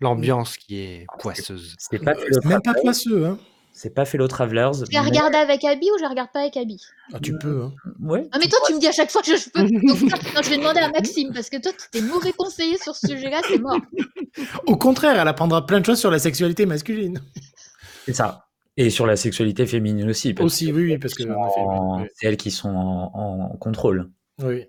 l'ambiance 0.00 0.56
qui 0.56 0.78
est 0.80 1.06
poisseuse? 1.18 1.74
C'est 1.78 1.98
pas 2.02 2.14
même 2.44 2.60
pas 2.62 2.74
poisseux, 2.74 3.24
hein. 3.26 3.38
c'est 3.72 3.94
pas 3.94 4.04
Fellow 4.04 4.28
Travelers. 4.28 4.70
Je 4.74 4.92
la 4.92 5.02
mais- 5.02 5.08
regarde 5.08 5.34
avec 5.34 5.64
Abby 5.64 5.86
ou 5.94 5.96
je 5.98 6.02
la 6.02 6.08
regarde 6.10 6.30
pas 6.32 6.40
avec 6.40 6.56
Abby? 6.56 6.80
Ah, 7.12 7.20
tu 7.20 7.38
peux, 7.38 7.62
hein. 7.62 7.72
Ouais. 8.00 8.28
Ah 8.32 8.38
mais 8.38 8.48
toi 8.48 8.58
tu 8.66 8.74
me 8.74 8.80
dis 8.80 8.88
à 8.88 8.92
chaque 8.92 9.10
fois 9.10 9.22
que 9.22 9.34
je 9.36 9.48
peux 9.48 9.60
Donc, 9.62 9.80
non, 10.34 10.42
je 10.42 10.50
vais 10.50 10.56
demander 10.58 10.80
à 10.80 10.90
Maxime 10.90 11.32
parce 11.32 11.48
que 11.48 11.56
toi 11.60 11.72
tu 11.72 11.86
t'es 11.90 12.02
mauvais 12.02 12.32
conseiller 12.32 12.76
sur 12.78 12.94
ce 12.94 13.06
sujet-là, 13.08 13.40
c'est 13.48 13.58
mort. 13.58 13.78
Au 14.66 14.76
contraire, 14.76 15.18
elle 15.18 15.28
apprendra 15.28 15.64
plein 15.64 15.80
de 15.80 15.86
choses 15.86 16.00
sur 16.00 16.10
la 16.10 16.18
sexualité 16.18 16.66
masculine. 16.66 17.20
C'est 18.04 18.14
ça. 18.14 18.46
Et 18.76 18.90
sur 18.90 19.06
la 19.06 19.16
sexualité 19.16 19.66
féminine 19.66 20.08
aussi. 20.10 20.34
parce 20.34 20.46
Aussi, 20.46 20.66
que 20.66 20.72
oui, 20.72 20.84
oui, 20.92 20.98
parce 20.98 21.14
que 21.14 21.22
en 21.24 22.02
oui, 22.02 22.08
c'est 22.14 22.26
elles 22.26 22.36
qui 22.36 22.50
sont 22.50 22.70
en, 22.70 23.50
en 23.52 23.56
contrôle. 23.56 24.10
Oui. 24.42 24.64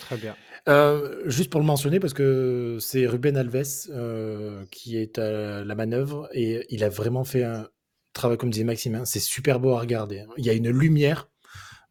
Très 0.00 0.16
bien. 0.18 0.36
Euh, 0.68 1.22
juste 1.24 1.48
pour 1.50 1.60
le 1.60 1.66
mentionner, 1.66 1.98
parce 1.98 2.12
que 2.12 2.76
c'est 2.78 3.06
Ruben 3.06 3.38
Alves 3.38 3.86
euh, 3.90 4.64
qui 4.70 4.98
est 4.98 5.18
à 5.18 5.64
la 5.64 5.74
manœuvre 5.74 6.28
et 6.34 6.66
il 6.68 6.84
a 6.84 6.90
vraiment 6.90 7.24
fait 7.24 7.42
un 7.42 7.68
travail, 8.12 8.36
comme 8.36 8.50
disait 8.50 8.64
Maxime, 8.64 8.96
hein, 8.96 9.04
c'est 9.06 9.20
super 9.20 9.60
beau 9.60 9.70
à 9.70 9.80
regarder. 9.80 10.20
hein. 10.20 10.26
Il 10.36 10.44
y 10.44 10.50
a 10.50 10.52
une 10.52 10.68
lumière. 10.68 11.30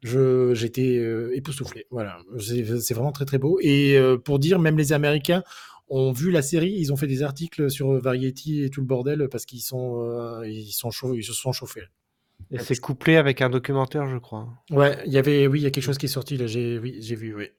J'étais 0.03 0.97
euh, 0.99 1.35
époustouflé. 1.35 1.87
Voilà, 1.89 2.19
c'est, 2.39 2.79
c'est 2.79 2.93
vraiment 2.93 3.11
très 3.11 3.25
très 3.25 3.39
beau. 3.39 3.57
Et 3.61 3.97
euh, 3.97 4.15
pour 4.17 4.37
dire, 4.37 4.59
même 4.59 4.77
les 4.77 4.93
Américains 4.93 5.43
ont 5.89 6.11
vu 6.11 6.31
la 6.31 6.41
série, 6.41 6.73
ils 6.77 6.91
ont 6.91 6.97
fait 6.97 7.07
des 7.07 7.23
articles 7.23 7.69
sur 7.69 7.93
Variety 7.93 8.63
et 8.63 8.69
tout 8.69 8.81
le 8.81 8.87
bordel 8.87 9.27
parce 9.29 9.45
qu'ils 9.45 9.61
sont, 9.61 10.41
ils 10.43 10.71
sont 10.71 10.91
chauds, 10.91 11.13
ils 11.15 11.23
se 11.23 11.33
sont 11.33 11.51
chauffés. 11.51 11.83
Et 12.51 12.59
c'est 12.59 12.79
couplé 12.79 13.17
avec 13.17 13.41
un 13.41 13.49
documentaire, 13.49 14.07
je 14.07 14.17
crois. 14.17 14.47
Ouais, 14.69 14.97
il 15.05 15.11
y 15.11 15.17
avait, 15.17 15.47
oui, 15.47 15.59
il 15.59 15.63
y 15.63 15.65
a 15.65 15.71
quelque 15.71 15.83
chose 15.83 15.97
qui 15.97 16.05
est 16.05 16.09
sorti 16.09 16.37
là. 16.37 16.47
J'ai, 16.47 16.77
oui, 16.79 16.97
j'ai 16.99 17.15
vu, 17.15 17.35
oui. 17.35 17.49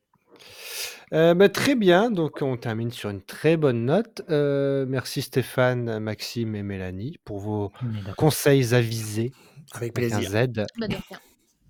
Euh, 1.13 1.35
bah, 1.35 1.49
très 1.49 1.75
bien, 1.75 2.11
donc 2.11 2.43
on 2.43 2.57
termine 2.57 2.91
sur 2.91 3.11
une 3.11 3.23
très 3.23 3.57
bonne 3.57 3.87
note. 3.87 4.23
Euh, 4.31 4.85
merci 4.87 5.23
Stéphane, 5.23 5.99
Maxime 5.99 6.55
et 6.55 6.63
Mélanie 6.63 7.19
pour 7.25 7.39
vos 7.39 7.73
conseils 8.17 8.75
avisés 8.75 9.33
avec 9.73 9.95
plaisir. 9.95 10.19
un 10.19 10.47
Z. 10.47 10.67
Bah, 10.79 10.87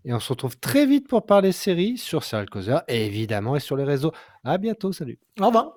et 0.09 0.15
on 0.15 0.21
se 0.21 0.31
retrouve 0.33 0.59
très 0.59 0.87
vite 0.87 1.07
pour 1.07 1.27
parler 1.27 1.53
séries 1.53 1.99
sur 1.99 2.25
Serial 2.25 2.49
Causer 2.49 2.79
et 2.89 3.07
évidemment 3.07 3.57
et 3.57 3.61
sur 3.61 3.77
les 3.77 3.85
réseaux. 3.85 4.13
À 4.43 4.57
bientôt, 4.59 4.91
salut. 4.91 5.19
Au 5.39 5.47
revoir. 5.47 5.75